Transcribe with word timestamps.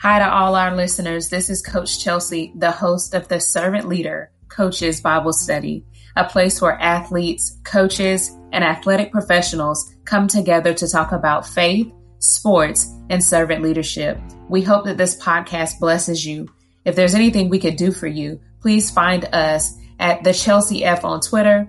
Hi 0.00 0.20
to 0.20 0.32
all 0.32 0.54
our 0.54 0.76
listeners. 0.76 1.28
This 1.28 1.50
is 1.50 1.60
Coach 1.60 2.04
Chelsea, 2.04 2.52
the 2.54 2.70
host 2.70 3.14
of 3.14 3.26
the 3.26 3.40
Servant 3.40 3.88
Leader 3.88 4.30
Coaches 4.48 5.00
Bible 5.00 5.32
Study, 5.32 5.84
a 6.14 6.24
place 6.24 6.62
where 6.62 6.80
athletes, 6.80 7.58
coaches, 7.64 8.30
and 8.52 8.62
athletic 8.62 9.10
professionals 9.10 9.92
come 10.04 10.28
together 10.28 10.72
to 10.72 10.88
talk 10.88 11.10
about 11.10 11.48
faith, 11.48 11.92
sports, 12.20 12.94
and 13.10 13.24
servant 13.24 13.60
leadership. 13.60 14.20
We 14.48 14.62
hope 14.62 14.84
that 14.84 14.98
this 14.98 15.20
podcast 15.20 15.80
blesses 15.80 16.24
you. 16.24 16.46
If 16.84 16.94
there's 16.94 17.16
anything 17.16 17.48
we 17.48 17.58
could 17.58 17.74
do 17.74 17.90
for 17.90 18.06
you, 18.06 18.40
please 18.60 18.92
find 18.92 19.24
us 19.34 19.76
at 19.98 20.22
the 20.22 20.32
Chelsea 20.32 20.84
F 20.84 21.04
on 21.04 21.20
Twitter, 21.20 21.68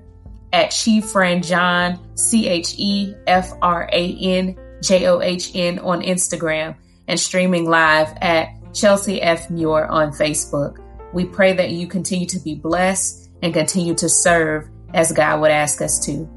at 0.54 0.70
Chief 0.70 1.04
Friend 1.04 1.44
John, 1.44 2.16
C 2.16 2.48
H 2.48 2.76
E 2.78 3.16
F 3.26 3.54
R 3.60 3.90
A 3.92 4.18
N 4.22 4.56
J 4.84 5.08
O 5.08 5.20
H 5.20 5.50
N 5.56 5.80
on 5.80 6.04
Instagram 6.04 6.76
and 7.10 7.20
streaming 7.20 7.66
live 7.66 8.16
at 8.22 8.50
Chelsea 8.74 9.22
F. 9.22 9.50
Muir 9.50 9.88
on 9.88 10.12
Facebook. 10.12 10.78
We 11.12 11.26
pray 11.26 11.54
that 11.54 11.72
you 11.72 11.88
continue 11.88 12.28
to 12.28 12.40
be 12.40 12.54
blessed 12.56 13.32
and 13.42 13.52
continue 13.52 13.96
to 13.96 14.08
serve 14.08 14.70
as 14.94 15.12
God 15.12 15.42
would 15.42 15.52
ask 15.52 15.82
us 15.82 16.06
to. 16.06 16.30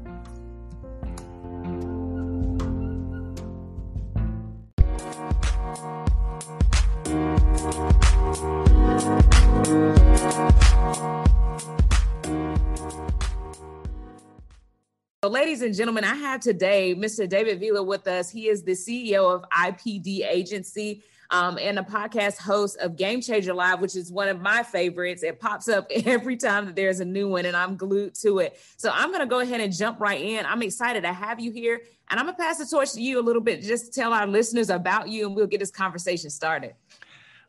Ladies 15.43 15.61
and 15.61 15.75
gentlemen, 15.75 16.05
I 16.05 16.15
have 16.15 16.39
today 16.39 16.95
Mr. 16.95 17.27
David 17.27 17.59
Villa 17.59 17.83
with 17.83 18.07
us. 18.07 18.29
He 18.29 18.47
is 18.47 18.63
the 18.63 18.71
CEO 18.71 19.29
of 19.29 19.43
IPD 19.49 20.25
Agency. 20.25 21.03
Um, 21.31 21.57
and 21.59 21.77
a 21.77 21.81
podcast 21.81 22.37
host 22.37 22.77
of 22.77 22.95
Game 22.95 23.19
Changer 23.19 23.53
Live, 23.53 23.81
which 23.81 23.97
is 23.97 24.09
one 24.09 24.29
of 24.29 24.39
my 24.39 24.63
favorites. 24.63 25.21
It 25.21 25.41
pops 25.41 25.67
up 25.67 25.87
every 26.05 26.37
time 26.37 26.67
that 26.67 26.77
there's 26.77 27.01
a 27.01 27.05
new 27.05 27.27
one, 27.27 27.45
and 27.45 27.57
I'm 27.57 27.75
glued 27.75 28.15
to 28.21 28.39
it. 28.39 28.57
So 28.77 28.89
I'm 28.93 29.09
going 29.09 29.19
to 29.19 29.25
go 29.25 29.41
ahead 29.41 29.59
and 29.59 29.73
jump 29.73 29.99
right 29.99 30.21
in. 30.21 30.45
I'm 30.45 30.61
excited 30.61 31.01
to 31.01 31.11
have 31.11 31.41
you 31.41 31.51
here, 31.51 31.81
and 32.09 32.19
I'm 32.19 32.25
going 32.25 32.37
to 32.37 32.41
pass 32.41 32.59
the 32.59 32.65
torch 32.65 32.93
to 32.93 33.01
you 33.01 33.19
a 33.19 33.21
little 33.21 33.41
bit, 33.41 33.63
just 33.63 33.87
to 33.87 33.99
tell 33.99 34.13
our 34.13 34.27
listeners 34.27 34.69
about 34.69 35.09
you, 35.09 35.25
and 35.25 35.35
we'll 35.35 35.47
get 35.47 35.59
this 35.59 35.71
conversation 35.71 36.29
started. 36.29 36.73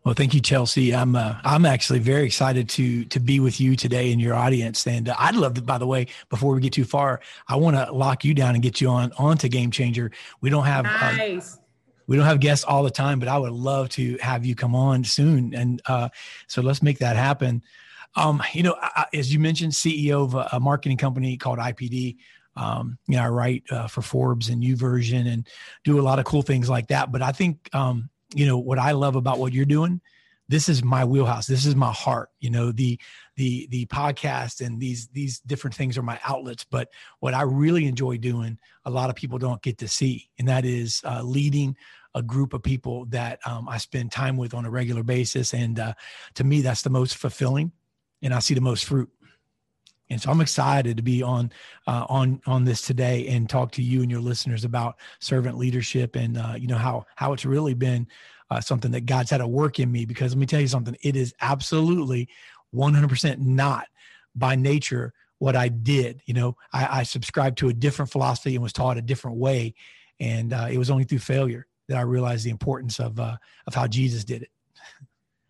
Well, 0.04 0.12
thank 0.12 0.34
you, 0.34 0.40
Chelsea. 0.40 0.94
I'm 0.94 1.16
uh, 1.16 1.36
I'm 1.44 1.64
actually 1.64 1.98
very 1.98 2.26
excited 2.26 2.68
to 2.70 3.06
to 3.06 3.18
be 3.18 3.40
with 3.40 3.58
you 3.58 3.74
today 3.74 4.12
in 4.12 4.20
your 4.20 4.34
audience, 4.34 4.86
and 4.86 5.08
uh, 5.08 5.14
I'd 5.18 5.34
love 5.34 5.54
to. 5.54 5.62
By 5.62 5.78
the 5.78 5.86
way, 5.86 6.08
before 6.28 6.54
we 6.54 6.60
get 6.60 6.74
too 6.74 6.84
far, 6.84 7.20
I 7.48 7.56
want 7.56 7.76
to 7.76 7.90
lock 7.90 8.22
you 8.22 8.34
down 8.34 8.54
and 8.54 8.62
get 8.62 8.82
you 8.82 8.88
on 8.90 9.12
onto 9.16 9.48
Game 9.48 9.70
Changer. 9.70 10.10
We 10.42 10.50
don't 10.50 10.66
have 10.66 10.84
uh, 10.84 11.16
nice. 11.16 11.54
Uh, 11.54 11.60
we 12.06 12.16
don't 12.16 12.26
have 12.26 12.40
guests 12.40 12.66
all 12.66 12.82
the 12.82 12.90
time, 12.90 13.18
but 13.18 13.28
I 13.28 13.38
would 13.38 13.52
love 13.52 13.88
to 13.90 14.18
have 14.20 14.44
you 14.44 14.54
come 14.54 14.74
on 14.74 15.04
soon, 15.04 15.54
and 15.54 15.80
uh, 15.86 16.10
so 16.48 16.60
let's 16.60 16.82
make 16.82 16.98
that 16.98 17.16
happen. 17.16 17.62
Um, 18.14 18.42
you 18.52 18.62
know, 18.62 18.76
I, 18.78 19.06
as 19.14 19.32
you 19.32 19.38
mentioned, 19.38 19.72
CEO 19.72 20.22
of 20.22 20.34
a, 20.34 20.50
a 20.52 20.60
marketing 20.60 20.98
company 20.98 21.38
called 21.38 21.58
IPD. 21.58 22.18
Um, 22.56 22.98
you 23.08 23.16
know, 23.16 23.22
I 23.22 23.28
write 23.30 23.64
uh, 23.70 23.86
for 23.86 24.02
Forbes 24.02 24.50
and 24.50 24.62
YouVersion 24.62 25.26
and 25.26 25.48
do 25.82 25.98
a 25.98 26.02
lot 26.02 26.18
of 26.18 26.26
cool 26.26 26.42
things 26.42 26.68
like 26.68 26.88
that. 26.88 27.10
But 27.10 27.22
I 27.22 27.32
think 27.32 27.70
um, 27.72 28.10
you 28.34 28.46
know 28.46 28.58
what 28.58 28.78
i 28.78 28.92
love 28.92 29.16
about 29.16 29.38
what 29.38 29.52
you're 29.52 29.64
doing 29.64 30.00
this 30.48 30.68
is 30.68 30.84
my 30.84 31.04
wheelhouse. 31.04 31.46
This 31.46 31.64
is 31.66 31.74
my 31.74 31.92
heart 31.92 32.30
you 32.40 32.50
know 32.50 32.72
the 32.72 32.98
the 33.36 33.66
the 33.70 33.86
podcast 33.86 34.64
and 34.64 34.80
these 34.80 35.08
these 35.08 35.40
different 35.40 35.74
things 35.74 35.96
are 35.96 36.02
my 36.02 36.20
outlets. 36.24 36.64
But 36.64 36.90
what 37.20 37.34
i 37.34 37.42
really 37.42 37.86
enjoy 37.86 38.18
doing 38.18 38.58
a 38.84 38.90
lot 38.90 39.10
of 39.10 39.16
people 39.16 39.38
don't 39.38 39.62
get 39.62 39.78
to 39.78 39.88
see 39.88 40.30
and 40.38 40.48
that 40.48 40.64
is 40.64 41.00
uh, 41.04 41.22
leading 41.22 41.76
a 42.14 42.22
group 42.22 42.52
of 42.52 42.62
people 42.62 43.06
that 43.06 43.40
um, 43.46 43.68
i 43.68 43.78
spend 43.78 44.12
time 44.12 44.36
with 44.36 44.54
on 44.54 44.66
a 44.66 44.70
regular 44.70 45.02
basis. 45.02 45.54
And 45.54 45.78
uh, 45.78 45.94
to 46.34 46.44
me 46.44 46.60
that's 46.60 46.82
the 46.82 46.90
most 46.90 47.16
fulfilling 47.16 47.72
and 48.22 48.34
i 48.34 48.38
see 48.38 48.54
the 48.54 48.60
most 48.60 48.84
fruit 48.84 49.10
and 50.10 50.20
so 50.20 50.30
I'm 50.30 50.40
excited 50.40 50.96
to 50.96 51.02
be 51.02 51.22
on 51.22 51.50
uh, 51.86 52.04
on 52.08 52.40
on 52.46 52.64
this 52.64 52.82
today 52.82 53.26
and 53.28 53.48
talk 53.48 53.72
to 53.72 53.82
you 53.82 54.02
and 54.02 54.10
your 54.10 54.20
listeners 54.20 54.64
about 54.64 54.96
servant 55.20 55.56
leadership 55.56 56.16
and 56.16 56.36
uh, 56.36 56.54
you 56.58 56.66
know 56.66 56.76
how 56.76 57.06
how 57.16 57.32
it's 57.32 57.44
really 57.44 57.74
been 57.74 58.06
uh, 58.50 58.60
something 58.60 58.90
that 58.92 59.06
God's 59.06 59.30
had 59.30 59.38
to 59.38 59.48
work 59.48 59.78
in 59.80 59.90
me. 59.90 60.04
Because 60.04 60.32
let 60.32 60.38
me 60.38 60.46
tell 60.46 60.60
you 60.60 60.68
something, 60.68 60.96
it 61.02 61.16
is 61.16 61.34
absolutely 61.40 62.28
100% 62.74 63.38
not 63.38 63.86
by 64.34 64.54
nature 64.54 65.12
what 65.38 65.56
I 65.56 65.68
did. 65.68 66.20
You 66.26 66.34
know, 66.34 66.56
I, 66.72 67.00
I 67.00 67.02
subscribed 67.02 67.58
to 67.58 67.68
a 67.68 67.72
different 67.72 68.10
philosophy 68.10 68.54
and 68.54 68.62
was 68.62 68.72
taught 68.72 68.98
a 68.98 69.02
different 69.02 69.38
way, 69.38 69.74
and 70.20 70.52
uh, 70.52 70.68
it 70.70 70.78
was 70.78 70.90
only 70.90 71.04
through 71.04 71.18
failure 71.18 71.66
that 71.88 71.98
I 71.98 72.02
realized 72.02 72.44
the 72.44 72.50
importance 72.50 73.00
of 73.00 73.18
uh, 73.18 73.36
of 73.66 73.74
how 73.74 73.86
Jesus 73.86 74.24
did 74.24 74.42
it. 74.42 74.50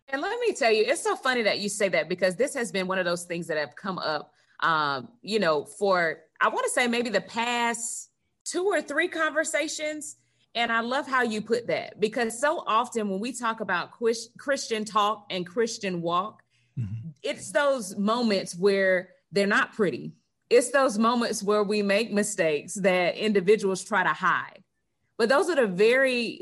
And 0.09 0.21
let 0.21 0.39
me 0.39 0.53
tell 0.53 0.71
you, 0.71 0.85
it's 0.87 1.01
so 1.01 1.15
funny 1.15 1.41
that 1.43 1.59
you 1.59 1.69
say 1.69 1.89
that 1.89 2.07
because 2.07 2.35
this 2.35 2.53
has 2.53 2.71
been 2.71 2.87
one 2.87 2.99
of 2.99 3.05
those 3.05 3.23
things 3.23 3.47
that 3.47 3.57
have 3.57 3.75
come 3.75 3.97
up 3.97 4.34
um, 4.61 5.09
you 5.21 5.39
know, 5.39 5.65
for 5.65 6.19
I 6.41 6.49
want 6.49 6.65
to 6.65 6.71
say 6.71 6.87
maybe 6.87 7.09
the 7.09 7.21
past 7.21 8.09
two 8.45 8.65
or 8.65 8.81
three 8.81 9.07
conversations. 9.07 10.17
And 10.53 10.71
I 10.71 10.79
love 10.79 11.05
how 11.05 11.23
you 11.23 11.41
put 11.41 11.67
that 11.67 11.99
because 11.99 12.39
so 12.39 12.63
often 12.65 13.09
when 13.09 13.19
we 13.19 13.33
talk 13.33 13.59
about 13.59 13.89
Christian 14.37 14.85
talk 14.85 15.25
and 15.29 15.45
Christian 15.45 16.01
walk, 16.01 16.43
mm-hmm. 16.79 17.09
it's 17.23 17.51
those 17.51 17.97
moments 17.97 18.55
where 18.55 19.09
they're 19.33 19.47
not 19.47 19.73
pretty. 19.73 20.13
It's 20.49 20.71
those 20.71 20.97
moments 20.97 21.43
where 21.43 21.63
we 21.63 21.81
make 21.81 22.13
mistakes 22.13 22.75
that 22.75 23.15
individuals 23.15 23.83
try 23.83 24.03
to 24.03 24.13
hide. 24.13 24.63
But 25.17 25.27
those 25.27 25.49
are 25.49 25.55
the 25.55 25.67
very 25.67 26.39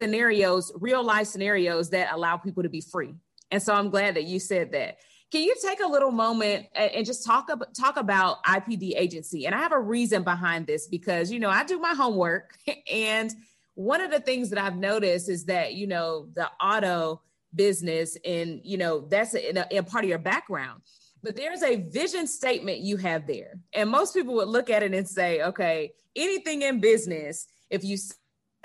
scenarios, 0.00 0.72
real 0.76 1.02
life 1.02 1.26
scenarios 1.26 1.90
that 1.90 2.12
allow 2.12 2.38
people 2.38 2.62
to 2.62 2.68
be 2.70 2.80
free. 2.80 3.14
And 3.50 3.62
so 3.62 3.74
I'm 3.74 3.90
glad 3.90 4.16
that 4.16 4.24
you 4.24 4.40
said 4.40 4.72
that. 4.72 4.96
Can 5.32 5.44
you 5.44 5.54
take 5.66 5.80
a 5.80 5.86
little 5.86 6.10
moment 6.10 6.66
and 6.74 7.06
just 7.06 7.24
talk 7.24 7.48
about 7.48 7.74
talk 7.74 7.96
about 7.96 8.44
IPD 8.44 8.92
agency? 8.96 9.46
And 9.46 9.54
I 9.54 9.60
have 9.60 9.72
a 9.72 9.80
reason 9.80 10.24
behind 10.24 10.66
this 10.66 10.86
because 10.86 11.32
you 11.32 11.40
know 11.40 11.48
I 11.48 11.64
do 11.64 11.78
my 11.78 11.94
homework, 11.94 12.54
and 12.92 13.34
one 13.72 14.02
of 14.02 14.10
the 14.10 14.20
things 14.20 14.50
that 14.50 14.62
I've 14.62 14.76
noticed 14.76 15.30
is 15.30 15.46
that 15.46 15.72
you 15.72 15.86
know 15.86 16.28
the 16.34 16.50
auto 16.62 17.22
business, 17.54 18.18
and 18.26 18.60
you 18.62 18.76
know 18.76 19.06
that's 19.08 19.34
a, 19.34 19.58
a, 19.58 19.78
a 19.78 19.82
part 19.82 20.04
of 20.04 20.10
your 20.10 20.18
background. 20.18 20.82
But 21.22 21.34
there's 21.34 21.62
a 21.62 21.76
vision 21.76 22.26
statement 22.26 22.80
you 22.80 22.98
have 22.98 23.26
there, 23.26 23.54
and 23.72 23.88
most 23.88 24.12
people 24.12 24.34
would 24.34 24.48
look 24.48 24.68
at 24.68 24.82
it 24.82 24.92
and 24.92 25.08
say, 25.08 25.40
okay, 25.40 25.92
anything 26.14 26.60
in 26.60 26.78
business, 26.78 27.46
if 27.70 27.84
you 27.84 27.96
say 27.96 28.12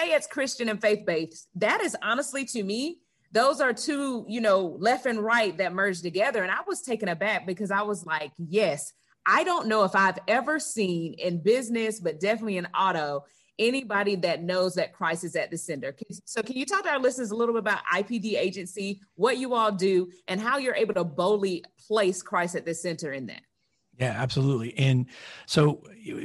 it's 0.01 0.27
Christian 0.27 0.67
and 0.67 0.81
faith 0.81 1.05
based, 1.05 1.47
that 1.55 1.81
is 1.81 1.95
honestly 2.03 2.43
to 2.43 2.61
me 2.61 2.97
those 3.31 3.61
are 3.61 3.73
two, 3.73 4.25
you 4.27 4.41
know, 4.41 4.77
left 4.79 5.05
and 5.05 5.19
right 5.19 5.57
that 5.57 5.73
merged 5.73 6.03
together. 6.03 6.43
And 6.43 6.51
I 6.51 6.59
was 6.67 6.81
taken 6.81 7.09
aback 7.09 7.45
because 7.45 7.71
I 7.71 7.81
was 7.81 8.05
like, 8.05 8.31
yes, 8.37 8.93
I 9.25 9.43
don't 9.43 9.67
know 9.67 9.83
if 9.83 9.95
I've 9.95 10.19
ever 10.27 10.59
seen 10.59 11.13
in 11.13 11.41
business, 11.41 11.99
but 11.99 12.19
definitely 12.19 12.57
in 12.57 12.67
auto, 12.67 13.25
anybody 13.59 14.15
that 14.15 14.43
knows 14.43 14.75
that 14.75 14.93
Christ 14.93 15.23
is 15.23 15.35
at 15.35 15.51
the 15.51 15.57
center. 15.57 15.95
So, 16.25 16.41
can 16.41 16.55
you 16.55 16.65
talk 16.65 16.83
to 16.83 16.89
our 16.89 16.99
listeners 16.99 17.31
a 17.31 17.35
little 17.35 17.53
bit 17.53 17.59
about 17.59 17.79
IPD 17.93 18.37
Agency, 18.37 19.01
what 19.15 19.37
you 19.37 19.53
all 19.53 19.71
do, 19.71 20.09
and 20.27 20.39
how 20.39 20.57
you're 20.57 20.75
able 20.75 20.93
to 20.93 21.03
boldly 21.03 21.65
place 21.87 22.21
Christ 22.21 22.55
at 22.55 22.65
the 22.65 22.73
center 22.73 23.11
in 23.11 23.25
that? 23.27 23.41
Yeah, 23.99 24.13
absolutely. 24.15 24.77
And 24.77 25.07
so 25.47 25.81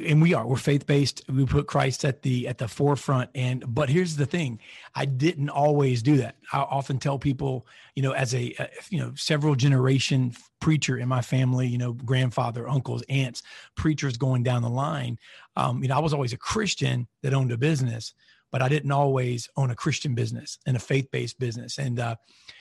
and 0.06 0.20
we 0.20 0.34
are 0.34 0.46
we're 0.46 0.56
faith-based. 0.56 1.22
We 1.30 1.46
put 1.46 1.66
Christ 1.66 2.04
at 2.04 2.20
the 2.20 2.46
at 2.46 2.58
the 2.58 2.68
forefront 2.68 3.30
and 3.34 3.64
but 3.66 3.88
here's 3.88 4.16
the 4.16 4.26
thing. 4.26 4.58
I 4.94 5.06
didn't 5.06 5.48
always 5.48 6.02
do 6.02 6.18
that. 6.18 6.36
I 6.52 6.58
often 6.58 6.98
tell 6.98 7.18
people, 7.18 7.66
you 7.96 8.02
know, 8.02 8.12
as 8.12 8.34
a, 8.34 8.54
a 8.58 8.68
you 8.90 8.98
know, 8.98 9.12
several 9.16 9.54
generation 9.54 10.34
preacher 10.60 10.98
in 10.98 11.08
my 11.08 11.22
family, 11.22 11.66
you 11.66 11.78
know, 11.78 11.94
grandfather, 11.94 12.68
uncles, 12.68 13.02
aunts, 13.08 13.42
preachers 13.74 14.18
going 14.18 14.42
down 14.42 14.60
the 14.60 14.68
line. 14.68 15.18
Um, 15.56 15.82
you 15.82 15.88
know, 15.88 15.96
I 15.96 16.00
was 16.00 16.12
always 16.12 16.34
a 16.34 16.38
Christian 16.38 17.08
that 17.22 17.32
owned 17.32 17.52
a 17.52 17.56
business, 17.56 18.12
but 18.50 18.60
I 18.60 18.68
didn't 18.68 18.92
always 18.92 19.48
own 19.56 19.70
a 19.70 19.74
Christian 19.74 20.14
business 20.14 20.58
and 20.66 20.76
a 20.76 20.80
faith-based 20.80 21.38
business. 21.38 21.78
And 21.78 21.98
uh, 21.98 22.16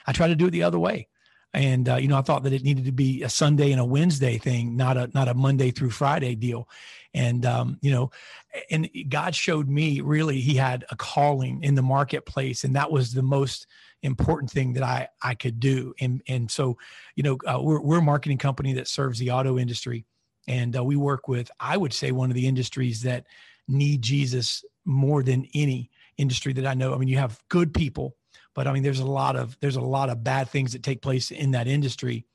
I 0.08 0.14
tried 0.14 0.30
to 0.30 0.36
do 0.36 0.48
it 0.48 0.52
the 0.52 0.64
other 0.64 0.80
way 0.80 1.10
and 1.54 1.90
uh, 1.90 1.96
you 1.96 2.08
know 2.08 2.18
i 2.18 2.22
thought 2.22 2.44
that 2.44 2.54
it 2.54 2.64
needed 2.64 2.86
to 2.86 2.92
be 2.92 3.24
a 3.24 3.30
sunday 3.30 3.72
and 3.72 3.82
a 3.82 3.86
wednesday 3.86 4.38
thing 4.38 4.76
not 4.76 4.98
a 4.98 5.10
not 5.14 5.28
a 5.28 5.34
monday 5.34 5.72
through 5.72 5.90
friday 5.90 6.36
deal. 6.36 6.68
And 7.14 7.46
um, 7.46 7.78
you 7.82 7.92
know 7.92 8.10
and 8.70 8.90
god 9.10 9.36
showed 9.36 9.68
me 9.68 10.00
really 10.00 10.40
he 10.40 10.56
had 10.56 10.86
a 10.92 10.96
calling 10.96 11.62
in 11.62 11.76
the 11.76 11.82
marketplace 11.82 12.64
and 12.64 12.76
that 12.76 12.90
was 12.90 13.14
the 13.14 13.22
most 13.22 13.68
important 14.02 14.50
thing 14.50 14.74
that 14.74 14.84
i 14.84 15.10
i 15.22 15.36
could 15.36 15.60
do. 15.60 15.94
And 16.00 16.22
and 16.28 16.50
so 16.50 16.78
you 17.16 17.24
know 17.24 17.38
uh, 17.46 17.60
we're, 17.62 17.82
we're 17.82 17.98
a 17.98 18.02
marketing 18.02 18.38
company 18.38 18.74
that 18.74 18.88
serves 18.88 19.20
the 19.20 19.32
auto 19.32 19.60
industry 19.60 20.06
and 20.48 20.76
uh, 20.78 20.84
we 20.84 20.96
work 20.96 21.28
with 21.28 21.52
i 21.60 21.76
would 21.76 21.94
say 21.94 22.12
one 22.12 22.32
of 22.32 22.36
the 22.36 22.48
industries 22.48 23.02
that 23.02 23.26
need 23.68 24.02
jesus 24.02 24.64
more 24.86 25.22
than 25.22 25.46
any 25.54 25.90
industry 26.18 26.54
that 26.54 26.66
i 26.66 26.74
know. 26.74 26.94
I 26.94 26.98
mean 26.98 27.10
you 27.10 27.18
have 27.18 27.42
good 27.50 27.74
people 27.74 28.16
but 28.54 28.68
I 28.68 28.74
mean, 28.74 28.84
there's 28.84 29.00
a 29.00 29.06
lot 29.06 29.36
of 29.36 29.58
there's 29.60 29.76
a 29.76 29.82
lot 29.82 30.10
of 30.10 30.24
bad 30.24 30.50
things 30.50 30.74
that 30.74 30.84
take 30.84 31.02
place 31.02 31.32
in 31.32 31.52
that 31.52 31.68
industry. 31.68 32.26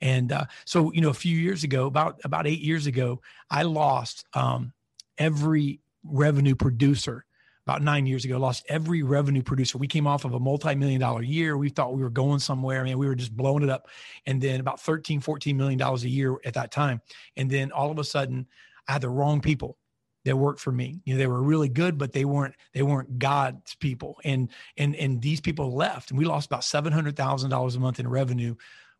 And 0.00 0.30
uh, 0.32 0.44
so, 0.64 0.92
you 0.92 1.00
know, 1.00 1.08
a 1.08 1.14
few 1.14 1.36
years 1.36 1.64
ago, 1.64 1.86
about 1.86 2.20
about 2.24 2.46
eight 2.46 2.60
years 2.60 2.86
ago, 2.86 3.20
I 3.50 3.62
lost 3.62 4.26
um, 4.34 4.72
every 5.18 5.80
revenue 6.04 6.54
producer 6.54 7.24
about 7.66 7.82
nine 7.82 8.06
years 8.06 8.24
ago, 8.24 8.38
lost 8.38 8.64
every 8.68 9.02
revenue 9.02 9.42
producer. 9.42 9.76
We 9.76 9.88
came 9.88 10.06
off 10.06 10.24
of 10.24 10.34
a 10.34 10.38
multi-million 10.38 11.00
dollar 11.00 11.22
year. 11.22 11.56
We 11.56 11.68
thought 11.68 11.94
we 11.94 12.02
were 12.02 12.10
going 12.10 12.38
somewhere. 12.38 12.80
I 12.80 12.84
mean, 12.84 12.98
we 12.98 13.08
were 13.08 13.16
just 13.16 13.36
blowing 13.36 13.64
it 13.64 13.70
up. 13.70 13.88
And 14.24 14.40
then 14.40 14.60
about 14.60 14.80
13, 14.80 15.20
14 15.20 15.56
million 15.56 15.78
dollars 15.78 16.04
a 16.04 16.08
year 16.08 16.36
at 16.44 16.54
that 16.54 16.70
time. 16.70 17.00
And 17.36 17.50
then 17.50 17.72
all 17.72 17.90
of 17.90 17.98
a 17.98 18.04
sudden 18.04 18.46
I 18.86 18.92
had 18.92 19.02
the 19.02 19.08
wrong 19.08 19.40
people 19.40 19.78
that 20.26 20.36
worked 20.36 20.58
for 20.58 20.72
me. 20.72 21.00
You 21.04 21.14
know, 21.14 21.18
they 21.18 21.26
were 21.28 21.40
really 21.40 21.68
good, 21.68 21.98
but 21.98 22.12
they 22.12 22.24
weren't, 22.24 22.54
they 22.74 22.82
weren't 22.82 23.18
God's 23.18 23.76
people. 23.76 24.18
And, 24.24 24.50
and, 24.76 24.96
and 24.96 25.22
these 25.22 25.40
people 25.40 25.74
left 25.74 26.10
and 26.10 26.18
we 26.18 26.24
lost 26.24 26.46
about 26.46 26.62
$700,000 26.62 27.76
a 27.76 27.78
month 27.78 28.00
in 28.00 28.08
revenue, 28.08 28.56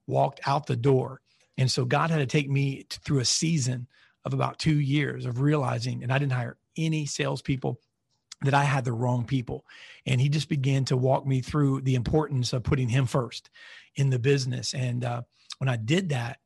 walked 0.07 0.41
out 0.47 0.67
the 0.67 0.77
door. 0.77 1.21
And 1.59 1.71
so 1.71 1.85
God 1.85 2.11
had 2.11 2.19
to 2.19 2.27
take 2.27 2.49
me 2.49 2.87
through 2.89 3.19
a 3.19 3.25
season 3.25 3.89
of 4.25 4.35
about 4.35 4.61
two 4.61 4.79
years 4.79 5.27
of 5.27 5.41
realizing, 5.41 6.05
and 6.05 6.13
I 6.13 6.19
didn't 6.19 6.33
hire 6.33 6.59
any 6.77 7.07
salespeople 7.07 7.81
that 8.43 8.55
I 8.55 8.63
had 8.63 8.85
the 8.85 8.93
wrong 8.93 9.25
people. 9.25 9.65
And 10.05 10.21
he 10.21 10.29
just 10.29 10.49
began 10.49 10.85
to 10.87 10.97
walk 10.97 11.27
me 11.27 11.41
through 11.41 11.81
the 11.81 11.97
importance 11.97 12.53
of 12.53 12.63
putting 12.63 12.89
him 12.89 13.07
first 13.07 13.51
in 13.97 14.11
the 14.11 14.19
business. 14.21 14.75
And 14.75 15.05
uh, 15.05 15.23
when 15.59 15.69
I 15.69 15.77
did 15.77 16.11
that, 16.11 16.39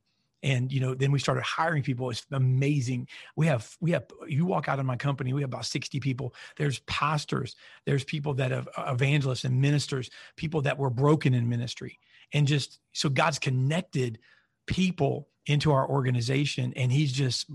and 0.43 0.73
you 0.73 0.81
know, 0.81 0.95
then 0.95 1.13
we 1.13 1.19
started 1.19 1.43
hiring 1.43 1.83
people. 1.83 2.11
It's 2.11 2.27
amazing. 2.33 3.09
We 3.37 3.47
have 3.47 3.77
we 3.81 3.91
have 3.93 4.07
you 4.27 4.47
walk 4.47 4.69
out 4.69 4.79
of 4.79 4.87
my 4.87 4.97
company, 4.97 5.33
we 5.33 5.43
have 5.43 5.51
about 5.51 5.67
60 5.67 6.01
people. 6.01 6.35
There's 6.57 6.81
pastors, 6.81 7.57
there's 7.87 8.05
people 8.05 8.35
that 8.35 8.51
have 8.51 8.69
uh, 8.77 8.93
evangelists 8.93 9.45
and 9.45 9.61
ministers, 9.61 10.11
people 10.37 10.63
that 10.63 10.79
were 10.79 10.91
broken 10.91 11.35
in 11.35 11.49
ministry. 11.49 11.99
And 12.33 12.47
just 12.47 12.79
so 12.93 13.09
God's 13.09 13.39
connected 13.39 14.19
people 14.67 15.29
into 15.47 15.73
our 15.73 15.89
organization 15.89 16.73
and 16.77 16.93
he's 16.93 17.13
just 17.13 17.47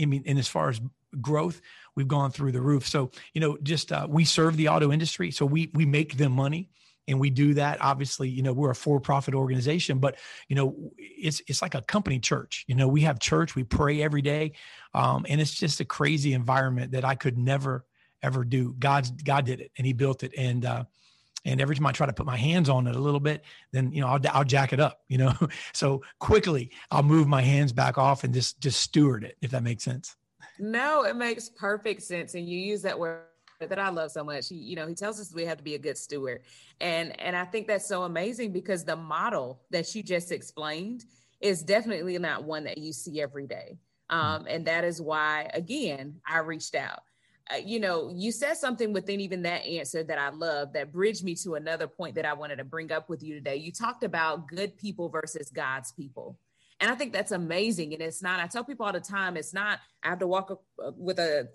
i 0.00 0.04
mean 0.04 0.22
and 0.26 0.38
as 0.38 0.46
far 0.46 0.68
as 0.68 0.80
growth 1.20 1.60
we've 1.96 2.06
gone 2.06 2.30
through 2.30 2.52
the 2.52 2.60
roof 2.60 2.86
so 2.86 3.10
you 3.32 3.40
know 3.40 3.56
just 3.62 3.90
uh, 3.90 4.06
we 4.08 4.24
serve 4.24 4.56
the 4.56 4.68
auto 4.68 4.92
industry 4.92 5.30
so 5.30 5.44
we 5.44 5.70
we 5.74 5.84
make 5.84 6.16
them 6.18 6.32
money 6.32 6.70
and 7.08 7.18
we 7.18 7.30
do 7.30 7.54
that 7.54 7.80
obviously 7.80 8.28
you 8.28 8.42
know 8.42 8.52
we're 8.52 8.70
a 8.70 8.74
for-profit 8.74 9.34
organization 9.34 9.98
but 9.98 10.16
you 10.48 10.56
know 10.56 10.74
it's 10.98 11.42
it's 11.46 11.62
like 11.62 11.74
a 11.74 11.82
company 11.82 12.18
church 12.18 12.64
you 12.68 12.74
know 12.74 12.88
we 12.88 13.02
have 13.02 13.18
church 13.18 13.54
we 13.54 13.64
pray 13.64 14.02
every 14.02 14.22
day 14.22 14.52
um, 14.94 15.26
and 15.28 15.40
it's 15.40 15.54
just 15.54 15.80
a 15.80 15.84
crazy 15.84 16.32
environment 16.32 16.92
that 16.92 17.04
i 17.04 17.14
could 17.14 17.38
never 17.38 17.84
ever 18.22 18.44
do 18.44 18.74
god's 18.78 19.10
god 19.10 19.44
did 19.44 19.60
it 19.60 19.70
and 19.76 19.86
he 19.86 19.92
built 19.92 20.22
it 20.22 20.32
and 20.36 20.64
uh, 20.64 20.84
and 21.44 21.60
every 21.60 21.74
time 21.74 21.86
I 21.86 21.92
try 21.92 22.06
to 22.06 22.12
put 22.12 22.26
my 22.26 22.36
hands 22.36 22.68
on 22.68 22.86
it 22.86 22.94
a 22.94 22.98
little 23.00 23.20
bit, 23.20 23.44
then 23.72 23.92
you 23.92 24.00
know 24.00 24.08
I'll, 24.08 24.20
I'll 24.30 24.44
jack 24.44 24.72
it 24.72 24.80
up. 24.80 25.00
You 25.08 25.18
know, 25.18 25.34
so 25.72 26.02
quickly 26.18 26.70
I'll 26.90 27.02
move 27.02 27.26
my 27.26 27.42
hands 27.42 27.72
back 27.72 27.98
off 27.98 28.24
and 28.24 28.32
just 28.32 28.60
just 28.60 28.80
steward 28.80 29.24
it, 29.24 29.36
if 29.42 29.50
that 29.50 29.62
makes 29.62 29.82
sense. 29.82 30.14
No, 30.58 31.04
it 31.04 31.16
makes 31.16 31.48
perfect 31.48 32.02
sense, 32.02 32.34
and 32.34 32.48
you 32.48 32.58
use 32.58 32.82
that 32.82 32.98
word 32.98 33.24
that 33.70 33.78
I 33.78 33.90
love 33.90 34.10
so 34.10 34.24
much. 34.24 34.48
He, 34.48 34.56
you 34.56 34.76
know, 34.76 34.86
he 34.86 34.94
tells 34.94 35.20
us 35.20 35.34
we 35.34 35.44
have 35.44 35.58
to 35.58 35.64
be 35.64 35.74
a 35.74 35.78
good 35.78 35.98
steward, 35.98 36.42
and 36.80 37.20
and 37.20 37.36
I 37.36 37.44
think 37.44 37.66
that's 37.66 37.86
so 37.86 38.02
amazing 38.02 38.52
because 38.52 38.84
the 38.84 38.96
model 38.96 39.60
that 39.70 39.94
you 39.94 40.02
just 40.02 40.32
explained 40.32 41.04
is 41.40 41.62
definitely 41.62 42.18
not 42.18 42.44
one 42.44 42.64
that 42.64 42.78
you 42.78 42.92
see 42.92 43.20
every 43.20 43.46
day, 43.46 43.78
mm-hmm. 44.10 44.16
um, 44.16 44.46
and 44.48 44.66
that 44.66 44.84
is 44.84 45.00
why 45.00 45.50
again 45.54 46.20
I 46.26 46.38
reached 46.38 46.74
out 46.74 47.00
uh, 47.50 47.56
you 47.56 47.80
know, 47.80 48.10
you 48.14 48.30
said 48.30 48.56
something 48.56 48.92
within 48.92 49.20
even 49.20 49.42
that 49.42 49.64
answer 49.66 50.02
that 50.04 50.18
I 50.18 50.30
love 50.30 50.72
that 50.74 50.92
bridged 50.92 51.24
me 51.24 51.34
to 51.36 51.54
another 51.54 51.86
point 51.86 52.14
that 52.14 52.24
I 52.24 52.34
wanted 52.34 52.56
to 52.56 52.64
bring 52.64 52.92
up 52.92 53.08
with 53.08 53.22
you 53.22 53.34
today. 53.34 53.56
You 53.56 53.72
talked 53.72 54.04
about 54.04 54.46
good 54.46 54.76
people 54.76 55.08
versus 55.08 55.50
God's 55.50 55.92
people. 55.92 56.38
And 56.80 56.90
I 56.90 56.94
think 56.94 57.12
that's 57.12 57.32
amazing. 57.32 57.92
And 57.94 58.02
it's 58.02 58.22
not, 58.22 58.40
I 58.40 58.46
tell 58.46 58.64
people 58.64 58.86
all 58.86 58.92
the 58.92 59.00
time, 59.00 59.36
it's 59.36 59.52
not, 59.52 59.80
I 60.02 60.10
have 60.10 60.18
to 60.20 60.26
walk 60.26 60.50
uh, 60.50 60.90
with 60.96 61.18
a 61.18 61.48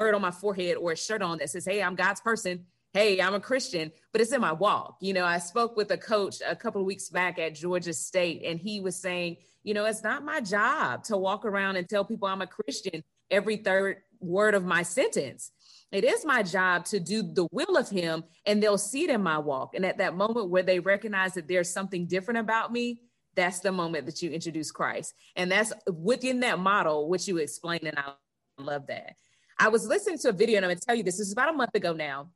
word 0.00 0.14
on 0.14 0.22
my 0.22 0.30
forehead 0.30 0.78
or 0.78 0.92
a 0.92 0.96
shirt 0.96 1.22
on 1.22 1.38
that 1.38 1.50
says, 1.50 1.64
Hey, 1.64 1.82
I'm 1.82 1.94
God's 1.94 2.20
person. 2.20 2.64
Hey, 2.92 3.20
I'm 3.20 3.34
a 3.34 3.40
Christian, 3.40 3.92
but 4.10 4.20
it's 4.20 4.32
in 4.32 4.40
my 4.40 4.52
walk. 4.52 4.96
You 5.00 5.12
know, 5.12 5.24
I 5.24 5.38
spoke 5.38 5.76
with 5.76 5.92
a 5.92 5.96
coach 5.96 6.38
a 6.44 6.56
couple 6.56 6.80
of 6.80 6.86
weeks 6.88 7.08
back 7.08 7.38
at 7.38 7.54
Georgia 7.54 7.92
State, 7.92 8.42
and 8.44 8.58
he 8.58 8.80
was 8.80 8.96
saying, 8.96 9.36
you 9.62 9.74
know, 9.74 9.84
it's 9.84 10.02
not 10.02 10.24
my 10.24 10.40
job 10.40 11.04
to 11.04 11.16
walk 11.16 11.44
around 11.44 11.76
and 11.76 11.88
tell 11.88 12.04
people 12.04 12.26
I'm 12.26 12.42
a 12.42 12.48
Christian 12.48 13.04
every 13.30 13.58
third 13.58 13.98
word 14.18 14.54
of 14.54 14.64
my 14.64 14.82
sentence. 14.82 15.52
It 15.92 16.02
is 16.02 16.24
my 16.24 16.42
job 16.42 16.84
to 16.86 16.98
do 16.98 17.22
the 17.22 17.46
will 17.52 17.76
of 17.76 17.88
him, 17.88 18.24
and 18.44 18.60
they'll 18.60 18.78
see 18.78 19.04
it 19.04 19.10
in 19.10 19.22
my 19.22 19.38
walk. 19.38 19.76
And 19.76 19.86
at 19.86 19.98
that 19.98 20.16
moment 20.16 20.50
where 20.50 20.64
they 20.64 20.80
recognize 20.80 21.34
that 21.34 21.46
there's 21.46 21.70
something 21.70 22.06
different 22.06 22.38
about 22.38 22.72
me, 22.72 23.02
that's 23.36 23.60
the 23.60 23.70
moment 23.70 24.06
that 24.06 24.20
you 24.20 24.30
introduce 24.30 24.72
Christ. 24.72 25.14
And 25.36 25.52
that's 25.52 25.72
within 25.86 26.40
that 26.40 26.58
model, 26.58 27.08
which 27.08 27.28
you 27.28 27.36
explained. 27.36 27.84
And 27.84 27.98
I 27.98 28.14
love 28.58 28.88
that. 28.88 29.14
I 29.62 29.68
was 29.68 29.86
listening 29.86 30.16
to 30.20 30.30
a 30.30 30.32
video, 30.32 30.56
and 30.56 30.64
I'm 30.64 30.70
gonna 30.70 30.80
tell 30.80 30.94
you 30.94 31.02
this, 31.02 31.18
this 31.18 31.26
is 31.26 31.32
about 31.32 31.50
a 31.50 31.56
month 31.56 31.74
ago 31.74 31.92
now. 31.92 32.30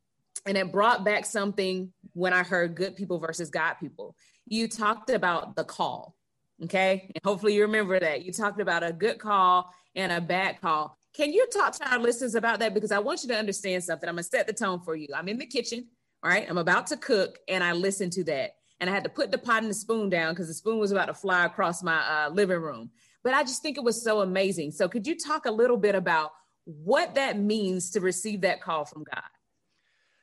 And 0.44 0.58
it 0.58 0.70
brought 0.70 1.06
back 1.06 1.24
something 1.24 1.90
when 2.12 2.34
I 2.34 2.42
heard 2.42 2.74
good 2.74 2.96
people 2.96 3.18
versus 3.18 3.48
God 3.48 3.74
people. 3.74 4.14
You 4.46 4.68
talked 4.68 5.08
about 5.08 5.56
the 5.56 5.64
call. 5.64 6.14
Okay. 6.62 7.10
And 7.14 7.24
hopefully 7.24 7.54
you 7.54 7.62
remember 7.62 7.98
that. 7.98 8.26
You 8.26 8.32
talked 8.32 8.60
about 8.60 8.84
a 8.84 8.92
good 8.92 9.18
call 9.18 9.72
and 9.96 10.12
a 10.12 10.20
bad 10.20 10.60
call. 10.60 10.98
Can 11.14 11.32
you 11.32 11.46
talk 11.46 11.72
to 11.76 11.90
our 11.90 11.98
listeners 11.98 12.34
about 12.34 12.58
that? 12.60 12.74
Because 12.74 12.92
I 12.92 12.98
want 12.98 13.22
you 13.22 13.28
to 13.30 13.36
understand 13.36 13.82
something. 13.82 14.08
I'm 14.08 14.16
going 14.16 14.24
to 14.24 14.28
set 14.28 14.46
the 14.46 14.52
tone 14.52 14.80
for 14.80 14.94
you. 14.94 15.08
I'm 15.14 15.28
in 15.28 15.38
the 15.38 15.46
kitchen, 15.46 15.86
all 16.22 16.30
right? 16.30 16.46
I'm 16.48 16.58
about 16.58 16.88
to 16.88 16.96
cook, 16.96 17.38
and 17.48 17.64
I 17.64 17.72
listened 17.72 18.12
to 18.12 18.24
that. 18.24 18.56
And 18.80 18.90
I 18.90 18.92
had 18.92 19.04
to 19.04 19.10
put 19.10 19.30
the 19.30 19.38
pot 19.38 19.62
and 19.62 19.70
the 19.70 19.74
spoon 19.74 20.10
down 20.10 20.34
because 20.34 20.48
the 20.48 20.54
spoon 20.54 20.78
was 20.78 20.92
about 20.92 21.06
to 21.06 21.14
fly 21.14 21.46
across 21.46 21.82
my 21.82 21.98
uh, 21.98 22.30
living 22.30 22.60
room. 22.60 22.90
But 23.22 23.32
I 23.32 23.42
just 23.42 23.62
think 23.62 23.78
it 23.78 23.84
was 23.84 24.02
so 24.02 24.20
amazing. 24.20 24.72
So, 24.72 24.88
could 24.88 25.06
you 25.06 25.16
talk 25.16 25.46
a 25.46 25.50
little 25.50 25.76
bit 25.76 25.94
about 25.94 26.32
what 26.64 27.14
that 27.16 27.38
means 27.38 27.90
to 27.90 28.00
receive 28.00 28.42
that 28.42 28.60
call 28.62 28.84
from 28.84 29.04
God? 29.04 29.22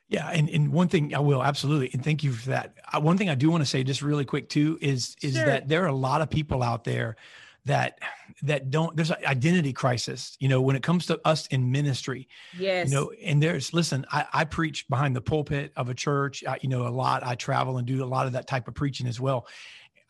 Yeah, 0.08 0.28
and, 0.28 0.50
and 0.50 0.72
one 0.72 0.88
thing 0.88 1.14
I 1.14 1.20
will 1.20 1.42
absolutely, 1.42 1.90
and 1.94 2.04
thank 2.04 2.22
you 2.22 2.32
for 2.32 2.50
that. 2.50 2.74
Uh, 2.92 3.00
one 3.00 3.16
thing 3.16 3.30
I 3.30 3.34
do 3.34 3.50
want 3.50 3.62
to 3.62 3.66
say, 3.66 3.82
just 3.82 4.02
really 4.02 4.26
quick 4.26 4.48
too, 4.50 4.78
is 4.82 5.16
is 5.22 5.34
sure. 5.34 5.46
that 5.46 5.68
there 5.68 5.84
are 5.84 5.88
a 5.88 5.94
lot 5.94 6.20
of 6.20 6.28
people 6.28 6.62
out 6.62 6.84
there 6.84 7.16
that 7.64 7.98
that 8.42 8.70
don't 8.70 8.96
there's 8.96 9.10
an 9.10 9.18
identity 9.24 9.72
crisis 9.72 10.36
you 10.40 10.48
know 10.48 10.60
when 10.60 10.74
it 10.74 10.82
comes 10.82 11.06
to 11.06 11.20
us 11.24 11.46
in 11.48 11.70
ministry 11.70 12.28
yes 12.58 12.88
you 12.88 12.94
know 12.94 13.12
and 13.24 13.40
there's 13.40 13.72
listen 13.72 14.04
i, 14.10 14.26
I 14.32 14.44
preach 14.44 14.88
behind 14.88 15.14
the 15.14 15.20
pulpit 15.20 15.72
of 15.76 15.88
a 15.88 15.94
church 15.94 16.42
I, 16.44 16.58
you 16.60 16.68
know 16.68 16.86
a 16.86 16.90
lot 16.90 17.24
i 17.24 17.36
travel 17.36 17.78
and 17.78 17.86
do 17.86 18.02
a 18.02 18.06
lot 18.06 18.26
of 18.26 18.32
that 18.32 18.48
type 18.48 18.66
of 18.66 18.74
preaching 18.74 19.06
as 19.06 19.20
well 19.20 19.46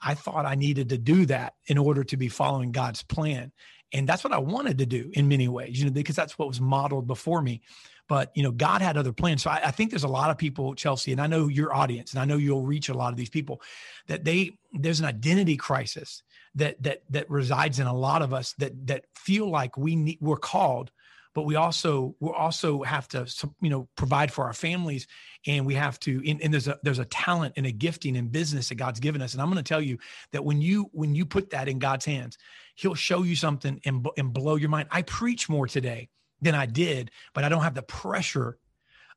i 0.01 0.15
thought 0.15 0.47
i 0.47 0.55
needed 0.55 0.89
to 0.91 0.99
do 0.99 1.27
that 1.27 1.55
in 1.67 1.77
order 1.77 2.05
to 2.05 2.17
be 2.17 2.29
following 2.29 2.73
god's 2.73 3.03
plan 3.03 3.53
and 3.93 4.09
that's 4.09 4.25
what 4.25 4.33
i 4.33 4.39
wanted 4.39 4.79
to 4.79 4.87
do 4.87 5.11
in 5.15 5.29
many 5.29 5.49
ways 5.49 5.79
you 5.79 5.85
know 5.85 5.91
because 5.91 6.17
that's 6.17 6.39
what 6.39 6.49
was 6.49 6.61
modeled 6.61 7.07
before 7.07 7.43
me. 7.43 7.63
But 8.09 8.31
you 8.35 8.43
know 8.43 8.51
god 8.51 8.83
had 8.83 8.97
other 8.97 9.13
plans. 9.13 9.43
So 9.43 9.51
I, 9.51 9.61
I, 9.67 9.71
think 9.71 9.91
there's 9.91 10.05
a 10.05 10.09
lot 10.09 10.31
of 10.31 10.37
people 10.37 10.75
chelsea 10.75 11.13
and 11.13 11.21
i 11.21 11.27
know 11.27 11.49
your 11.49 11.75
audience 11.75 12.13
and 12.13 12.21
i 12.21 12.25
know 12.25 12.37
you'll 12.37 12.67
reach 12.67 12.89
a 12.89 12.95
lot 12.95 13.13
of 13.13 13.17
these 13.17 13.31
people 13.31 13.63
that 14.09 14.25
they 14.25 14.53
there's 14.73 15.01
an 15.01 15.07
identity 15.07 15.57
crisis 15.57 16.23
that 16.57 16.83
that 16.83 17.03
that 17.11 17.31
resides 17.31 17.79
in 17.79 17.87
a 17.87 17.95
lot 17.95 18.21
of 18.21 18.35
us 18.35 18.55
that 18.59 18.73
that 18.87 19.07
feel 19.15 19.49
like 19.49 19.79
we 19.79 19.97
need 19.97 20.19
we're 20.21 20.37
called 20.37 20.91
but 21.35 21.43
we 21.43 21.57
also 21.57 22.15
we 22.21 22.31
also 22.31 22.83
have 22.83 23.09
to 23.09 23.27
you 23.61 23.71
know 23.71 23.89
provide 23.97 24.33
for 24.33 24.45
our 24.45 24.53
families 24.53 25.07
and 25.47 25.65
we 25.65 25.75
have 25.75 25.99
to 26.01 26.23
and, 26.29 26.43
and, 26.43 26.53
there's 26.53 26.69
a 26.69 26.79
there's 26.83 26.99
a 26.99 27.05
talent 27.07 27.55
and 27.57 27.67
a 27.67 27.73
gifting 27.73 28.17
in 28.17 28.29
business 28.29 28.69
that 28.69 28.75
god's 28.77 29.01
given 29.01 29.23
us. 29.23 29.33
And 29.33 29.43
i'm 29.43 29.49
going 29.49 29.63
to 29.63 29.69
tell 29.69 29.81
you 29.81 29.99
that 30.33 30.45
when 30.45 30.61
you 30.61 30.91
when 30.93 31.15
you 31.15 31.25
put 31.25 31.51
that 31.51 31.69
in 31.69 31.79
god's 31.79 32.05
hands 32.05 32.37
he'll 32.75 32.95
show 32.95 33.23
you 33.23 33.37
something 33.37 33.81
and, 33.85 34.07
and 34.17 34.33
blow 34.33 34.57
your 34.57 34.69
mind. 34.69 34.89
I 34.91 35.03
preach 35.03 35.49
more 35.49 35.67
today 35.67 36.09
than 36.41 36.57
i 36.57 36.67
did 36.67 37.11
but 37.35 37.45
i 37.45 37.49
don't 37.49 37.63
have 37.63 37.75
the 37.75 37.83
pressure 37.83 38.59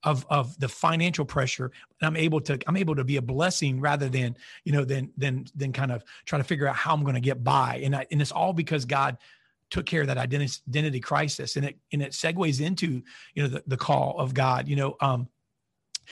of 0.04 0.26
of 0.30 0.58
the 0.60 0.70
financial 0.70 1.26
pressure. 1.26 1.72
And 2.00 2.08
i'm 2.08 2.16
able 2.16 2.40
to 2.42 2.60
i'm 2.68 2.78
able 2.78 2.96
to 2.96 3.04
be 3.04 3.18
a 3.18 3.22
blessing 3.22 3.82
rather 3.82 4.08
than 4.08 4.38
you 4.64 4.72
know 4.72 4.86
than 4.86 5.12
than 5.18 5.46
than 5.56 5.74
kind 5.74 5.92
of 5.92 6.04
try 6.26 6.38
to 6.38 6.44
figure 6.44 6.68
out 6.68 6.76
how 6.76 6.94
i'm 6.94 7.02
going 7.02 7.16
to 7.16 7.22
get 7.22 7.44
by. 7.44 7.82
And 7.84 7.96
I, 7.96 8.06
and 8.12 8.22
it's 8.22 8.32
all 8.32 8.54
because 8.54 8.86
god 8.86 9.18
took 9.72 9.88
care 9.88 10.02
of 10.02 10.08
that 10.08 10.20
identity 10.20 11.00
crisis. 11.00 11.56
And 11.56 11.66
it 11.66 11.78
and 11.92 12.02
it 12.02 12.12
segues 12.12 12.62
into 12.62 13.02
you 13.34 13.44
know 13.44 13.48
the, 13.50 13.64
the 13.66 13.78
call 13.78 14.20
of 14.20 14.34
god 14.34 14.68
you 14.68 14.76
know 14.76 14.96
um 15.02 15.28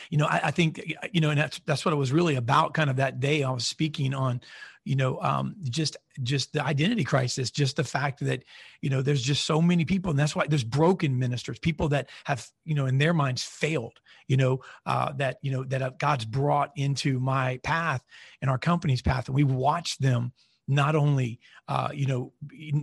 you 0.10 0.18
know 0.18 0.26
I, 0.26 0.42
I 0.46 0.52
think 0.52 0.84
you 1.12 1.22
know 1.22 1.30
and 1.30 1.40
that's 1.40 1.62
that's 1.66 1.86
what 1.86 1.94
it 1.94 1.98
was 1.98 2.12
really 2.12 2.36
about 2.36 2.74
kind 2.74 2.90
of 2.90 2.96
that 2.96 3.20
day 3.20 3.44
i 3.44 3.52
was 3.52 3.68
speaking 3.68 4.16
on 4.16 4.42
you 4.86 4.96
know 4.96 5.20
um, 5.22 5.56
just 5.63 5.98
just 6.22 6.54
the 6.54 6.63
identity 6.63 7.04
crisis 7.04 7.52
just 7.52 7.75
the 7.75 7.84
fact 7.84 8.20
that 8.20 8.44
you 8.82 8.90
know 8.90 9.02
there's 9.02 9.22
just 9.22 9.46
so 9.46 9.62
many 9.62 9.86
people 9.86 10.10
and 10.10 10.20
that's 10.20 10.36
why 10.36 10.46
there's 10.48 10.63
broken 10.63 11.18
ministers 11.18 11.60
people 11.60 11.90
that 11.90 12.10
have 12.25 12.48
you 12.66 12.75
know 12.75 12.86
in 12.86 12.98
their 12.98 13.13
minds 13.13 13.44
failed 13.44 14.00
you 14.28 14.38
know 14.38 14.60
uh, 14.86 15.12
that 15.13 15.38
you 15.42 15.52
know 15.52 15.63
that 15.63 16.00
god's 16.00 16.25
brought 16.25 16.72
into 16.75 17.20
my 17.20 17.60
path 17.63 18.04
and 18.42 18.50
our 18.50 18.58
company's 18.58 19.02
path 19.02 19.28
and 19.28 19.36
we 19.36 19.44
watch 19.44 19.98
them 19.98 20.32
not 20.68 20.96
only 20.96 21.40
uh, 21.68 21.90
you 21.94 22.06
know 22.06 22.32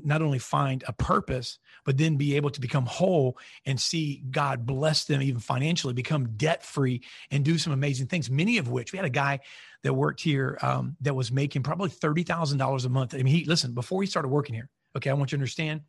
not 0.04 0.22
only 0.22 0.38
find 0.38 0.84
a 0.86 0.92
purpose 0.92 1.58
but 1.84 1.96
then 1.96 2.16
be 2.16 2.36
able 2.36 2.50
to 2.50 2.60
become 2.60 2.84
whole 2.84 3.38
and 3.66 3.80
see 3.80 4.22
god 4.30 4.66
bless 4.66 5.04
them 5.04 5.22
even 5.22 5.40
financially 5.40 5.94
become 5.94 6.28
debt 6.36 6.62
free 6.62 7.02
and 7.30 7.44
do 7.44 7.56
some 7.56 7.72
amazing 7.72 8.06
things 8.06 8.30
many 8.30 8.58
of 8.58 8.68
which 8.68 8.92
we 8.92 8.96
had 8.96 9.06
a 9.06 9.10
guy 9.10 9.38
that 9.82 9.94
worked 9.94 10.20
here 10.20 10.58
um, 10.62 10.96
that 11.00 11.14
was 11.14 11.32
making 11.32 11.62
probably 11.62 11.90
$30000 11.90 12.84
a 12.84 12.88
month 12.88 13.14
i 13.14 13.18
mean 13.18 13.26
he 13.26 13.44
listen 13.44 13.72
before 13.72 14.02
he 14.02 14.06
started 14.06 14.28
working 14.28 14.54
here 14.54 14.68
okay 14.96 15.10
i 15.10 15.12
want 15.12 15.32
you 15.32 15.38
to 15.38 15.40
understand 15.40 15.80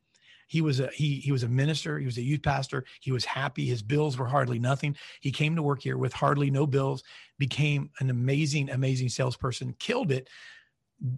He 0.48 0.62
was 0.62 0.80
a 0.82 0.88
he 0.88 1.16
he 1.22 1.32
was 1.32 1.44
a 1.44 1.48
minister. 1.48 1.98
He 1.98 2.06
was 2.06 2.18
a 2.18 2.22
youth 2.22 2.44
pastor. 2.44 2.84
He 3.00 3.12
was 3.12 3.24
happy. 3.24 3.66
His 3.66 3.82
bills 3.82 4.18
were 4.18 4.28
hardly 4.28 4.60
nothing. 4.60 4.98
He 5.22 5.32
came 5.32 5.56
to 5.56 5.64
work 5.64 5.82
here 5.82 5.98
with 5.98 6.14
hardly 6.14 6.52
no 6.52 6.68
bills. 6.68 7.04
Became 7.38 7.90
an 8.00 8.10
amazing, 8.10 8.70
amazing 8.70 9.10
salesperson. 9.10 9.76
Killed 9.80 10.12
it. 10.12 10.28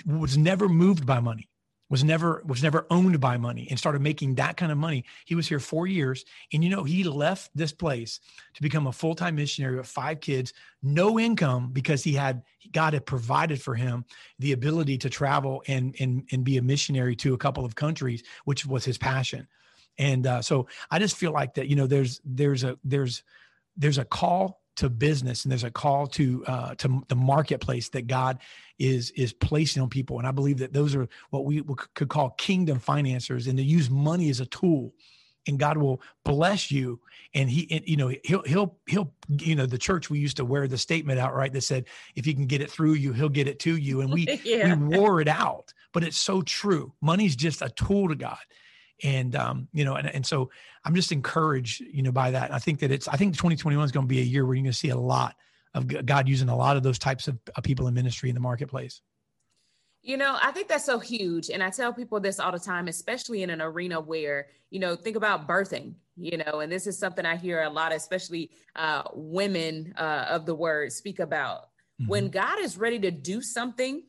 Was 0.05 0.37
never 0.37 0.69
moved 0.69 1.05
by 1.05 1.19
money 1.19 1.49
was 1.93 2.03
never 2.03 2.41
was 2.47 2.63
never 2.63 2.87
owned 2.89 3.19
by 3.19 3.37
money 3.37 3.67
and 3.69 3.77
started 3.77 4.01
making 4.01 4.33
that 4.33 4.57
kind 4.57 4.71
of 4.71 4.79
money. 4.79 5.05
He 5.25 5.35
was 5.35 5.47
here 5.47 5.59
four 5.59 5.85
years 5.85 6.25
and 6.51 6.63
you 6.63 6.69
know 6.71 6.83
he 6.83 7.03
left 7.03 7.51
this 7.53 7.71
place 7.71 8.19
to 8.55 8.63
become 8.63 8.87
a 8.87 8.91
full-time 8.91 9.35
missionary 9.35 9.75
with 9.75 9.85
five 9.85 10.19
kids 10.19 10.53
no 10.81 11.19
income 11.19 11.69
because 11.71 12.03
he 12.03 12.13
had 12.13 12.41
god 12.71 12.93
had 12.93 13.05
provided 13.05 13.61
for 13.61 13.75
him 13.75 14.05
the 14.39 14.53
ability 14.53 14.97
to 14.97 15.07
travel 15.07 15.61
and 15.67 15.95
and, 15.99 16.27
and 16.31 16.43
be 16.43 16.57
a 16.57 16.63
missionary 16.63 17.15
to 17.15 17.35
a 17.35 17.37
couple 17.37 17.63
of 17.63 17.75
countries 17.75 18.23
which 18.45 18.65
was 18.65 18.83
his 18.83 18.97
passion. 18.97 19.47
And 19.99 20.25
uh, 20.25 20.41
so 20.41 20.65
i 20.89 20.97
just 20.97 21.15
feel 21.15 21.31
like 21.31 21.53
that 21.53 21.67
you 21.67 21.75
know 21.75 21.85
there's 21.85 22.19
there's 22.25 22.63
a 22.63 22.75
there's 22.83 23.21
there's 23.77 23.99
a 23.99 24.05
call 24.05 24.62
to 24.75 24.89
business 24.89 25.43
and 25.43 25.51
there's 25.51 25.63
a 25.63 25.71
call 25.71 26.07
to 26.07 26.43
uh, 26.47 26.75
to 26.75 27.03
the 27.07 27.15
marketplace 27.15 27.89
that 27.89 28.07
God 28.07 28.39
is 28.79 29.11
is 29.11 29.33
placing 29.33 29.81
on 29.81 29.89
people. 29.89 30.17
And 30.17 30.27
I 30.27 30.31
believe 30.31 30.57
that 30.59 30.73
those 30.73 30.95
are 30.95 31.07
what 31.29 31.45
we 31.45 31.63
could 31.93 32.09
call 32.09 32.31
kingdom 32.31 32.79
financiers 32.79 33.47
and 33.47 33.57
to 33.57 33.63
use 33.63 33.89
money 33.89 34.29
as 34.29 34.39
a 34.39 34.45
tool 34.47 34.93
and 35.47 35.59
God 35.59 35.77
will 35.77 36.01
bless 36.23 36.71
you. 36.71 36.99
And 37.33 37.49
he 37.49 37.67
and, 37.71 37.87
you 37.87 37.97
know 37.97 38.11
he'll 38.23 38.43
he'll 38.43 38.77
he'll 38.87 39.13
you 39.27 39.55
know 39.55 39.65
the 39.65 39.77
church 39.77 40.09
we 40.09 40.19
used 40.19 40.37
to 40.37 40.45
wear 40.45 40.67
the 40.67 40.77
statement 40.77 41.19
out 41.19 41.35
right 41.35 41.51
that 41.51 41.61
said 41.61 41.85
if 42.15 42.25
you 42.25 42.33
can 42.33 42.45
get 42.45 42.61
it 42.61 42.71
through 42.71 42.93
you 42.93 43.13
he'll 43.13 43.29
get 43.29 43.47
it 43.47 43.59
to 43.59 43.75
you. 43.75 44.01
And 44.01 44.11
we 44.11 44.39
yeah. 44.43 44.75
we 44.75 44.97
wore 44.97 45.21
it 45.21 45.27
out 45.27 45.73
but 45.93 46.03
it's 46.03 46.17
so 46.17 46.41
true. 46.41 46.91
Money's 47.01 47.35
just 47.35 47.61
a 47.61 47.69
tool 47.69 48.09
to 48.09 48.15
God 48.15 48.37
and 49.03 49.35
um, 49.35 49.67
you 49.73 49.85
know, 49.85 49.95
and, 49.95 50.07
and 50.07 50.25
so 50.25 50.49
I'm 50.85 50.95
just 50.95 51.11
encouraged, 51.11 51.81
you 51.81 52.01
know, 52.01 52.11
by 52.11 52.31
that. 52.31 52.53
I 52.53 52.59
think 52.59 52.79
that 52.79 52.91
it's 52.91 53.07
I 53.07 53.17
think 53.17 53.33
2021 53.33 53.83
is 53.83 53.91
going 53.91 54.05
to 54.05 54.09
be 54.09 54.19
a 54.19 54.23
year 54.23 54.45
where 54.45 54.55
you're 54.55 54.63
going 54.63 54.71
to 54.71 54.77
see 54.77 54.89
a 54.89 54.97
lot 54.97 55.35
of 55.73 56.05
God 56.05 56.27
using 56.27 56.49
a 56.49 56.55
lot 56.55 56.77
of 56.77 56.83
those 56.83 56.99
types 56.99 57.27
of, 57.27 57.37
of 57.55 57.63
people 57.63 57.87
in 57.87 57.93
ministry 57.93 58.29
in 58.29 58.35
the 58.35 58.41
marketplace. 58.41 59.01
You 60.01 60.17
know, 60.17 60.37
I 60.41 60.51
think 60.51 60.67
that's 60.67 60.85
so 60.85 60.99
huge. 60.99 61.49
And 61.49 61.63
I 61.63 61.69
tell 61.69 61.93
people 61.93 62.19
this 62.19 62.39
all 62.39 62.51
the 62.51 62.59
time, 62.59 62.89
especially 62.89 63.41
in 63.41 63.49
an 63.49 63.61
arena 63.61 64.01
where, 64.01 64.47
you 64.69 64.79
know, 64.79 64.97
think 64.97 65.15
about 65.15 65.47
birthing, 65.47 65.93
you 66.17 66.37
know, 66.37 66.59
and 66.59 66.69
this 66.69 66.87
is 66.87 66.99
something 66.99 67.25
I 67.25 67.37
hear 67.37 67.61
a 67.61 67.69
lot, 67.69 67.93
especially 67.93 68.51
uh, 68.75 69.03
women 69.13 69.93
uh, 69.97 70.25
of 70.29 70.45
the 70.45 70.53
word 70.53 70.91
speak 70.91 71.19
about. 71.19 71.69
Mm-hmm. 72.01 72.07
When 72.07 72.29
God 72.29 72.59
is 72.59 72.77
ready 72.77 72.99
to 72.99 73.11
do 73.11 73.41
something, 73.41 74.03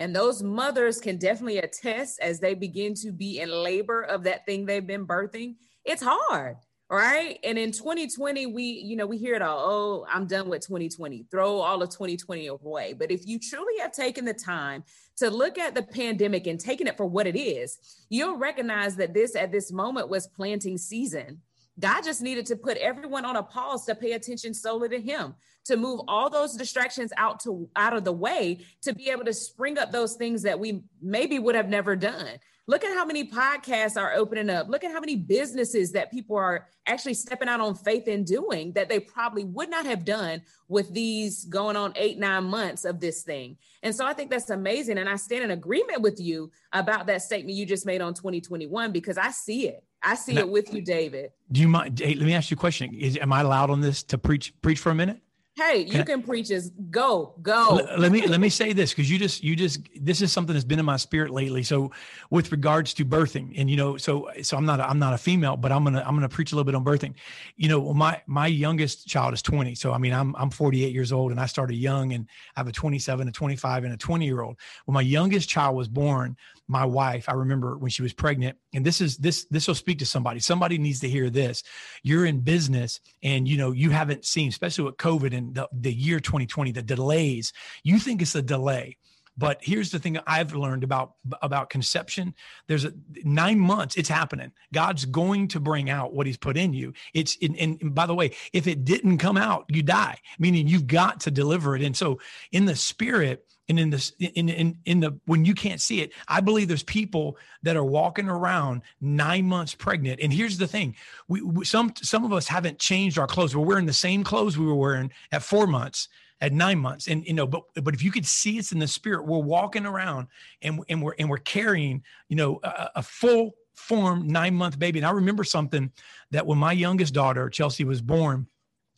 and 0.00 0.16
those 0.16 0.42
mothers 0.42 0.98
can 0.98 1.18
definitely 1.18 1.58
attest 1.58 2.20
as 2.20 2.40
they 2.40 2.54
begin 2.54 2.94
to 2.94 3.12
be 3.12 3.38
in 3.38 3.50
labor 3.50 4.02
of 4.02 4.24
that 4.24 4.46
thing 4.46 4.64
they've 4.64 4.86
been 4.86 5.06
birthing. 5.06 5.56
It's 5.84 6.02
hard, 6.02 6.56
right? 6.88 7.38
And 7.44 7.58
in 7.58 7.70
2020, 7.70 8.46
we, 8.46 8.62
you 8.62 8.96
know, 8.96 9.06
we 9.06 9.18
hear 9.18 9.34
it 9.34 9.42
all, 9.42 9.58
oh, 9.60 10.06
I'm 10.10 10.26
done 10.26 10.48
with 10.48 10.66
2020, 10.66 11.26
throw 11.30 11.58
all 11.58 11.82
of 11.82 11.90
2020 11.90 12.46
away. 12.46 12.94
But 12.94 13.10
if 13.10 13.26
you 13.26 13.38
truly 13.38 13.78
have 13.80 13.92
taken 13.92 14.24
the 14.24 14.32
time 14.32 14.84
to 15.18 15.28
look 15.28 15.58
at 15.58 15.74
the 15.74 15.82
pandemic 15.82 16.46
and 16.46 16.58
taken 16.58 16.86
it 16.86 16.96
for 16.96 17.04
what 17.04 17.26
it 17.26 17.38
is, 17.38 17.78
you'll 18.08 18.38
recognize 18.38 18.96
that 18.96 19.12
this 19.12 19.36
at 19.36 19.52
this 19.52 19.70
moment 19.70 20.08
was 20.08 20.28
planting 20.28 20.78
season 20.78 21.42
God 21.80 22.02
just 22.02 22.20
needed 22.20 22.46
to 22.46 22.56
put 22.56 22.76
everyone 22.76 23.24
on 23.24 23.36
a 23.36 23.42
pause 23.42 23.86
to 23.86 23.94
pay 23.94 24.12
attention 24.12 24.52
solely 24.52 24.88
to 24.90 25.00
him, 25.00 25.34
to 25.70 25.76
move 25.76 26.00
all 26.08 26.28
those 26.28 26.54
distractions 26.54 27.12
out 27.16 27.40
to 27.40 27.68
out 27.76 27.96
of 27.96 28.04
the 28.04 28.12
way 28.12 28.58
to 28.82 28.92
be 28.92 29.08
able 29.08 29.24
to 29.24 29.32
spring 29.32 29.78
up 29.78 29.92
those 29.92 30.14
things 30.14 30.42
that 30.42 30.58
we 30.58 30.82
maybe 31.00 31.38
would 31.38 31.54
have 31.54 31.68
never 31.68 31.96
done. 31.96 32.38
Look 32.66 32.84
at 32.84 32.94
how 32.94 33.04
many 33.04 33.28
podcasts 33.28 34.00
are 34.00 34.14
opening 34.14 34.48
up. 34.48 34.68
Look 34.68 34.84
at 34.84 34.92
how 34.92 35.00
many 35.00 35.16
businesses 35.16 35.90
that 35.92 36.12
people 36.12 36.36
are 36.36 36.68
actually 36.86 37.14
stepping 37.14 37.48
out 37.48 37.60
on 37.60 37.74
faith 37.74 38.06
in 38.06 38.22
doing 38.22 38.72
that 38.74 38.88
they 38.88 39.00
probably 39.00 39.44
would 39.44 39.70
not 39.70 39.86
have 39.86 40.04
done 40.04 40.42
with 40.68 40.92
these 40.92 41.46
going 41.46 41.74
on 41.74 41.92
eight, 41.96 42.18
nine 42.18 42.44
months 42.44 42.84
of 42.84 43.00
this 43.00 43.22
thing. 43.22 43.56
And 43.82 43.94
so 43.94 44.06
I 44.06 44.12
think 44.12 44.30
that's 44.30 44.50
amazing. 44.50 44.98
And 44.98 45.08
I 45.08 45.16
stand 45.16 45.42
in 45.42 45.50
agreement 45.50 46.00
with 46.00 46.20
you 46.20 46.52
about 46.72 47.06
that 47.06 47.22
statement 47.22 47.56
you 47.56 47.66
just 47.66 47.86
made 47.86 48.00
on 48.00 48.14
2021 48.14 48.92
because 48.92 49.18
I 49.18 49.30
see 49.30 49.66
it. 49.66 49.82
I 50.02 50.14
see 50.14 50.34
now, 50.34 50.42
it 50.42 50.48
with 50.48 50.72
you, 50.72 50.80
David. 50.80 51.32
Do 51.50 51.60
you 51.60 51.68
mind? 51.68 51.98
Hey, 51.98 52.14
let 52.14 52.24
me 52.24 52.34
ask 52.34 52.50
you 52.50 52.56
a 52.56 52.60
question. 52.60 52.94
Is 52.94 53.18
am 53.20 53.32
I 53.32 53.40
allowed 53.40 53.70
on 53.70 53.80
this 53.80 54.02
to 54.04 54.18
preach 54.18 54.54
preach 54.62 54.78
for 54.78 54.90
a 54.90 54.94
minute? 54.94 55.20
Hey, 55.60 55.82
you 55.82 55.92
can, 55.92 56.06
can 56.06 56.22
preach 56.22 56.50
as 56.50 56.70
go, 56.90 57.34
go. 57.42 57.74
Let, 57.74 58.00
let 58.00 58.12
me 58.12 58.26
let 58.26 58.40
me 58.40 58.48
say 58.48 58.72
this 58.72 58.92
because 58.92 59.10
you 59.10 59.18
just 59.18 59.44
you 59.44 59.54
just 59.54 59.80
this 60.00 60.22
is 60.22 60.32
something 60.32 60.54
that's 60.54 60.64
been 60.64 60.78
in 60.78 60.86
my 60.86 60.96
spirit 60.96 61.30
lately. 61.30 61.62
So 61.62 61.92
with 62.30 62.50
regards 62.50 62.94
to 62.94 63.04
birthing, 63.04 63.52
and 63.56 63.70
you 63.70 63.76
know, 63.76 63.98
so 63.98 64.30
so 64.40 64.56
I'm 64.56 64.64
not 64.64 64.80
a, 64.80 64.88
I'm 64.88 64.98
not 64.98 65.12
a 65.12 65.18
female, 65.18 65.58
but 65.58 65.70
I'm 65.70 65.84
gonna 65.84 66.02
I'm 66.06 66.14
gonna 66.14 66.30
preach 66.30 66.52
a 66.52 66.54
little 66.54 66.64
bit 66.64 66.74
on 66.74 66.82
birthing. 66.82 67.14
You 67.56 67.68
know, 67.68 67.92
my 67.92 68.22
my 68.26 68.46
youngest 68.46 69.06
child 69.06 69.34
is 69.34 69.42
20. 69.42 69.74
So 69.74 69.92
I 69.92 69.98
mean, 69.98 70.14
I'm 70.14 70.34
I'm 70.36 70.48
48 70.48 70.94
years 70.94 71.12
old, 71.12 71.30
and 71.30 71.38
I 71.38 71.44
started 71.44 71.74
young, 71.74 72.14
and 72.14 72.26
I 72.56 72.60
have 72.60 72.68
a 72.68 72.72
27, 72.72 73.28
a 73.28 73.32
25, 73.32 73.84
and 73.84 73.92
a 73.92 73.96
20 73.98 74.24
year 74.24 74.40
old. 74.40 74.56
When 74.86 74.94
my 74.94 75.02
youngest 75.02 75.50
child 75.50 75.76
was 75.76 75.88
born, 75.88 76.38
my 76.70 76.84
wife 76.84 77.28
i 77.28 77.32
remember 77.32 77.76
when 77.76 77.90
she 77.90 78.00
was 78.00 78.12
pregnant 78.12 78.56
and 78.72 78.86
this 78.86 79.00
is 79.00 79.16
this 79.16 79.44
this 79.50 79.66
will 79.66 79.74
speak 79.74 79.98
to 79.98 80.06
somebody 80.06 80.38
somebody 80.38 80.78
needs 80.78 81.00
to 81.00 81.08
hear 81.08 81.28
this 81.28 81.62
you're 82.02 82.24
in 82.24 82.40
business 82.40 83.00
and 83.22 83.48
you 83.48 83.56
know 83.56 83.72
you 83.72 83.90
haven't 83.90 84.24
seen 84.24 84.48
especially 84.48 84.84
with 84.84 84.96
covid 84.96 85.36
and 85.36 85.54
the, 85.54 85.68
the 85.72 85.92
year 85.92 86.20
2020 86.20 86.70
the 86.70 86.82
delays 86.82 87.52
you 87.82 87.98
think 87.98 88.22
it's 88.22 88.36
a 88.36 88.42
delay 88.42 88.96
but 89.40 89.58
here's 89.62 89.90
the 89.90 89.98
thing 89.98 90.18
I've 90.26 90.54
learned 90.54 90.84
about 90.84 91.14
about 91.40 91.70
conception. 91.70 92.34
There's 92.68 92.84
a 92.84 92.92
nine 93.24 93.58
months. 93.58 93.96
It's 93.96 94.08
happening. 94.08 94.52
God's 94.70 95.06
going 95.06 95.48
to 95.48 95.60
bring 95.60 95.88
out 95.88 96.12
what 96.12 96.26
He's 96.26 96.36
put 96.36 96.58
in 96.58 96.74
you. 96.74 96.92
It's 97.14 97.38
and 97.40 97.94
by 97.94 98.04
the 98.04 98.14
way, 98.14 98.32
if 98.52 98.66
it 98.66 98.84
didn't 98.84 99.16
come 99.16 99.38
out, 99.38 99.64
you 99.68 99.82
die. 99.82 100.18
Meaning 100.38 100.68
you've 100.68 100.86
got 100.86 101.20
to 101.20 101.30
deliver 101.30 101.74
it. 101.74 101.80
And 101.80 101.96
so 101.96 102.20
in 102.52 102.66
the 102.66 102.76
spirit, 102.76 103.46
and 103.70 103.80
in 103.80 103.88
this 103.88 104.12
in 104.18 104.48
in 104.50 104.76
in 104.84 105.00
the 105.00 105.18
when 105.24 105.44
you 105.44 105.54
can't 105.54 105.80
see 105.80 106.02
it 106.02 106.12
i 106.28 106.40
believe 106.40 106.68
there's 106.68 106.82
people 106.82 107.38
that 107.62 107.76
are 107.76 107.84
walking 107.84 108.28
around 108.28 108.82
nine 109.00 109.46
months 109.46 109.74
pregnant. 109.74 110.20
And 110.20 110.32
here's 110.32 110.58
the 110.58 110.66
thing 110.66 110.94
we, 111.28 111.42
we, 111.42 111.64
some 111.64 111.92
some 111.96 112.24
of 112.24 112.32
us 112.32 112.48
haven't 112.48 112.78
changed 112.78 113.18
our 113.18 113.26
clothes. 113.26 113.56
We're 113.56 113.64
wearing 113.64 113.86
the 113.86 113.92
same 113.92 114.24
clothes 114.24 114.58
we 114.58 114.66
were 114.66 114.74
wearing 114.74 115.10
at 115.32 115.42
four 115.42 115.66
months 115.66 116.08
at 116.40 116.52
nine 116.52 116.78
months. 116.78 117.08
And 117.08 117.26
you 117.26 117.34
know 117.34 117.46
but 117.46 117.62
but 117.82 117.94
if 117.94 118.02
you 118.02 118.10
could 118.10 118.26
see 118.26 118.58
it's 118.58 118.72
in 118.72 118.78
the 118.78 118.88
spirit 118.88 119.26
we're 119.26 119.38
walking 119.38 119.86
around 119.86 120.28
and 120.62 120.82
and 120.88 121.02
we're 121.02 121.14
and 121.18 121.28
we're 121.28 121.38
carrying 121.38 122.02
you 122.28 122.36
know 122.36 122.60
a, 122.62 122.90
a 122.96 123.02
full 123.02 123.54
form 123.74 124.26
nine 124.26 124.54
month 124.54 124.78
baby. 124.78 124.98
And 124.98 125.06
i 125.06 125.10
remember 125.10 125.44
something 125.44 125.90
that 126.30 126.46
when 126.46 126.58
my 126.58 126.72
youngest 126.72 127.14
daughter 127.14 127.48
chelsea 127.48 127.84
was 127.84 128.00
born 128.00 128.46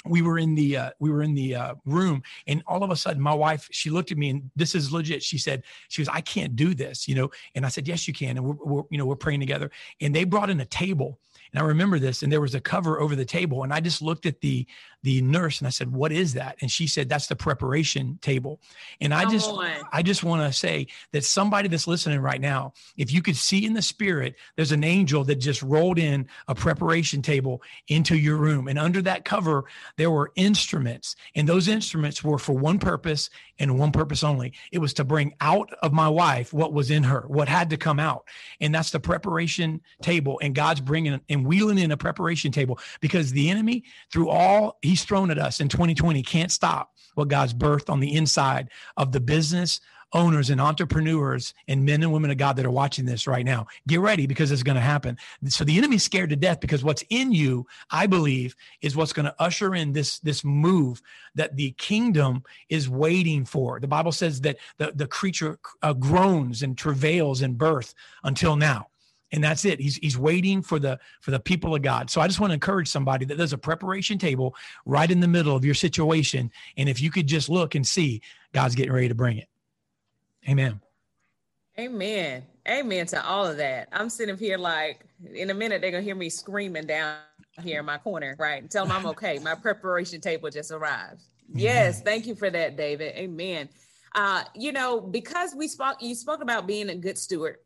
we 0.04 0.22
were 0.22 0.38
in 0.38 0.54
the 0.54 0.76
uh, 0.76 0.90
we 0.98 1.10
were 1.10 1.22
in 1.22 1.34
the 1.34 1.54
uh, 1.54 1.74
room 1.84 2.22
and 2.46 2.62
all 2.66 2.82
of 2.82 2.90
a 2.90 2.96
sudden 2.96 3.22
my 3.22 3.34
wife 3.34 3.68
she 3.70 3.90
looked 3.90 4.10
at 4.10 4.18
me 4.18 4.30
and 4.30 4.50
this 4.56 4.74
is 4.74 4.92
legit. 4.92 5.22
She 5.22 5.38
said 5.38 5.62
she 5.88 6.00
was 6.00 6.08
i 6.08 6.20
can't 6.20 6.56
do 6.56 6.74
this 6.74 7.06
you 7.06 7.14
know? 7.14 7.30
And 7.54 7.64
i 7.64 7.68
said 7.68 7.86
yes 7.86 8.08
you 8.08 8.14
can. 8.14 8.36
And 8.36 8.44
we're, 8.44 8.56
we're 8.64 8.82
you 8.90 8.98
know 8.98 9.06
we're 9.06 9.16
praying 9.16 9.40
together. 9.40 9.70
And 10.00 10.14
they 10.14 10.24
brought 10.24 10.50
in 10.50 10.60
a 10.60 10.66
table 10.66 11.18
and 11.52 11.62
I 11.62 11.66
remember 11.66 11.98
this, 11.98 12.22
and 12.22 12.32
there 12.32 12.40
was 12.40 12.54
a 12.54 12.60
cover 12.60 13.00
over 13.00 13.14
the 13.14 13.24
table, 13.24 13.62
and 13.62 13.72
I 13.72 13.80
just 13.80 14.00
looked 14.02 14.26
at 14.26 14.40
the 14.40 14.66
the 15.02 15.20
nurse 15.20 15.58
and 15.58 15.66
I 15.66 15.70
said, 15.70 15.92
"What 15.92 16.12
is 16.12 16.34
that?" 16.34 16.56
And 16.60 16.70
she 16.70 16.86
said, 16.86 17.08
"That's 17.08 17.26
the 17.26 17.36
preparation 17.36 18.18
table." 18.22 18.60
And 19.00 19.12
I 19.12 19.28
just 19.30 19.50
I 19.92 20.02
just 20.02 20.22
want 20.24 20.50
to 20.50 20.56
say 20.56 20.86
that 21.12 21.24
somebody 21.24 21.68
that's 21.68 21.86
listening 21.86 22.20
right 22.20 22.40
now, 22.40 22.72
if 22.96 23.12
you 23.12 23.20
could 23.20 23.36
see 23.36 23.66
in 23.66 23.74
the 23.74 23.82
spirit, 23.82 24.36
there's 24.56 24.72
an 24.72 24.84
angel 24.84 25.24
that 25.24 25.36
just 25.36 25.62
rolled 25.62 25.98
in 25.98 26.28
a 26.48 26.54
preparation 26.54 27.20
table 27.20 27.62
into 27.88 28.16
your 28.16 28.36
room, 28.36 28.68
and 28.68 28.78
under 28.78 29.02
that 29.02 29.24
cover 29.24 29.64
there 29.96 30.10
were 30.10 30.32
instruments, 30.36 31.16
and 31.34 31.48
those 31.48 31.68
instruments 31.68 32.24
were 32.24 32.38
for 32.38 32.56
one 32.56 32.78
purpose 32.78 33.28
and 33.58 33.78
one 33.78 33.92
purpose 33.92 34.24
only. 34.24 34.54
It 34.70 34.78
was 34.78 34.94
to 34.94 35.04
bring 35.04 35.34
out 35.40 35.68
of 35.82 35.92
my 35.92 36.08
wife 36.08 36.52
what 36.52 36.72
was 36.72 36.90
in 36.90 37.02
her, 37.04 37.24
what 37.26 37.48
had 37.48 37.70
to 37.70 37.76
come 37.76 38.00
out, 38.00 38.26
and 38.60 38.74
that's 38.74 38.90
the 38.90 39.00
preparation 39.00 39.82
table. 40.00 40.38
And 40.42 40.54
God's 40.54 40.80
bringing 40.80 41.20
wheeling 41.44 41.78
in 41.78 41.92
a 41.92 41.96
preparation 41.96 42.52
table 42.52 42.78
because 43.00 43.30
the 43.30 43.50
enemy, 43.50 43.84
through 44.12 44.28
all 44.28 44.78
he's 44.82 45.04
thrown 45.04 45.30
at 45.30 45.38
us 45.38 45.60
in 45.60 45.68
2020, 45.68 46.22
can't 46.22 46.50
stop 46.50 46.94
what 47.14 47.28
God's 47.28 47.54
birthed 47.54 47.90
on 47.90 48.00
the 48.00 48.14
inside 48.14 48.70
of 48.96 49.12
the 49.12 49.20
business 49.20 49.80
owners 50.12 50.50
and 50.50 50.60
entrepreneurs 50.60 51.54
and 51.68 51.84
men 51.84 52.02
and 52.02 52.12
women 52.12 52.30
of 52.30 52.36
God 52.36 52.56
that 52.56 52.66
are 52.66 52.70
watching 52.70 53.04
this 53.04 53.26
right 53.26 53.44
now. 53.44 53.66
Get 53.86 54.00
ready 54.00 54.26
because 54.26 54.50
it's 54.50 54.62
going 54.62 54.76
to 54.76 54.80
happen. 54.80 55.16
So 55.48 55.64
the 55.64 55.78
enemy's 55.78 56.02
scared 56.02 56.30
to 56.30 56.36
death 56.36 56.60
because 56.60 56.84
what's 56.84 57.04
in 57.10 57.32
you, 57.32 57.66
I 57.90 58.06
believe, 58.06 58.54
is 58.80 58.96
what's 58.96 59.12
going 59.12 59.26
to 59.26 59.34
usher 59.38 59.74
in 59.74 59.92
this 59.92 60.18
this 60.20 60.44
move 60.44 61.00
that 61.34 61.56
the 61.56 61.72
kingdom 61.72 62.42
is 62.68 62.88
waiting 62.88 63.44
for. 63.44 63.80
The 63.80 63.88
Bible 63.88 64.12
says 64.12 64.40
that 64.42 64.58
the 64.78 64.92
the 64.94 65.06
creature 65.06 65.58
uh, 65.82 65.94
groans 65.94 66.62
and 66.62 66.76
travails 66.76 67.42
in 67.42 67.54
birth 67.54 67.94
until 68.24 68.56
now 68.56 68.88
and 69.32 69.42
that's 69.42 69.64
it 69.64 69.80
he's 69.80 69.96
he's 69.96 70.16
waiting 70.16 70.62
for 70.62 70.78
the 70.78 70.98
for 71.20 71.30
the 71.30 71.40
people 71.40 71.74
of 71.74 71.82
god 71.82 72.08
so 72.10 72.20
i 72.20 72.26
just 72.26 72.40
want 72.40 72.50
to 72.50 72.54
encourage 72.54 72.88
somebody 72.88 73.24
that 73.24 73.36
there's 73.36 73.52
a 73.52 73.58
preparation 73.58 74.18
table 74.18 74.54
right 74.86 75.10
in 75.10 75.20
the 75.20 75.28
middle 75.28 75.56
of 75.56 75.64
your 75.64 75.74
situation 75.74 76.50
and 76.76 76.88
if 76.88 77.00
you 77.00 77.10
could 77.10 77.26
just 77.26 77.48
look 77.48 77.74
and 77.74 77.86
see 77.86 78.20
god's 78.52 78.74
getting 78.74 78.92
ready 78.92 79.08
to 79.08 79.14
bring 79.14 79.38
it 79.38 79.48
amen 80.48 80.80
amen 81.78 82.44
Amen 82.68 83.06
to 83.06 83.24
all 83.24 83.46
of 83.46 83.56
that. 83.56 83.88
I'm 83.92 84.08
sitting 84.08 84.36
here 84.36 84.56
like, 84.56 85.04
in 85.34 85.50
a 85.50 85.54
minute, 85.54 85.80
they're 85.80 85.90
going 85.90 86.02
to 86.02 86.06
hear 86.06 86.14
me 86.14 86.28
screaming 86.28 86.86
down 86.86 87.16
here 87.60 87.80
in 87.80 87.86
my 87.86 87.98
corner, 87.98 88.36
right? 88.38 88.68
Tell 88.70 88.86
them 88.86 88.96
I'm 88.96 89.06
okay. 89.06 89.38
My 89.40 89.54
preparation 89.54 90.20
table 90.20 90.48
just 90.48 90.70
arrived. 90.70 91.22
Yes, 91.54 92.00
thank 92.00 92.26
you 92.26 92.34
for 92.34 92.50
that, 92.50 92.76
David. 92.76 93.14
Amen. 93.16 93.68
Uh, 94.14 94.44
you 94.54 94.72
know, 94.72 95.00
because 95.00 95.54
we 95.54 95.66
spoke, 95.66 95.96
you 96.00 96.14
spoke 96.14 96.40
about 96.40 96.66
being 96.66 96.88
a 96.88 96.94
good 96.94 97.18
steward, 97.18 97.56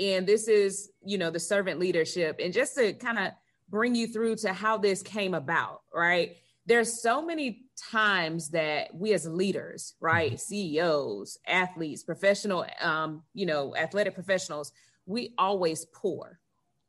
and 0.00 0.26
this 0.26 0.48
is, 0.48 0.90
you 1.04 1.18
know, 1.18 1.30
the 1.30 1.38
servant 1.38 1.78
leadership, 1.78 2.40
and 2.42 2.52
just 2.52 2.74
to 2.76 2.94
kind 2.94 3.18
of 3.18 3.32
bring 3.68 3.94
you 3.94 4.08
through 4.08 4.36
to 4.36 4.52
how 4.52 4.78
this 4.78 5.02
came 5.02 5.34
about, 5.34 5.82
right? 5.94 6.36
There's 6.66 7.02
so 7.02 7.24
many 7.24 7.66
times 7.90 8.50
that 8.50 8.94
we 8.94 9.12
as 9.12 9.26
leaders, 9.26 9.94
right, 10.00 10.32
mm-hmm. 10.32 10.38
CEOs, 10.38 11.38
athletes, 11.46 12.02
professional, 12.02 12.66
um, 12.80 13.22
you 13.34 13.46
know, 13.46 13.76
athletic 13.76 14.14
professionals, 14.14 14.72
we 15.06 15.34
always 15.38 15.84
pour 15.86 16.38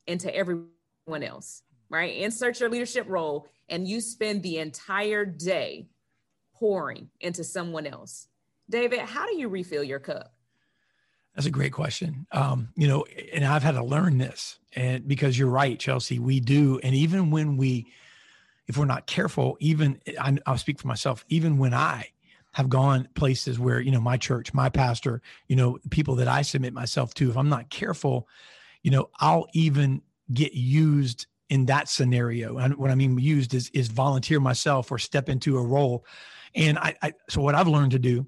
into 0.08 0.34
everyone 0.36 1.24
else, 1.24 1.64
right? 1.90 2.16
Insert 2.16 2.60
your 2.60 2.70
leadership 2.70 3.06
role, 3.08 3.48
and 3.70 3.88
you 3.88 4.02
spend 4.02 4.44
the 4.44 4.58
entire 4.58 5.26
day 5.26 5.88
pouring 6.56 7.10
into 7.20 7.44
someone 7.44 7.88
else. 7.88 8.28
David, 8.70 9.00
how 9.00 9.26
do 9.26 9.36
you 9.36 9.50
refill 9.50 9.84
your 9.84 10.00
cup? 10.00 10.34
That's 11.36 11.48
a 11.48 11.52
great 11.52 11.72
question. 11.72 12.28
Um, 12.32 12.70
you 12.76 12.88
know, 12.88 13.06
and 13.34 13.46
I've 13.46 13.64
had 13.64 13.76
to 13.76 13.84
learn 13.84 14.18
this, 14.18 14.60
and 14.74 15.08
because 15.08 15.38
you're 15.38 15.50
right, 15.50 15.80
Chelsea, 15.80 16.20
we 16.20 16.40
do. 16.40 16.80
And 16.84 16.94
even 16.94 17.32
when 17.32 17.58
we, 17.58 17.88
if 18.68 18.78
we're 18.78 18.86
not 18.86 19.08
careful, 19.08 19.58
even 19.60 20.00
I, 20.20 20.38
I'll 20.46 20.58
speak 20.58 20.80
for 20.80 20.88
myself, 20.88 21.24
even 21.30 21.58
when 21.58 21.74
I 21.74 22.10
have 22.54 22.68
gone 22.68 23.08
places 23.16 23.60
where, 23.60 23.80
you 23.80 23.92
know, 23.92 24.02
my 24.02 24.18
church, 24.18 24.54
my 24.54 24.70
pastor, 24.70 25.22
you 25.48 25.56
know, 25.56 25.80
people 25.90 26.16
that 26.16 26.28
I 26.28 26.42
submit 26.42 26.74
myself 26.74 27.14
to, 27.16 27.30
if 27.30 27.38
I'm 27.38 27.50
not 27.50 27.70
careful, 27.70 28.28
you 28.84 28.92
know, 28.92 29.10
I'll 29.20 29.48
even 29.54 30.02
get 30.34 30.54
used 30.54 31.28
in 31.50 31.66
that 31.66 31.90
scenario. 31.90 32.58
And 32.58 32.76
what 32.78 32.92
I 32.92 32.96
mean 32.96 33.18
used 33.18 33.54
is 33.54 33.70
is 33.74 33.88
volunteer 33.88 34.40
myself 34.40 34.92
or 34.92 34.98
step 34.98 35.30
into 35.30 35.58
a 35.58 35.62
role. 35.62 36.06
And 36.56 36.78
I, 36.78 36.96
I 37.02 37.14
so 37.30 37.42
what 37.42 37.56
I've 37.56 37.68
learned 37.68 37.92
to 37.92 38.00
do 38.00 38.28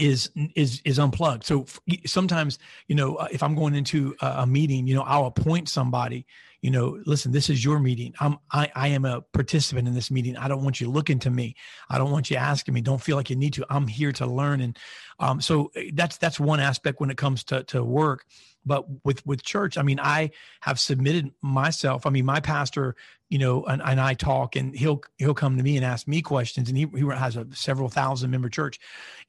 is 0.00 0.30
is 0.54 0.80
is 0.84 0.98
unplugged. 0.98 1.44
So 1.44 1.66
sometimes 2.06 2.58
you 2.88 2.94
know 2.94 3.16
uh, 3.16 3.28
if 3.30 3.42
i'm 3.42 3.54
going 3.54 3.74
into 3.74 4.14
a 4.20 4.46
meeting 4.46 4.86
you 4.86 4.94
know 4.94 5.02
i'll 5.02 5.26
appoint 5.26 5.68
somebody 5.68 6.26
you 6.62 6.70
know 6.70 6.98
listen 7.06 7.32
this 7.32 7.50
is 7.50 7.64
your 7.64 7.78
meeting. 7.78 8.12
I'm 8.20 8.38
i, 8.50 8.70
I 8.74 8.88
am 8.88 9.04
a 9.04 9.20
participant 9.20 9.88
in 9.88 9.94
this 9.94 10.10
meeting. 10.10 10.36
I 10.36 10.48
don't 10.48 10.62
want 10.62 10.80
you 10.80 10.90
looking 10.90 11.18
to 11.20 11.30
me. 11.30 11.56
I 11.88 11.98
don't 11.98 12.10
want 12.10 12.30
you 12.30 12.36
asking 12.36 12.74
me. 12.74 12.80
Don't 12.80 13.00
feel 13.00 13.16
like 13.16 13.30
you 13.30 13.36
need 13.36 13.54
to. 13.54 13.66
I'm 13.70 13.86
here 13.86 14.12
to 14.12 14.26
learn. 14.26 14.60
And 14.60 14.78
um, 15.18 15.40
so 15.40 15.70
eh, 15.74 15.90
that's 15.94 16.18
that's 16.18 16.38
one 16.38 16.60
aspect 16.60 17.00
when 17.00 17.10
it 17.10 17.16
comes 17.16 17.44
to 17.44 17.64
to 17.64 17.82
work 17.82 18.24
but 18.64 18.84
with 19.04 19.24
with 19.26 19.42
church 19.42 19.78
i 19.78 19.82
mean 19.82 19.98
i 20.00 20.30
have 20.60 20.78
submitted 20.78 21.30
myself 21.42 22.06
i 22.06 22.10
mean 22.10 22.24
my 22.24 22.40
pastor 22.40 22.94
you 23.28 23.38
know 23.38 23.64
and, 23.64 23.82
and 23.82 24.00
i 24.00 24.14
talk 24.14 24.56
and 24.56 24.74
he'll 24.74 25.02
he'll 25.18 25.34
come 25.34 25.56
to 25.56 25.62
me 25.62 25.76
and 25.76 25.84
ask 25.84 26.06
me 26.06 26.20
questions 26.20 26.68
and 26.68 26.76
he, 26.76 26.86
he 26.94 27.04
has 27.06 27.36
a 27.36 27.46
several 27.52 27.88
thousand 27.88 28.30
member 28.30 28.48
church 28.48 28.78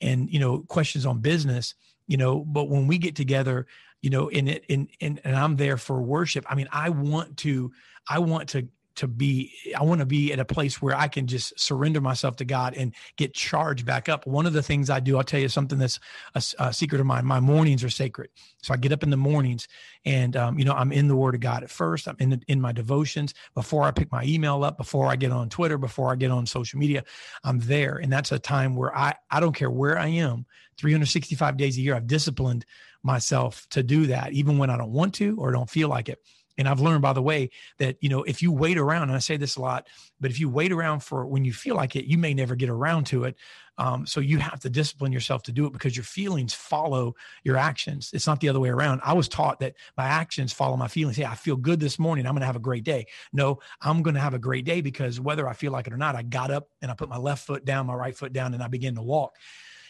and 0.01 0.31
you 0.31 0.39
know 0.39 0.59
questions 0.67 1.05
on 1.05 1.19
business 1.19 1.75
you 2.07 2.17
know 2.17 2.39
but 2.39 2.69
when 2.69 2.87
we 2.87 2.97
get 2.97 3.15
together 3.15 3.67
you 4.01 4.09
know 4.09 4.27
in 4.27 4.47
it 4.47 4.65
in, 4.67 4.87
in 4.99 5.19
and 5.23 5.35
i'm 5.35 5.55
there 5.55 5.77
for 5.77 6.01
worship 6.01 6.45
i 6.49 6.55
mean 6.55 6.67
i 6.71 6.89
want 6.89 7.37
to 7.37 7.71
i 8.09 8.19
want 8.19 8.49
to 8.49 8.67
to 9.01 9.07
be 9.07 9.51
i 9.75 9.81
want 9.81 9.99
to 9.99 10.05
be 10.05 10.31
at 10.31 10.39
a 10.39 10.45
place 10.45 10.79
where 10.79 10.95
i 10.95 11.07
can 11.07 11.25
just 11.25 11.59
surrender 11.59 11.99
myself 11.99 12.35
to 12.35 12.45
god 12.45 12.75
and 12.75 12.93
get 13.17 13.33
charged 13.33 13.83
back 13.83 14.07
up. 14.09 14.27
One 14.27 14.45
of 14.45 14.53
the 14.53 14.61
things 14.61 14.91
i 14.91 14.99
do 14.99 15.17
i'll 15.17 15.23
tell 15.23 15.39
you 15.39 15.49
something 15.49 15.79
that's 15.79 15.99
a, 16.35 16.43
a 16.59 16.73
secret 16.73 17.01
of 17.01 17.07
mine. 17.07 17.25
My 17.25 17.39
mornings 17.39 17.83
are 17.83 17.89
sacred. 17.89 18.29
So 18.61 18.75
i 18.75 18.77
get 18.77 18.91
up 18.91 19.01
in 19.01 19.09
the 19.09 19.17
mornings 19.17 19.67
and 20.05 20.37
um, 20.37 20.59
you 20.59 20.65
know 20.65 20.73
i'm 20.73 20.91
in 20.91 21.07
the 21.07 21.15
word 21.15 21.33
of 21.33 21.41
god 21.41 21.63
at 21.63 21.71
first. 21.71 22.07
I'm 22.07 22.15
in 22.19 22.29
the, 22.29 22.41
in 22.47 22.61
my 22.61 22.71
devotions. 22.71 23.33
Before 23.55 23.83
i 23.83 23.91
pick 23.91 24.11
my 24.11 24.23
email 24.23 24.63
up 24.63 24.77
before 24.77 25.07
i 25.07 25.15
get 25.15 25.31
on 25.31 25.49
twitter 25.49 25.79
before 25.79 26.11
i 26.11 26.15
get 26.15 26.29
on 26.29 26.45
social 26.45 26.77
media 26.77 27.03
i'm 27.43 27.59
there. 27.59 27.97
And 27.97 28.13
that's 28.13 28.31
a 28.31 28.37
time 28.37 28.75
where 28.75 28.95
i 28.95 29.15
i 29.31 29.39
don't 29.39 29.55
care 29.55 29.71
where 29.71 29.97
i 29.97 30.07
am 30.07 30.45
365 30.77 31.57
days 31.57 31.75
a 31.77 31.81
year 31.81 31.95
i've 31.95 32.05
disciplined 32.05 32.67
myself 33.01 33.65
to 33.71 33.81
do 33.81 34.05
that 34.05 34.31
even 34.31 34.59
when 34.59 34.69
i 34.69 34.77
don't 34.77 34.91
want 34.91 35.15
to 35.15 35.35
or 35.39 35.51
don't 35.51 35.71
feel 35.71 35.89
like 35.89 36.07
it 36.07 36.19
and 36.57 36.67
I've 36.67 36.79
learned, 36.79 37.01
by 37.01 37.13
the 37.13 37.21
way, 37.21 37.49
that, 37.77 37.97
you 38.01 38.09
know, 38.09 38.23
if 38.23 38.41
you 38.41 38.51
wait 38.51 38.77
around, 38.77 39.03
and 39.03 39.13
I 39.13 39.19
say 39.19 39.37
this 39.37 39.55
a 39.55 39.61
lot, 39.61 39.87
but 40.19 40.31
if 40.31 40.39
you 40.39 40.49
wait 40.49 40.71
around 40.71 41.01
for 41.01 41.25
when 41.25 41.45
you 41.45 41.53
feel 41.53 41.75
like 41.75 41.95
it, 41.95 42.05
you 42.05 42.17
may 42.17 42.33
never 42.33 42.55
get 42.55 42.69
around 42.69 43.05
to 43.07 43.23
it. 43.23 43.35
Um, 43.77 44.05
so 44.05 44.19
you 44.19 44.37
have 44.37 44.59
to 44.59 44.69
discipline 44.69 45.11
yourself 45.11 45.43
to 45.43 45.51
do 45.51 45.65
it 45.65 45.73
because 45.73 45.95
your 45.95 46.03
feelings 46.03 46.53
follow 46.53 47.15
your 47.43 47.57
actions. 47.57 48.11
It's 48.13 48.27
not 48.27 48.39
the 48.39 48.49
other 48.49 48.59
way 48.59 48.69
around. 48.69 49.01
I 49.03 49.13
was 49.13 49.27
taught 49.27 49.59
that 49.61 49.75
my 49.97 50.05
actions 50.05 50.53
follow 50.53 50.77
my 50.77 50.87
feelings. 50.87 51.17
Hey, 51.17 51.25
I 51.25 51.35
feel 51.35 51.55
good 51.55 51.79
this 51.79 51.97
morning. 51.97 52.27
I'm 52.27 52.33
going 52.33 52.41
to 52.41 52.47
have 52.47 52.55
a 52.55 52.59
great 52.59 52.83
day. 52.83 53.07
No, 53.33 53.59
I'm 53.81 54.03
going 54.03 54.13
to 54.13 54.21
have 54.21 54.33
a 54.33 54.39
great 54.39 54.65
day 54.65 54.81
because 54.81 55.19
whether 55.19 55.47
I 55.47 55.53
feel 55.53 55.71
like 55.71 55.87
it 55.87 55.93
or 55.93 55.97
not, 55.97 56.15
I 56.15 56.21
got 56.21 56.51
up 56.51 56.67
and 56.81 56.91
I 56.91 56.93
put 56.93 57.09
my 57.09 57.17
left 57.17 57.47
foot 57.47 57.65
down, 57.65 57.87
my 57.87 57.95
right 57.95 58.15
foot 58.15 58.33
down, 58.33 58.53
and 58.53 58.61
I 58.61 58.67
begin 58.67 58.95
to 58.95 59.01
walk. 59.01 59.35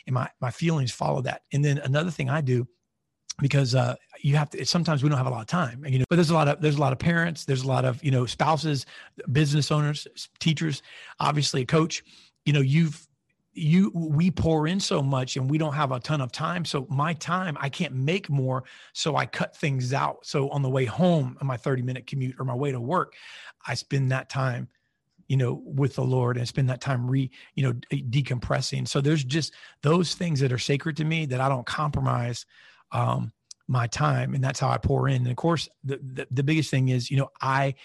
And 0.08 0.14
my, 0.14 0.30
my 0.40 0.52
feelings 0.52 0.92
follow 0.92 1.22
that. 1.24 1.42
And 1.52 1.66
then 1.66 1.80
another 1.80 2.12
thing 2.12 2.30
I 2.30 2.42
do 2.42 2.68
because 3.42 3.76
uh, 3.76 3.96
you 4.22 4.36
have 4.36 4.50
to 4.52 4.66
sometimes 4.66 5.04
we 5.04 5.10
don't 5.10 5.18
have 5.18 5.28
a 5.28 5.32
lot 5.32 5.42
of 5.42 5.48
time 5.48 5.84
you 5.86 6.00
know 6.00 6.06
but 6.10 6.16
there's 6.16 6.30
a 6.30 6.34
lot 6.34 6.48
of 6.48 6.62
there's 6.62 6.76
a 6.76 6.80
lot 6.80 6.94
of 6.94 7.00
parents 7.00 7.46
there's 7.46 7.64
a 7.64 7.68
lot 7.68 7.84
of 7.84 8.02
you 8.04 8.12
know 8.12 8.26
spouses 8.26 8.86
business 9.32 9.72
owners 9.72 10.08
teachers 10.40 10.82
obviously 11.20 11.62
a 11.62 11.66
coach. 11.66 12.04
You 12.46 12.54
know 12.54 12.62
you've 12.62 13.08
you 13.54 13.92
we 13.94 14.32
pour 14.32 14.66
in 14.66 14.80
so 14.80 15.02
much 15.02 15.36
and 15.36 15.50
we 15.50 15.58
don't 15.58 15.74
have 15.74 15.92
a 15.92 16.00
ton 16.00 16.22
of 16.22 16.32
time 16.32 16.64
so 16.64 16.88
my 16.90 17.14
time 17.16 17.58
i 17.60 17.68
can't 17.68 17.94
make 17.94 18.30
more 18.30 18.64
so 18.94 19.18
i 19.18 19.26
cut 19.26 19.56
things 19.58 19.94
out. 19.94 20.26
So 20.26 20.50
on 20.50 20.62
the 20.62 20.70
way 20.70 20.86
home 20.86 21.38
on 21.42 21.48
my 21.48 21.58
30 21.58 21.82
minute 21.82 22.08
commute 22.08 22.36
or 22.40 22.46
my 22.46 22.56
way 22.56 22.72
to 22.72 22.80
work 22.80 23.14
i 23.68 23.74
spend 23.74 24.12
that 24.12 24.30
time 24.30 24.70
you 25.28 25.38
know 25.38 25.62
with 25.66 25.96
the 25.96 26.04
lord 26.04 26.38
and 26.38 26.48
spend 26.48 26.70
that 26.70 26.82
time 26.82 27.10
re 27.10 27.30
you 27.56 27.64
know 27.64 27.74
decompressing. 27.92 28.88
So 28.88 29.02
there's 29.02 29.24
just 29.24 29.54
those 29.82 30.16
things 30.16 30.40
that 30.40 30.54
are 30.54 30.58
sacred 30.58 30.98
to 30.98 31.04
me 31.04 31.26
that 31.26 31.42
i 31.42 31.50
don't 31.50 31.66
compromise 31.66 32.46
um, 32.92 33.32
my 33.68 33.88
time, 33.88 34.34
and 34.34 34.44
that's 34.44 34.60
how 34.60 34.70
I 34.70 34.78
pour 34.78 35.08
in. 35.08 35.18
And 35.18 35.30
of 35.30 35.36
course, 35.36 35.70
the, 35.84 36.00
the, 36.02 36.28
the 36.32 36.44
biggest 36.44 36.70
thing 36.70 36.90
is, 36.90 37.10
you 37.10 37.18
know, 37.18 37.30
I 37.42 37.76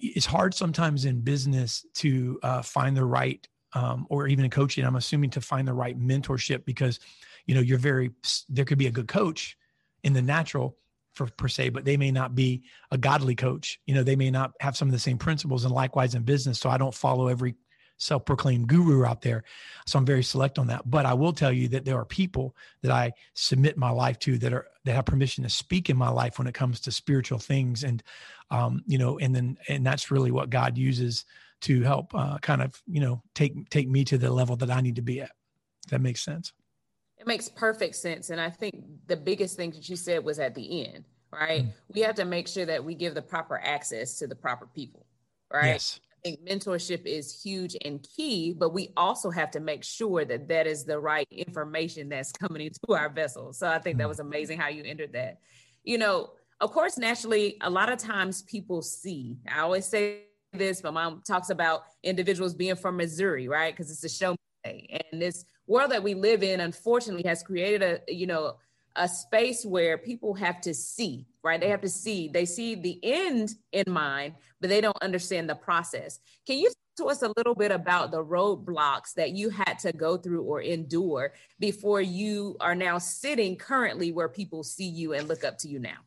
it's 0.00 0.26
hard 0.26 0.54
sometimes 0.54 1.04
in 1.04 1.20
business 1.20 1.86
to 1.94 2.38
uh, 2.42 2.62
find 2.62 2.96
the 2.96 3.04
right 3.04 3.46
um, 3.72 4.06
or 4.08 4.26
even 4.26 4.44
in 4.44 4.50
coaching. 4.50 4.84
I'm 4.84 4.96
assuming 4.96 5.30
to 5.30 5.40
find 5.40 5.66
the 5.66 5.72
right 5.72 5.98
mentorship 5.98 6.64
because 6.64 6.98
you 7.46 7.54
know 7.54 7.60
you're 7.60 7.78
very 7.78 8.10
there 8.48 8.64
could 8.64 8.78
be 8.78 8.86
a 8.86 8.92
good 8.92 9.08
coach 9.08 9.56
in 10.02 10.12
the 10.12 10.22
natural 10.22 10.76
for 11.12 11.26
per 11.26 11.48
se, 11.48 11.70
but 11.70 11.84
they 11.84 11.96
may 11.96 12.10
not 12.10 12.34
be 12.34 12.62
a 12.90 12.98
godly 12.98 13.34
coach. 13.34 13.80
You 13.86 13.94
know, 13.94 14.02
they 14.02 14.16
may 14.16 14.30
not 14.30 14.52
have 14.60 14.76
some 14.76 14.88
of 14.88 14.92
the 14.92 14.98
same 14.98 15.18
principles, 15.18 15.64
and 15.64 15.74
likewise 15.74 16.14
in 16.14 16.22
business. 16.22 16.58
So 16.58 16.68
I 16.68 16.78
don't 16.78 16.94
follow 16.94 17.28
every 17.28 17.54
self-proclaimed 17.98 18.68
guru 18.68 19.04
out 19.04 19.22
there. 19.22 19.44
So 19.86 19.98
I'm 19.98 20.06
very 20.06 20.22
select 20.22 20.58
on 20.58 20.66
that. 20.68 20.88
But 20.88 21.06
I 21.06 21.14
will 21.14 21.32
tell 21.32 21.52
you 21.52 21.68
that 21.68 21.84
there 21.84 21.98
are 21.98 22.04
people 22.04 22.56
that 22.82 22.90
I 22.90 23.12
submit 23.34 23.76
my 23.76 23.90
life 23.90 24.18
to 24.20 24.38
that 24.38 24.52
are 24.52 24.66
that 24.84 24.94
have 24.94 25.06
permission 25.06 25.44
to 25.44 25.50
speak 25.50 25.90
in 25.90 25.96
my 25.96 26.08
life 26.08 26.38
when 26.38 26.46
it 26.46 26.54
comes 26.54 26.80
to 26.80 26.92
spiritual 26.92 27.38
things, 27.38 27.84
and 27.84 28.02
um, 28.50 28.82
you 28.86 28.98
know, 28.98 29.18
and 29.18 29.34
then 29.34 29.58
and 29.68 29.84
that's 29.84 30.10
really 30.10 30.30
what 30.30 30.50
God 30.50 30.78
uses 30.78 31.24
to 31.62 31.82
help 31.82 32.14
uh, 32.14 32.38
kind 32.38 32.62
of 32.62 32.80
you 32.86 33.00
know 33.00 33.22
take 33.34 33.68
take 33.70 33.88
me 33.88 34.04
to 34.04 34.18
the 34.18 34.30
level 34.30 34.56
that 34.56 34.70
I 34.70 34.80
need 34.80 34.96
to 34.96 35.02
be 35.02 35.20
at. 35.20 35.30
If 35.84 35.90
that 35.90 36.00
makes 36.00 36.22
sense. 36.22 36.52
It 37.18 37.26
makes 37.26 37.48
perfect 37.48 37.96
sense, 37.96 38.30
and 38.30 38.40
I 38.40 38.50
think 38.50 38.84
the 39.06 39.16
biggest 39.16 39.56
thing 39.56 39.70
that 39.70 39.88
you 39.88 39.96
said 39.96 40.22
was 40.24 40.38
at 40.38 40.54
the 40.54 40.86
end. 40.86 41.04
Right, 41.32 41.62
mm-hmm. 41.62 41.92
we 41.92 42.00
have 42.02 42.14
to 42.16 42.24
make 42.24 42.46
sure 42.46 42.64
that 42.66 42.84
we 42.84 42.94
give 42.94 43.14
the 43.14 43.22
proper 43.22 43.58
access 43.58 44.18
to 44.18 44.26
the 44.26 44.36
proper 44.36 44.66
people. 44.66 45.06
Right. 45.52 45.66
Yes 45.66 46.00
think 46.26 46.48
mentorship 46.48 47.06
is 47.06 47.40
huge 47.42 47.76
and 47.84 48.04
key, 48.16 48.52
but 48.52 48.72
we 48.72 48.92
also 48.96 49.30
have 49.30 49.50
to 49.52 49.60
make 49.60 49.84
sure 49.84 50.24
that 50.24 50.48
that 50.48 50.66
is 50.66 50.84
the 50.84 50.98
right 50.98 51.28
information 51.30 52.08
that's 52.08 52.32
coming 52.32 52.62
into 52.62 52.80
our 52.94 53.08
vessel. 53.08 53.52
So 53.52 53.68
I 53.68 53.78
think 53.78 53.98
that 53.98 54.04
mm-hmm. 54.04 54.08
was 54.08 54.20
amazing 54.20 54.58
how 54.58 54.68
you 54.68 54.82
entered 54.84 55.12
that. 55.12 55.38
You 55.84 55.98
know, 55.98 56.30
of 56.60 56.72
course, 56.72 56.98
naturally, 56.98 57.58
a 57.60 57.70
lot 57.70 57.92
of 57.92 57.98
times 57.98 58.42
people 58.42 58.82
see. 58.82 59.36
I 59.50 59.60
always 59.60 59.86
say 59.86 60.22
this. 60.52 60.82
My 60.82 60.90
mom 60.90 61.22
talks 61.24 61.50
about 61.50 61.84
individuals 62.02 62.54
being 62.54 62.76
from 62.76 62.96
Missouri, 62.96 63.46
right? 63.46 63.72
Because 63.74 63.90
it's 63.90 64.02
a 64.02 64.08
show 64.08 64.34
day, 64.64 65.00
and 65.12 65.22
this 65.22 65.44
world 65.66 65.90
that 65.92 66.02
we 66.02 66.14
live 66.14 66.42
in, 66.42 66.60
unfortunately, 66.60 67.28
has 67.28 67.42
created 67.42 67.82
a 67.82 68.12
you 68.12 68.26
know 68.26 68.56
a 68.96 69.06
space 69.06 69.64
where 69.64 69.98
people 69.98 70.32
have 70.34 70.60
to 70.62 70.72
see, 70.72 71.26
right? 71.46 71.60
They 71.60 71.68
have 71.68 71.80
to 71.82 71.88
see, 71.88 72.28
they 72.28 72.44
see 72.44 72.74
the 72.74 72.98
end 73.02 73.54
in 73.72 73.84
mind, 73.88 74.34
but 74.60 74.68
they 74.68 74.80
don't 74.80 74.96
understand 75.00 75.48
the 75.48 75.54
process. 75.54 76.18
Can 76.46 76.58
you 76.58 76.66
talk 76.68 77.06
to 77.06 77.10
us 77.10 77.22
a 77.22 77.32
little 77.36 77.54
bit 77.54 77.70
about 77.70 78.10
the 78.10 78.22
roadblocks 78.22 79.14
that 79.14 79.30
you 79.30 79.50
had 79.50 79.78
to 79.80 79.92
go 79.92 80.16
through 80.16 80.42
or 80.42 80.60
endure 80.60 81.32
before 81.60 82.00
you 82.00 82.56
are 82.60 82.74
now 82.74 82.98
sitting 82.98 83.56
currently 83.56 84.12
where 84.12 84.28
people 84.28 84.64
see 84.64 84.88
you 84.88 85.12
and 85.12 85.28
look 85.28 85.44
up 85.44 85.56
to 85.58 85.68
you 85.68 85.78
now? 85.78 85.98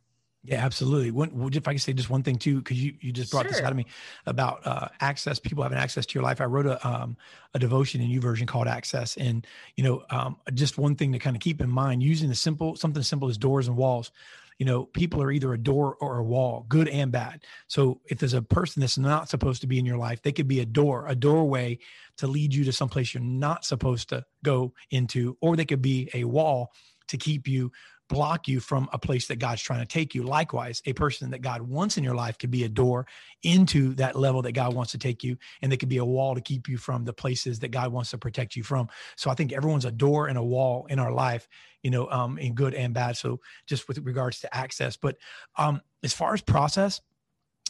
Yeah, 0.44 0.64
absolutely. 0.64 1.12
One, 1.12 1.50
if 1.54 1.68
I 1.68 1.74
could 1.74 1.82
say 1.82 1.92
just 1.92 2.10
one 2.10 2.24
thing 2.24 2.38
too, 2.38 2.60
because 2.60 2.82
you, 2.82 2.94
you 3.02 3.12
just 3.12 3.30
brought 3.30 3.44
sure. 3.44 3.52
this 3.52 3.62
out 3.62 3.72
of 3.72 3.78
me 3.78 3.86
about 4.26 4.66
uh, 4.66 4.88
access, 5.02 5.38
people 5.38 5.64
having 5.64 5.78
access 5.78 6.06
to 6.06 6.14
your 6.16 6.24
life. 6.24 6.40
I 6.40 6.46
wrote 6.46 6.66
a 6.66 6.88
um, 6.88 7.18
a 7.54 7.60
devotion 7.60 8.00
in 8.00 8.10
YouVersion 8.10 8.48
called 8.48 8.68
Access, 8.68 9.18
and 9.18 9.46
you 9.76 9.84
know, 9.84 10.04
um, 10.10 10.38
just 10.54 10.78
one 10.78 10.96
thing 10.96 11.12
to 11.12 11.20
kind 11.20 11.36
of 11.36 11.42
keep 11.42 11.60
in 11.60 11.70
mind: 11.70 12.02
using 12.02 12.30
the 12.30 12.36
simple 12.36 12.78
something 12.78 13.02
as 13.02 13.08
simple 13.08 13.28
as 13.28 13.38
doors 13.38 13.68
and 13.68 13.76
walls. 13.76 14.12
You 14.60 14.66
know, 14.66 14.86
people 14.86 15.22
are 15.24 15.32
either 15.32 15.54
a 15.54 15.58
door 15.58 15.96
or 16.00 16.20
a 16.20 16.24
wall, 16.24 16.66
good 16.70 16.88
and 16.90 17.12
bad. 17.12 17.46
So 17.68 18.02
if 18.06 18.20
there's 18.20 18.34
a 18.34 18.42
person 18.42 18.82
that's 18.82 18.98
not 18.98 19.30
supposed 19.30 19.62
to 19.62 19.68
be 19.68 19.80
in 19.80 19.86
your 19.86 19.98
life, 19.98 20.22
they 20.22 20.32
could 20.32 20.48
be 20.48 20.60
a 20.60 20.66
door, 20.66 21.08
a 21.08 21.16
doorway 21.16 21.80
to 22.18 22.28
lead 22.28 22.54
you 22.54 22.64
to 22.66 22.72
someplace 22.72 23.14
you're 23.14 23.24
not 23.24 23.66
supposed 23.66 24.10
to 24.10 24.26
go 24.44 24.74
into, 24.92 25.38
or 25.42 25.56
they 25.56 25.66
could 25.66 25.82
be 25.82 26.10
a 26.14 26.26
wall 26.26 26.72
to 27.08 27.18
keep 27.18 27.48
you 27.48 27.72
block 28.10 28.48
you 28.48 28.60
from 28.60 28.90
a 28.92 29.00
place 29.00 29.28
that 29.28 29.38
God's 29.40 29.62
trying 29.62 29.80
to 29.80 29.86
take 29.86 30.14
you. 30.14 30.24
Likewise, 30.24 30.82
a 30.86 30.94
person 30.94 31.30
that 31.32 31.42
God 31.42 31.62
wants 31.62 31.98
in 31.98 32.04
your 32.04 32.16
life 32.16 32.38
could 32.38 32.52
be 32.52 32.66
a 32.66 32.70
door 32.70 33.08
into 33.44 33.94
that 33.96 34.16
level 34.16 34.42
that 34.42 34.52
God 34.52 34.74
wants 34.74 34.92
to 34.92 34.98
take 34.98 35.24
you, 35.24 35.38
and 35.62 35.72
they 35.72 35.78
could 35.78 35.90
be 35.90 35.98
a 35.98 36.06
wall 36.06 36.36
to 36.36 36.42
keep 36.42 36.68
you 36.68 36.78
from 36.78 37.06
the 37.06 37.14
places 37.14 37.60
that 37.60 37.70
God 37.70 37.92
wants 37.92 38.12
to 38.12 38.18
protect 38.18 38.56
you 38.56 38.64
from. 38.64 38.90
So 39.16 39.30
I 39.30 39.36
think 39.36 39.54
everyone's 39.54 39.86
a 39.86 39.92
door 39.92 40.28
and 40.28 40.38
a 40.38 40.44
wall 40.44 40.88
in 40.90 41.00
our 41.00 41.12
life, 41.12 41.48
you 41.84 41.92
know, 41.92 42.10
um, 42.10 42.38
in 42.38 42.54
good 42.54 42.74
and 42.74 42.94
bad. 42.94 43.16
So 43.16 43.40
just 43.68 43.88
with 43.88 44.00
regards 44.00 44.40
to 44.42 44.56
access, 44.56 44.98
but 44.98 45.16
um, 45.58 45.82
as 46.04 46.14
far 46.14 46.34
as 46.34 46.42
process, 46.42 47.02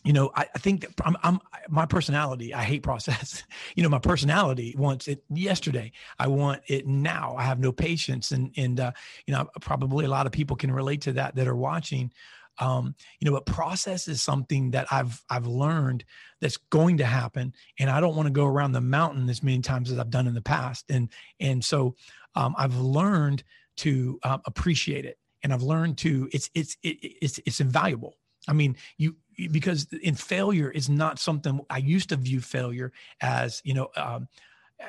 you 0.03 0.13
know, 0.13 0.31
I, 0.35 0.47
I 0.55 0.59
think 0.59 0.85
I'm, 1.03 1.17
I'm, 1.23 1.39
my 1.67 1.85
personality. 1.85 2.53
I 2.53 2.63
hate 2.63 2.83
process. 2.83 3.43
you 3.75 3.83
know, 3.83 3.89
my 3.89 3.99
personality 3.99 4.75
wants 4.77 5.07
it 5.07 5.23
yesterday. 5.29 5.91
I 6.17 6.27
want 6.27 6.61
it 6.67 6.87
now. 6.87 7.35
I 7.37 7.43
have 7.43 7.59
no 7.59 7.71
patience, 7.71 8.31
and 8.31 8.51
and 8.55 8.79
uh, 8.79 8.91
you 9.25 9.33
know, 9.33 9.49
probably 9.61 10.05
a 10.05 10.09
lot 10.09 10.25
of 10.25 10.31
people 10.31 10.55
can 10.55 10.71
relate 10.71 11.01
to 11.01 11.13
that 11.13 11.35
that 11.35 11.47
are 11.47 11.55
watching. 11.55 12.11
Um, 12.59 12.95
you 13.19 13.25
know, 13.25 13.35
but 13.35 13.45
process 13.45 14.07
is 14.07 14.21
something 14.21 14.71
that 14.71 14.87
I've 14.91 15.23
I've 15.29 15.47
learned 15.47 16.05
that's 16.41 16.57
going 16.57 16.97
to 16.97 17.05
happen, 17.05 17.53
and 17.79 17.89
I 17.89 17.99
don't 17.99 18.15
want 18.15 18.27
to 18.27 18.33
go 18.33 18.45
around 18.45 18.73
the 18.73 18.81
mountain 18.81 19.29
as 19.29 19.43
many 19.43 19.61
times 19.61 19.91
as 19.91 19.99
I've 19.99 20.09
done 20.09 20.27
in 20.27 20.33
the 20.33 20.41
past, 20.41 20.85
and 20.89 21.09
and 21.39 21.63
so 21.63 21.95
um, 22.35 22.55
I've 22.57 22.77
learned 22.77 23.43
to 23.77 24.19
uh, 24.23 24.39
appreciate 24.45 25.05
it, 25.05 25.17
and 25.43 25.53
I've 25.53 25.63
learned 25.63 25.97
to 25.99 26.29
it's 26.31 26.49
it's 26.53 26.77
it, 26.83 26.97
it's 27.01 27.39
it's 27.45 27.59
invaluable. 27.59 28.18
I 28.49 28.53
mean, 28.53 28.75
you 28.97 29.15
because 29.51 29.87
in 30.01 30.15
failure 30.15 30.69
is 30.69 30.89
not 30.89 31.19
something 31.19 31.61
I 31.69 31.77
used 31.77 32.09
to 32.09 32.17
view 32.17 32.41
failure 32.41 32.91
as, 33.21 33.61
you 33.63 33.73
know, 33.73 33.89
um, 33.95 34.27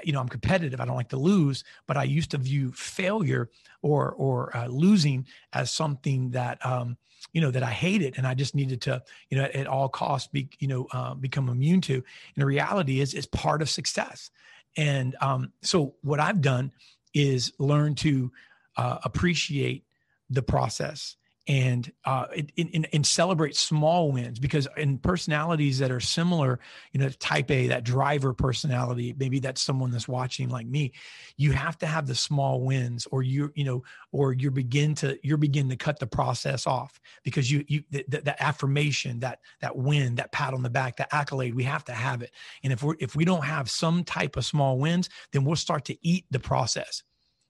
you 0.03 0.13
know, 0.13 0.21
I'm 0.21 0.29
competitive. 0.29 0.81
I 0.81 0.85
don't 0.85 0.97
like 0.97 1.11
to 1.11 1.17
lose, 1.17 1.63
but 1.87 1.97
I 1.97 2.05
used 2.05 2.31
to 2.31 2.39
view 2.39 2.73
failure 2.73 3.51
or 3.83 4.13
or 4.13 4.57
uh, 4.57 4.67
losing 4.69 5.27
as 5.53 5.73
something 5.73 6.31
that 6.31 6.65
um, 6.65 6.97
you 7.33 7.41
know 7.41 7.51
that 7.51 7.63
I 7.63 7.71
hated, 7.71 8.15
and 8.17 8.27
I 8.27 8.35
just 8.35 8.55
needed 8.55 8.81
to, 8.83 9.03
you 9.29 9.39
know, 9.39 9.45
at, 9.45 9.67
all 9.67 9.89
costs, 9.89 10.29
be 10.29 10.49
you 10.61 10.69
know, 10.69 10.87
uh, 10.93 11.15
become 11.15 11.49
immune 11.49 11.81
to. 11.83 11.95
And 11.95 12.05
the 12.37 12.47
reality 12.47 13.01
is, 13.01 13.15
it's 13.15 13.27
part 13.27 13.63
of 13.63 13.69
success. 13.69 14.31
And 14.77 15.17
um, 15.21 15.53
so, 15.63 15.95
what 16.03 16.21
I've 16.21 16.41
done 16.41 16.71
is 17.13 17.53
learn 17.59 17.97
to 17.97 18.31
uh, 18.77 18.99
appreciate 19.03 19.85
the 20.31 20.43
process 20.43 21.17
and 21.51 21.91
uh, 22.05 22.27
in, 22.33 22.69
in, 22.69 22.85
in, 22.93 23.03
celebrate 23.03 23.57
small 23.57 24.13
wins 24.13 24.39
because 24.39 24.69
in 24.77 24.99
personalities 24.99 25.81
that 25.81 25.91
are 25.91 25.99
similar, 25.99 26.61
you 26.93 27.01
know, 27.01 27.09
type 27.19 27.51
A, 27.51 27.67
that 27.67 27.83
driver 27.83 28.33
personality, 28.33 29.17
maybe 29.19 29.41
that's 29.41 29.61
someone 29.61 29.91
that's 29.91 30.07
watching 30.07 30.49
like 30.49 30.69
me, 30.69 30.93
you 31.37 31.51
have 31.51 31.77
to 31.79 31.87
have 31.87 32.07
the 32.07 32.15
small 32.15 32.61
wins 32.61 33.09
or 33.11 33.25
you, 33.25 33.51
you 33.57 33.65
know, 33.65 33.83
or 34.13 34.33
you 34.33 34.53
begin 34.53 34.95
to, 34.95 35.19
you're 35.27 35.37
begin 35.37 35.69
to 35.71 35.77
cut 35.77 35.99
the 35.99 36.07
process 36.07 36.69
off 36.69 37.01
because 37.25 37.51
you, 37.51 37.65
you, 37.67 37.83
that, 37.91 38.25
that 38.25 38.41
affirmation, 38.41 39.19
that, 39.19 39.41
that 39.61 39.77
win, 39.77 40.15
that 40.15 40.31
pat 40.31 40.55
on 40.55 40.63
the 40.63 40.71
back, 40.71 40.99
that 40.99 41.09
accolade, 41.11 41.57
we 41.57 41.65
have 41.65 41.85
to 41.85 41.93
have 41.93 42.23
it. 42.23 42.31
And 42.63 42.73
if 42.73 42.85
we're, 42.85 42.95
if 43.01 43.17
we 43.17 43.25
don't 43.25 43.45
have 43.45 43.69
some 43.69 44.05
type 44.05 44.37
of 44.37 44.45
small 44.45 44.79
wins, 44.79 45.11
then 45.33 45.45
we'll 45.45 45.57
start 45.57 45.85
to 45.87 45.99
eat 46.07 46.27
the 46.31 46.39
process 46.39 47.03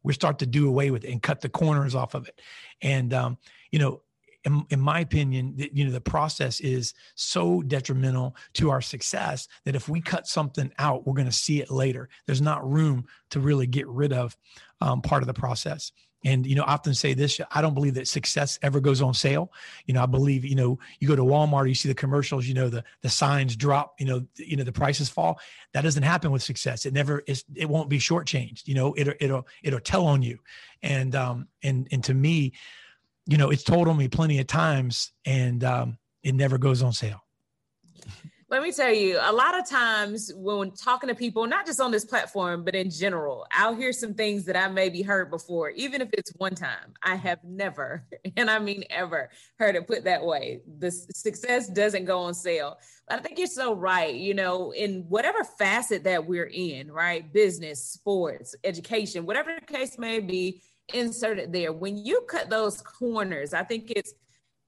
we 0.02 0.12
start 0.12 0.38
to 0.38 0.46
do 0.46 0.68
away 0.68 0.90
with 0.90 1.04
it 1.04 1.10
and 1.10 1.22
cut 1.22 1.40
the 1.40 1.48
corners 1.48 1.94
off 1.94 2.14
of 2.14 2.26
it. 2.28 2.40
And 2.82 3.12
um, 3.12 3.38
you 3.70 3.78
know, 3.78 4.02
in, 4.44 4.64
in, 4.70 4.80
my 4.80 5.00
opinion, 5.00 5.54
the, 5.56 5.70
you 5.72 5.84
know, 5.84 5.90
the 5.90 6.00
process 6.00 6.60
is 6.60 6.94
so 7.14 7.62
detrimental 7.62 8.36
to 8.54 8.70
our 8.70 8.80
success 8.80 9.48
that 9.64 9.76
if 9.76 9.88
we 9.88 10.00
cut 10.00 10.26
something 10.26 10.72
out, 10.78 11.06
we're 11.06 11.14
going 11.14 11.26
to 11.26 11.32
see 11.32 11.60
it 11.60 11.70
later. 11.70 12.08
There's 12.26 12.40
not 12.40 12.68
room 12.68 13.04
to 13.30 13.40
really 13.40 13.66
get 13.66 13.86
rid 13.86 14.12
of 14.12 14.36
um, 14.80 15.02
part 15.02 15.22
of 15.22 15.26
the 15.26 15.34
process. 15.34 15.92
And 16.24 16.46
you 16.46 16.54
know, 16.54 16.64
often 16.64 16.94
say 16.94 17.14
this: 17.14 17.40
I 17.50 17.62
don't 17.62 17.74
believe 17.74 17.94
that 17.94 18.08
success 18.08 18.58
ever 18.62 18.80
goes 18.80 19.00
on 19.00 19.14
sale. 19.14 19.52
You 19.86 19.94
know, 19.94 20.02
I 20.02 20.06
believe 20.06 20.44
you 20.44 20.54
know, 20.54 20.78
you 20.98 21.08
go 21.08 21.16
to 21.16 21.22
Walmart, 21.22 21.68
you 21.68 21.74
see 21.74 21.88
the 21.88 21.94
commercials, 21.94 22.46
you 22.46 22.54
know, 22.54 22.68
the 22.68 22.84
the 23.02 23.08
signs 23.08 23.56
drop, 23.56 23.94
you 23.98 24.06
know, 24.06 24.26
you 24.36 24.56
know, 24.56 24.64
the 24.64 24.72
prices 24.72 25.08
fall. 25.08 25.40
That 25.72 25.82
doesn't 25.82 26.02
happen 26.02 26.30
with 26.30 26.42
success. 26.42 26.84
It 26.84 26.92
never 26.92 27.20
is. 27.26 27.44
It 27.54 27.68
won't 27.68 27.88
be 27.88 27.98
shortchanged. 27.98 28.68
You 28.68 28.74
know, 28.74 28.94
it'll 28.96 29.14
it'll 29.20 29.46
it'll 29.62 29.80
tell 29.80 30.06
on 30.06 30.22
you. 30.22 30.38
And 30.82 31.14
um 31.14 31.48
and 31.62 31.88
and 31.90 32.04
to 32.04 32.14
me, 32.14 32.52
you 33.26 33.36
know, 33.36 33.50
it's 33.50 33.62
told 33.62 33.88
on 33.88 33.96
me 33.96 34.08
plenty 34.08 34.40
of 34.40 34.46
times 34.46 35.12
and 35.24 35.62
um, 35.62 35.98
it 36.22 36.34
never 36.34 36.58
goes 36.58 36.82
on 36.82 36.92
sale. 36.92 37.20
Let 38.50 38.62
me 38.62 38.72
tell 38.72 38.92
you, 38.92 39.16
a 39.22 39.32
lot 39.32 39.56
of 39.56 39.68
times 39.68 40.32
when 40.34 40.72
talking 40.72 41.06
to 41.06 41.14
people, 41.14 41.46
not 41.46 41.66
just 41.66 41.80
on 41.80 41.92
this 41.92 42.04
platform, 42.04 42.64
but 42.64 42.74
in 42.74 42.90
general, 42.90 43.46
I'll 43.52 43.76
hear 43.76 43.92
some 43.92 44.12
things 44.12 44.44
that 44.46 44.56
I 44.56 44.66
maybe 44.66 45.02
heard 45.02 45.30
before, 45.30 45.70
even 45.70 46.00
if 46.00 46.08
it's 46.14 46.32
one 46.36 46.56
time. 46.56 46.94
I 47.00 47.14
have 47.14 47.38
never, 47.44 48.04
and 48.36 48.50
I 48.50 48.58
mean 48.58 48.82
ever, 48.90 49.30
heard 49.60 49.76
it 49.76 49.86
put 49.86 50.02
that 50.02 50.24
way. 50.24 50.62
The 50.78 50.90
success 50.90 51.68
doesn't 51.68 52.06
go 52.06 52.22
on 52.22 52.34
sale. 52.34 52.78
But 53.06 53.20
I 53.20 53.22
think 53.22 53.38
you're 53.38 53.46
so 53.46 53.72
right. 53.72 54.12
You 54.12 54.34
know, 54.34 54.72
in 54.72 55.04
whatever 55.08 55.44
facet 55.44 56.02
that 56.02 56.26
we're 56.26 56.50
in, 56.52 56.90
right? 56.90 57.32
Business, 57.32 57.84
sports, 57.84 58.56
education, 58.64 59.26
whatever 59.26 59.54
the 59.54 59.72
case 59.72 59.96
may 59.96 60.18
be, 60.18 60.60
inserted 60.92 61.52
there. 61.52 61.72
When 61.72 61.96
you 61.96 62.22
cut 62.22 62.50
those 62.50 62.82
corners, 62.82 63.54
I 63.54 63.62
think 63.62 63.92
it's 63.94 64.12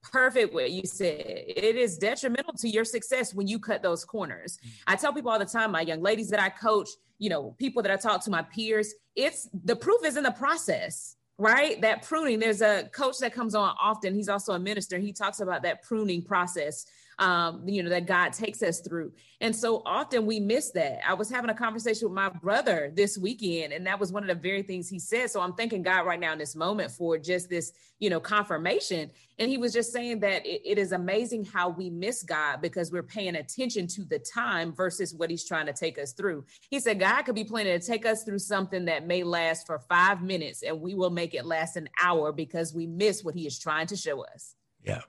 perfect 0.03 0.53
what 0.53 0.71
you 0.71 0.83
said. 0.85 1.45
It 1.47 1.77
is 1.77 1.99
detrimental 1.99 2.55
to 2.55 2.69
your 2.69 2.85
success 2.85 3.35
when 3.35 3.47
you 3.47 3.59
cut 3.59 3.83
those 3.83 4.05
corners. 4.05 4.59
Mm. 4.65 4.71
I 4.87 4.97
tell 4.97 5.13
people 5.13 5.31
all 5.31 5.39
the 5.39 5.45
time, 5.45 5.73
my 5.73 5.83
young 5.83 6.03
ladies 6.03 6.29
that 6.31 6.41
I 6.41 6.49
coach, 6.49 6.89
you 7.19 7.31
know, 7.31 7.55
people 7.59 7.83
that 7.83 7.91
I 7.91 7.97
talk 7.97 8.23
to, 8.25 8.31
my 8.31 8.43
peers, 8.43 8.95
it's 9.17 9.49
the 9.65 9.77
proof 9.77 10.05
is 10.05 10.17
in 10.17 10.25
the 10.25 10.33
process. 10.33 11.17
Right, 11.39 11.81
that 11.81 12.03
pruning. 12.03 12.39
There's 12.39 12.61
a 12.61 12.89
coach 12.93 13.19
that 13.19 13.33
comes 13.33 13.55
on 13.55 13.75
often. 13.81 14.15
He's 14.15 14.29
also 14.29 14.53
a 14.53 14.59
minister. 14.59 14.99
He 14.99 15.13
talks 15.13 15.41
about 15.41 15.63
that 15.63 15.83
pruning 15.83 16.23
process 16.23 16.87
um, 17.19 17.69
you 17.69 17.83
know, 17.83 17.91
that 17.91 18.07
God 18.07 18.33
takes 18.33 18.63
us 18.63 18.81
through. 18.81 19.13
And 19.41 19.55
so 19.55 19.83
often 19.85 20.25
we 20.25 20.41
miss 20.41 20.71
that. 20.71 21.01
I 21.07 21.15
was 21.15 21.29
having 21.29 21.51
a 21.51 21.55
conversation 21.55 22.09
with 22.09 22.15
my 22.15 22.29
brother 22.29 22.93
this 22.95 23.19
weekend, 23.19 23.73
and 23.73 23.87
that 23.87 23.99
was 23.99 24.13
one 24.13 24.23
of 24.23 24.29
the 24.29 24.41
very 24.41 24.63
things 24.63 24.89
he 24.89 24.99
said. 24.99 25.31
So 25.31 25.41
I'm 25.41 25.55
thanking 25.55 25.83
God 25.83 26.07
right 26.07 26.21
now 26.21 26.33
in 26.33 26.39
this 26.39 26.55
moment 26.55 26.91
for 26.91 27.19
just 27.19 27.51
this, 27.51 27.73
you 27.99 28.09
know, 28.09 28.21
confirmation. 28.21 29.11
And 29.39 29.51
he 29.51 29.59
was 29.59 29.73
just 29.73 29.93
saying 29.93 30.21
that 30.21 30.47
it, 30.47 30.63
it 30.65 30.79
is 30.79 30.93
amazing 30.93 31.45
how 31.45 31.69
we 31.69 31.91
miss 31.91 32.23
God 32.23 32.61
because 32.61 32.93
we're 32.93 33.03
paying 33.03 33.37
attention 33.37 33.87
to 33.89 34.05
the 34.05 34.19
time 34.21 34.73
versus 34.73 35.15
what 35.15 35.31
he's 35.31 35.45
trying 35.45 35.67
to 35.67 35.73
take 35.73 35.99
us 35.99 36.13
through. 36.13 36.45
He 36.71 36.79
said, 36.81 37.01
God 37.01 37.23
could 37.23 37.35
be 37.35 37.45
planning 37.45 37.79
to 37.79 37.85
take 37.85 38.07
us 38.07 38.23
through 38.23 38.39
something 38.39 38.85
that 38.85 39.07
may 39.07 39.23
last 39.23 39.67
for 39.67 39.79
five 39.81 40.23
minutes, 40.23 40.63
and 40.63 40.81
we 40.81 40.95
will 40.95 41.11
make 41.11 41.35
it 41.35 41.45
last 41.45 41.77
an 41.77 41.89
hour 42.01 42.33
because 42.33 42.75
we 42.75 42.87
miss 42.87 43.25
what 43.25 43.35
he 43.35 43.47
is 43.47 43.59
trying 43.59 43.87
to 43.89 43.97
show 43.97 44.25
us. 44.25 44.55
Yeah. 44.85 45.03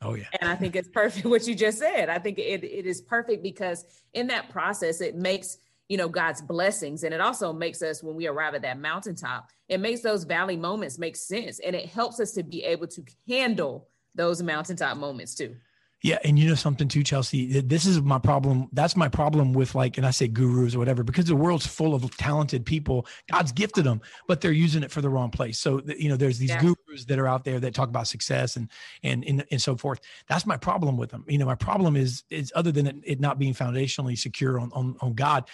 Oh 0.00 0.14
yeah. 0.14 0.26
And 0.40 0.50
I 0.50 0.54
think 0.54 0.76
it's 0.76 0.88
perfect 0.88 1.26
what 1.26 1.46
you 1.46 1.54
just 1.54 1.78
said. 1.78 2.08
I 2.08 2.18
think 2.18 2.38
it, 2.38 2.64
it 2.64 2.86
is 2.86 3.00
perfect 3.00 3.42
because 3.42 3.84
in 4.14 4.26
that 4.28 4.48
process 4.50 5.00
it 5.00 5.16
makes 5.16 5.58
you 5.88 5.96
know 5.96 6.08
God's 6.08 6.42
blessings 6.42 7.02
and 7.04 7.14
it 7.14 7.20
also 7.20 7.52
makes 7.52 7.82
us 7.82 8.02
when 8.02 8.14
we 8.14 8.26
arrive 8.26 8.54
at 8.54 8.62
that 8.62 8.78
mountaintop 8.78 9.50
it 9.68 9.80
makes 9.80 10.02
those 10.02 10.24
valley 10.24 10.56
moments 10.56 10.98
make 10.98 11.16
sense 11.16 11.60
and 11.60 11.74
it 11.74 11.86
helps 11.86 12.20
us 12.20 12.32
to 12.32 12.42
be 12.42 12.62
able 12.64 12.86
to 12.88 13.02
handle 13.26 13.88
those 14.14 14.42
mountaintop 14.42 14.96
moments 14.96 15.34
too. 15.34 15.56
Yeah, 16.00 16.18
and 16.22 16.38
you 16.38 16.48
know 16.48 16.54
something 16.54 16.86
too, 16.86 17.02
Chelsea. 17.02 17.60
This 17.60 17.84
is 17.84 18.00
my 18.00 18.20
problem. 18.20 18.68
That's 18.72 18.94
my 18.94 19.08
problem 19.08 19.52
with 19.52 19.74
like, 19.74 19.96
and 19.96 20.06
I 20.06 20.12
say 20.12 20.28
gurus 20.28 20.76
or 20.76 20.78
whatever, 20.78 21.02
because 21.02 21.24
the 21.24 21.34
world's 21.34 21.66
full 21.66 21.92
of 21.92 22.16
talented 22.16 22.64
people. 22.64 23.04
God's 23.30 23.50
gifted 23.50 23.82
them, 23.82 24.00
but 24.28 24.40
they're 24.40 24.52
using 24.52 24.84
it 24.84 24.92
for 24.92 25.00
the 25.00 25.08
wrong 25.08 25.30
place. 25.30 25.58
So 25.58 25.82
you 25.98 26.08
know, 26.08 26.16
there's 26.16 26.38
these 26.38 26.50
yeah. 26.50 26.60
gurus 26.60 27.04
that 27.06 27.18
are 27.18 27.26
out 27.26 27.42
there 27.42 27.58
that 27.58 27.74
talk 27.74 27.88
about 27.88 28.06
success 28.06 28.54
and 28.54 28.70
and 29.02 29.24
and, 29.24 29.44
and 29.50 29.60
so 29.60 29.76
forth. 29.76 30.00
That's 30.28 30.46
my 30.46 30.56
problem 30.56 30.96
with 30.96 31.10
them. 31.10 31.24
You 31.26 31.38
know, 31.38 31.46
my 31.46 31.56
problem 31.56 31.96
is 31.96 32.22
is 32.30 32.52
other 32.54 32.70
than 32.70 32.86
it, 32.86 32.96
it 33.02 33.20
not 33.20 33.40
being 33.40 33.54
foundationally 33.54 34.16
secure 34.16 34.60
on, 34.60 34.70
on 34.74 34.96
on 35.00 35.14
God, 35.14 35.50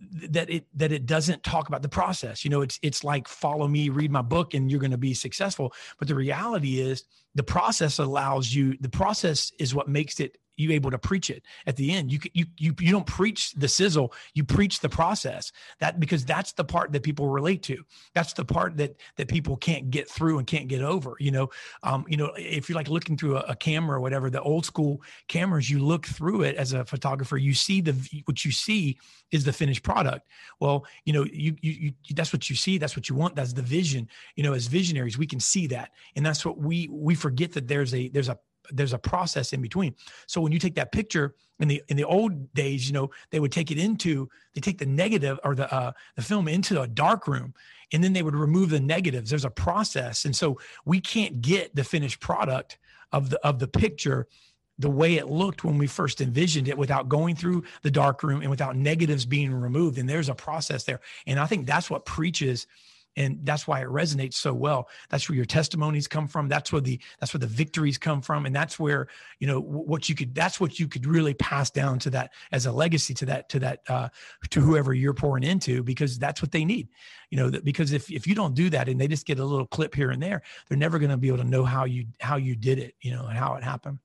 that 0.00 0.48
it 0.48 0.66
that 0.74 0.92
it 0.92 1.06
doesn't 1.06 1.42
talk 1.42 1.68
about 1.68 1.82
the 1.82 1.88
process. 1.88 2.44
You 2.44 2.50
know 2.50 2.60
it's 2.60 2.78
it's 2.82 3.02
like 3.02 3.26
follow 3.26 3.66
me 3.66 3.88
read 3.88 4.10
my 4.10 4.22
book 4.22 4.54
and 4.54 4.70
you're 4.70 4.80
going 4.80 4.92
to 4.92 4.98
be 4.98 5.14
successful. 5.14 5.72
But 5.98 6.08
the 6.08 6.14
reality 6.14 6.80
is 6.80 7.04
the 7.34 7.42
process 7.42 7.98
allows 7.98 8.54
you 8.54 8.76
the 8.80 8.88
process 8.88 9.52
is 9.58 9.74
what 9.74 9.88
makes 9.88 10.20
it 10.20 10.38
you 10.58 10.72
able 10.72 10.90
to 10.90 10.98
preach 10.98 11.30
it 11.30 11.42
at 11.66 11.76
the 11.76 11.92
end. 11.92 12.12
You 12.12 12.18
you 12.34 12.46
you 12.56 12.74
you 12.78 12.92
don't 12.92 13.06
preach 13.06 13.52
the 13.52 13.68
sizzle, 13.68 14.12
you 14.34 14.44
preach 14.44 14.80
the 14.80 14.88
process. 14.88 15.52
That 15.80 16.00
because 16.00 16.24
that's 16.24 16.52
the 16.52 16.64
part 16.64 16.92
that 16.92 17.02
people 17.02 17.28
relate 17.28 17.62
to. 17.64 17.82
That's 18.14 18.32
the 18.32 18.44
part 18.44 18.76
that 18.76 18.96
that 19.16 19.28
people 19.28 19.56
can't 19.56 19.90
get 19.90 20.08
through 20.10 20.38
and 20.38 20.46
can't 20.46 20.68
get 20.68 20.82
over. 20.82 21.16
You 21.20 21.30
know, 21.30 21.50
um, 21.82 22.04
you 22.08 22.16
know, 22.16 22.32
if 22.36 22.68
you're 22.68 22.76
like 22.76 22.88
looking 22.88 23.16
through 23.16 23.36
a, 23.36 23.40
a 23.48 23.56
camera 23.56 23.96
or 23.96 24.00
whatever, 24.00 24.30
the 24.30 24.42
old 24.42 24.66
school 24.66 25.00
cameras, 25.28 25.70
you 25.70 25.78
look 25.78 26.06
through 26.06 26.42
it 26.42 26.56
as 26.56 26.72
a 26.72 26.84
photographer, 26.84 27.36
you 27.36 27.54
see 27.54 27.80
the 27.80 27.94
what 28.24 28.44
you 28.44 28.50
see 28.50 28.98
is 29.30 29.44
the 29.44 29.52
finished 29.52 29.82
product. 29.82 30.26
Well, 30.60 30.86
you 31.04 31.12
know, 31.12 31.24
you, 31.32 31.56
you 31.60 31.92
you 32.04 32.14
that's 32.14 32.32
what 32.32 32.50
you 32.50 32.56
see, 32.56 32.78
that's 32.78 32.96
what 32.96 33.08
you 33.08 33.14
want, 33.14 33.36
that's 33.36 33.52
the 33.52 33.62
vision. 33.62 34.08
You 34.34 34.42
know, 34.42 34.54
as 34.54 34.66
visionaries, 34.66 35.16
we 35.16 35.26
can 35.26 35.40
see 35.40 35.68
that, 35.68 35.92
and 36.16 36.26
that's 36.26 36.44
what 36.44 36.58
we 36.58 36.88
we 36.90 37.14
forget 37.14 37.52
that 37.52 37.68
there's 37.68 37.94
a 37.94 38.08
there's 38.08 38.28
a 38.28 38.38
there's 38.70 38.92
a 38.92 38.98
process 38.98 39.52
in 39.52 39.60
between. 39.60 39.94
So 40.26 40.40
when 40.40 40.52
you 40.52 40.58
take 40.58 40.74
that 40.76 40.92
picture 40.92 41.34
in 41.60 41.68
the 41.68 41.82
in 41.88 41.96
the 41.96 42.04
old 42.04 42.52
days, 42.54 42.86
you 42.86 42.92
know, 42.92 43.10
they 43.30 43.40
would 43.40 43.52
take 43.52 43.70
it 43.70 43.78
into 43.78 44.28
they 44.54 44.60
take 44.60 44.78
the 44.78 44.86
negative 44.86 45.38
or 45.44 45.54
the 45.54 45.72
uh, 45.72 45.92
the 46.16 46.22
film 46.22 46.48
into 46.48 46.80
a 46.80 46.86
dark 46.86 47.26
room, 47.26 47.54
and 47.92 48.02
then 48.02 48.12
they 48.12 48.22
would 48.22 48.36
remove 48.36 48.70
the 48.70 48.80
negatives. 48.80 49.30
There's 49.30 49.44
a 49.44 49.50
process, 49.50 50.24
and 50.24 50.34
so 50.34 50.58
we 50.84 51.00
can't 51.00 51.40
get 51.40 51.74
the 51.74 51.84
finished 51.84 52.20
product 52.20 52.78
of 53.12 53.30
the 53.30 53.38
of 53.46 53.58
the 53.58 53.68
picture 53.68 54.28
the 54.80 54.90
way 54.90 55.16
it 55.16 55.28
looked 55.28 55.64
when 55.64 55.76
we 55.76 55.88
first 55.88 56.20
envisioned 56.20 56.68
it 56.68 56.78
without 56.78 57.08
going 57.08 57.34
through 57.34 57.64
the 57.82 57.90
dark 57.90 58.22
room 58.22 58.42
and 58.42 58.50
without 58.50 58.76
negatives 58.76 59.26
being 59.26 59.52
removed 59.52 59.98
and 59.98 60.08
there's 60.08 60.28
a 60.28 60.34
process 60.34 60.84
there 60.84 61.00
and 61.26 61.40
i 61.40 61.46
think 61.46 61.66
that's 61.66 61.90
what 61.90 62.04
preaches 62.04 62.66
and 63.18 63.40
that's 63.42 63.66
why 63.66 63.80
it 63.80 63.88
resonates 63.88 64.34
so 64.34 64.54
well. 64.54 64.88
That's 65.08 65.28
where 65.28 65.34
your 65.34 65.44
testimonies 65.44 66.06
come 66.06 66.28
from. 66.28 66.46
That's 66.48 66.72
where 66.72 66.80
the 66.80 67.00
that's 67.18 67.34
where 67.34 67.40
the 67.40 67.48
victories 67.48 67.98
come 67.98 68.22
from. 68.22 68.46
And 68.46 68.54
that's 68.54 68.78
where 68.78 69.08
you 69.40 69.46
know 69.48 69.60
what 69.60 70.08
you 70.08 70.14
could 70.14 70.34
that's 70.34 70.60
what 70.60 70.78
you 70.78 70.86
could 70.86 71.04
really 71.04 71.34
pass 71.34 71.68
down 71.68 71.98
to 72.00 72.10
that 72.10 72.32
as 72.52 72.66
a 72.66 72.72
legacy 72.72 73.12
to 73.14 73.26
that 73.26 73.48
to 73.48 73.58
that 73.58 73.80
uh, 73.88 74.08
to 74.50 74.60
whoever 74.60 74.94
you're 74.94 75.14
pouring 75.14 75.42
into 75.42 75.82
because 75.82 76.16
that's 76.16 76.40
what 76.40 76.52
they 76.52 76.64
need. 76.64 76.88
You 77.30 77.38
know 77.38 77.50
that 77.50 77.64
because 77.64 77.92
if 77.92 78.10
if 78.10 78.26
you 78.26 78.36
don't 78.36 78.54
do 78.54 78.70
that 78.70 78.88
and 78.88 79.00
they 79.00 79.08
just 79.08 79.26
get 79.26 79.40
a 79.40 79.44
little 79.44 79.66
clip 79.66 79.94
here 79.94 80.12
and 80.12 80.22
there 80.22 80.42
they're 80.68 80.78
never 80.78 81.00
going 81.00 81.10
to 81.10 81.16
be 81.16 81.26
able 81.26 81.38
to 81.38 81.44
know 81.44 81.64
how 81.64 81.84
you 81.84 82.06
how 82.20 82.36
you 82.36 82.54
did 82.54 82.78
it 82.78 82.94
you 83.00 83.10
know 83.10 83.26
and 83.26 83.36
how 83.36 83.56
it 83.56 83.64
happened. 83.64 83.98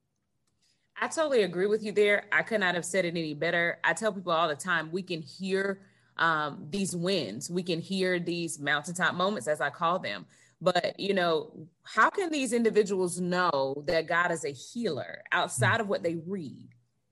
I 0.99 1.08
totally 1.08 1.43
agree 1.43 1.67
with 1.67 1.84
you 1.84 1.91
there. 1.91 2.26
I 2.32 2.41
could 2.41 2.62
not 2.62 2.76
have 2.76 2.86
said 2.86 3.06
it 3.06 3.10
any 3.10 3.34
better. 3.36 3.78
I 3.84 3.93
tell 3.93 4.12
people 4.12 4.32
all 4.32 4.47
the 4.47 4.56
time 4.56 4.89
we 4.91 5.04
can 5.04 5.21
hear 5.21 5.82
um, 6.17 6.67
these 6.69 6.95
wins. 6.95 7.49
We 7.49 7.63
can 7.63 7.80
hear 7.80 8.19
these 8.19 8.60
mountaintop 8.60 9.15
moments, 9.15 9.47
as 9.47 9.62
I 9.62 9.69
call 9.69 9.99
them. 9.99 10.26
But, 10.62 10.97
you 10.99 11.13
know, 11.13 11.67
how 11.84 12.10
can 12.10 12.32
these 12.32 12.54
individuals 12.54 13.19
know 13.19 13.84
that 13.88 14.08
God 14.08 14.32
is 14.32 14.45
a 14.45 14.52
healer 14.52 15.23
outside 15.32 15.82
of 15.82 15.89
what 15.89 16.04
they 16.04 16.15
read, 16.26 16.69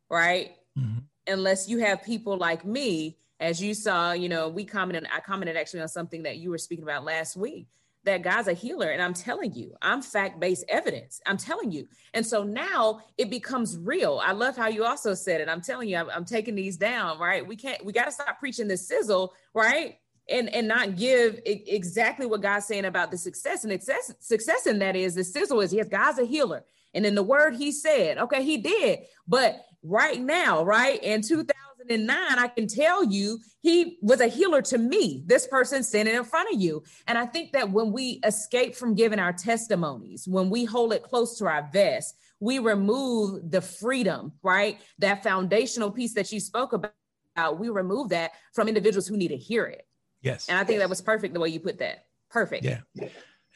right? 0.09 0.51
Mm-hmm. 0.79 0.99
Unless 1.27 1.67
you 1.67 1.79
have 1.79 2.01
people 2.01 2.37
like 2.37 2.65
me, 2.65 3.17
as 3.41 3.61
you 3.61 3.73
saw, 3.73 4.13
you 4.13 4.29
know, 4.29 4.47
we 4.47 4.63
commented, 4.63 5.09
I 5.13 5.19
commented 5.19 5.57
actually 5.57 5.81
on 5.81 5.89
something 5.89 6.23
that 6.23 6.37
you 6.37 6.49
were 6.49 6.57
speaking 6.57 6.83
about 6.83 7.03
last 7.03 7.35
week 7.35 7.67
that 8.03 8.23
God's 8.23 8.47
a 8.47 8.53
healer. 8.53 8.89
And 8.89 9.01
I'm 9.01 9.13
telling 9.13 9.53
you, 9.53 9.73
I'm 9.81 10.01
fact 10.01 10.39
based 10.39 10.65
evidence. 10.67 11.21
I'm 11.25 11.37
telling 11.37 11.71
you. 11.71 11.87
And 12.13 12.25
so 12.25 12.43
now 12.43 13.01
it 13.17 13.29
becomes 13.29 13.77
real. 13.77 14.19
I 14.23 14.31
love 14.31 14.57
how 14.57 14.67
you 14.67 14.85
also 14.85 15.13
said 15.13 15.41
it. 15.41 15.49
I'm 15.49 15.61
telling 15.61 15.89
you, 15.89 15.97
I'm, 15.97 16.09
I'm 16.09 16.25
taking 16.25 16.55
these 16.55 16.77
down, 16.77 17.19
right? 17.19 17.45
We 17.45 17.55
can't, 17.55 17.83
we 17.85 17.93
got 17.93 18.05
to 18.05 18.11
stop 18.11 18.39
preaching 18.39 18.67
the 18.67 18.77
sizzle, 18.77 19.33
right? 19.53 19.97
And, 20.29 20.49
and 20.53 20.67
not 20.67 20.95
give 20.95 21.39
I- 21.45 21.63
exactly 21.67 22.25
what 22.25 22.41
God's 22.41 22.65
saying 22.65 22.85
about 22.85 23.11
the 23.11 23.17
success 23.17 23.63
and 23.63 23.73
success, 23.73 24.13
success 24.19 24.65
in 24.65 24.79
that 24.79 24.95
is 24.95 25.15
the 25.15 25.23
sizzle 25.23 25.61
is 25.61 25.73
yes, 25.73 25.87
God's 25.87 26.19
a 26.19 26.25
healer. 26.25 26.63
And 26.93 27.05
in 27.05 27.15
the 27.15 27.23
word 27.23 27.55
he 27.55 27.71
said, 27.71 28.17
okay, 28.17 28.43
he 28.43 28.57
did. 28.57 28.99
But 29.27 29.63
right 29.83 30.19
now, 30.19 30.63
right 30.63 31.01
in 31.03 31.21
2000, 31.21 31.55
2009, 31.87 32.39
I 32.39 32.47
can 32.47 32.67
tell 32.67 33.03
you 33.03 33.39
he 33.61 33.97
was 34.01 34.21
a 34.21 34.27
healer 34.27 34.61
to 34.63 34.77
me, 34.77 35.23
this 35.25 35.47
person 35.47 35.83
standing 35.83 36.15
in 36.15 36.23
front 36.23 36.53
of 36.53 36.61
you. 36.61 36.83
And 37.07 37.17
I 37.17 37.25
think 37.25 37.51
that 37.53 37.71
when 37.71 37.91
we 37.91 38.19
escape 38.23 38.75
from 38.75 38.95
giving 38.95 39.19
our 39.19 39.33
testimonies, 39.33 40.27
when 40.27 40.49
we 40.49 40.65
hold 40.65 40.93
it 40.93 41.03
close 41.03 41.37
to 41.39 41.45
our 41.45 41.69
vest, 41.71 42.15
we 42.39 42.59
remove 42.59 43.51
the 43.51 43.61
freedom, 43.61 44.33
right? 44.41 44.79
That 44.99 45.23
foundational 45.23 45.91
piece 45.91 46.13
that 46.15 46.31
you 46.31 46.39
spoke 46.39 46.73
about, 46.73 47.59
we 47.59 47.69
remove 47.69 48.09
that 48.09 48.31
from 48.53 48.67
individuals 48.67 49.07
who 49.07 49.17
need 49.17 49.29
to 49.29 49.37
hear 49.37 49.65
it. 49.65 49.85
Yes. 50.21 50.49
And 50.49 50.57
I 50.57 50.63
think 50.63 50.79
that 50.79 50.89
was 50.89 51.01
perfect 51.01 51.33
the 51.33 51.39
way 51.39 51.49
you 51.49 51.59
put 51.59 51.79
that. 51.79 52.05
Perfect. 52.29 52.63
Yeah. 52.63 52.79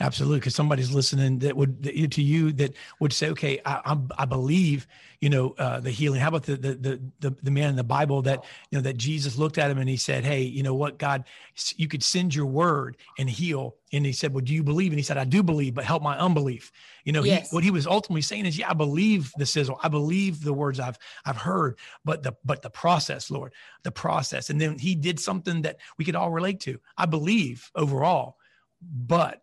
Absolutely, 0.01 0.39
because 0.39 0.55
somebody's 0.55 0.91
listening 0.91 1.39
that 1.39 1.55
would 1.55 1.81
that, 1.83 2.11
to 2.11 2.21
you 2.21 2.51
that 2.53 2.73
would 2.99 3.13
say, 3.13 3.29
"Okay, 3.29 3.61
I, 3.65 3.79
I, 3.85 4.23
I 4.23 4.25
believe, 4.25 4.87
you 5.21 5.29
know, 5.29 5.55
uh, 5.57 5.79
the 5.79 5.89
healing." 5.89 6.19
How 6.19 6.27
about 6.27 6.43
the, 6.43 6.57
the 6.57 7.01
the 7.21 7.29
the 7.41 7.51
man 7.51 7.69
in 7.69 7.75
the 7.77 7.83
Bible 7.83 8.21
that 8.23 8.43
you 8.69 8.77
know 8.77 8.81
that 8.81 8.97
Jesus 8.97 9.37
looked 9.37 9.57
at 9.57 9.71
him 9.71 9.77
and 9.77 9.87
he 9.87 9.95
said, 9.95 10.25
"Hey, 10.25 10.41
you 10.41 10.63
know 10.63 10.75
what, 10.75 10.97
God, 10.97 11.23
you 11.77 11.87
could 11.87 12.03
send 12.03 12.35
your 12.35 12.45
word 12.45 12.97
and 13.17 13.29
heal." 13.29 13.77
And 13.93 14.05
he 14.05 14.11
said, 14.11 14.33
"Well, 14.33 14.43
do 14.43 14.53
you 14.53 14.63
believe?" 14.63 14.91
And 14.91 14.99
he 14.99 15.03
said, 15.03 15.17
"I 15.17 15.23
do 15.23 15.41
believe, 15.41 15.75
but 15.75 15.85
help 15.85 16.03
my 16.03 16.17
unbelief." 16.17 16.73
You 17.05 17.13
know, 17.13 17.23
yes. 17.23 17.49
he, 17.49 17.55
what 17.55 17.63
he 17.63 17.71
was 17.71 17.87
ultimately 17.87 18.21
saying 18.21 18.47
is, 18.47 18.57
"Yeah, 18.57 18.71
I 18.71 18.73
believe 18.73 19.31
the 19.37 19.45
sizzle. 19.45 19.79
I 19.81 19.87
believe 19.87 20.43
the 20.43 20.53
words 20.53 20.77
I've 20.77 20.99
I've 21.23 21.37
heard, 21.37 21.79
but 22.03 22.21
the 22.21 22.35
but 22.43 22.61
the 22.61 22.69
process, 22.69 23.31
Lord, 23.31 23.53
the 23.83 23.91
process." 23.91 24.49
And 24.49 24.59
then 24.59 24.77
he 24.77 24.93
did 24.93 25.21
something 25.21 25.61
that 25.61 25.77
we 25.97 26.03
could 26.03 26.17
all 26.17 26.31
relate 26.31 26.59
to. 26.61 26.81
I 26.97 27.05
believe 27.05 27.71
overall, 27.75 28.35
but 28.81 29.39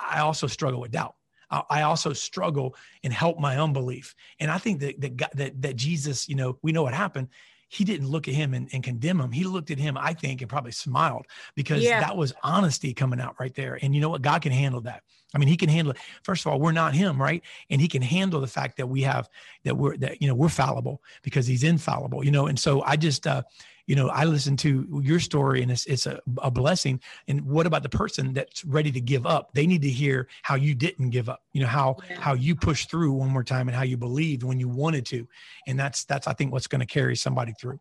I 0.00 0.20
also 0.20 0.46
struggle 0.46 0.80
with 0.80 0.92
doubt. 0.92 1.14
I 1.50 1.82
also 1.82 2.12
struggle 2.12 2.76
and 3.02 3.12
help 3.12 3.38
my 3.38 3.58
unbelief. 3.58 4.14
And 4.38 4.50
I 4.50 4.58
think 4.58 4.80
that, 4.80 5.00
that, 5.00 5.36
that, 5.36 5.62
that 5.62 5.76
Jesus, 5.76 6.28
you 6.28 6.34
know, 6.34 6.58
we 6.60 6.72
know 6.72 6.82
what 6.82 6.92
happened. 6.92 7.28
He 7.70 7.84
didn't 7.84 8.08
look 8.08 8.28
at 8.28 8.34
him 8.34 8.54
and, 8.54 8.68
and 8.72 8.82
condemn 8.82 9.20
him. 9.20 9.30
He 9.32 9.44
looked 9.44 9.70
at 9.70 9.78
him, 9.78 9.96
I 9.98 10.12
think, 10.14 10.40
and 10.40 10.48
probably 10.48 10.72
smiled 10.72 11.26
because 11.54 11.82
yeah. 11.82 12.00
that 12.00 12.16
was 12.16 12.32
honesty 12.42 12.94
coming 12.94 13.20
out 13.20 13.36
right 13.38 13.54
there. 13.54 13.78
And 13.80 13.94
you 13.94 14.00
know 14.00 14.08
what? 14.08 14.22
God 14.22 14.42
can 14.42 14.52
handle 14.52 14.80
that. 14.82 15.02
I 15.34 15.38
mean, 15.38 15.48
he 15.48 15.56
can 15.56 15.68
handle 15.68 15.92
it. 15.92 15.98
First 16.22 16.46
of 16.46 16.52
all, 16.52 16.60
we're 16.60 16.72
not 16.72 16.94
him, 16.94 17.20
right? 17.20 17.42
And 17.68 17.80
he 17.80 17.88
can 17.88 18.00
handle 18.00 18.40
the 18.40 18.46
fact 18.46 18.78
that 18.78 18.86
we 18.86 19.02
have 19.02 19.28
that 19.64 19.76
we're 19.76 19.96
that 19.98 20.22
you 20.22 20.28
know 20.28 20.34
we're 20.34 20.48
fallible 20.48 21.02
because 21.22 21.46
he's 21.46 21.64
infallible, 21.64 22.24
you 22.24 22.30
know. 22.30 22.46
And 22.46 22.58
so 22.58 22.82
I 22.82 22.96
just 22.96 23.26
uh, 23.26 23.42
you 23.88 23.96
know, 23.96 24.10
I 24.10 24.24
listen 24.24 24.54
to 24.58 25.00
your 25.02 25.18
story 25.18 25.62
and 25.62 25.72
it's, 25.72 25.86
it's 25.86 26.06
a, 26.06 26.20
a 26.42 26.50
blessing. 26.50 27.00
And 27.26 27.40
what 27.46 27.66
about 27.66 27.82
the 27.82 27.88
person 27.88 28.34
that's 28.34 28.62
ready 28.66 28.92
to 28.92 29.00
give 29.00 29.24
up? 29.24 29.48
They 29.54 29.66
need 29.66 29.80
to 29.80 29.88
hear 29.88 30.28
how 30.42 30.56
you 30.56 30.74
didn't 30.74 31.08
give 31.08 31.30
up, 31.30 31.42
you 31.54 31.62
know, 31.62 31.68
how, 31.68 31.96
yeah. 32.08 32.20
how 32.20 32.34
you 32.34 32.54
pushed 32.54 32.90
through 32.90 33.12
one 33.12 33.30
more 33.30 33.42
time 33.42 33.66
and 33.66 33.74
how 33.74 33.84
you 33.84 33.96
believed 33.96 34.42
when 34.42 34.60
you 34.60 34.68
wanted 34.68 35.06
to. 35.06 35.26
And 35.66 35.80
that's, 35.80 36.04
that's, 36.04 36.26
I 36.26 36.34
think 36.34 36.52
what's 36.52 36.66
going 36.66 36.80
to 36.80 36.86
carry 36.86 37.16
somebody 37.16 37.54
through. 37.58 37.80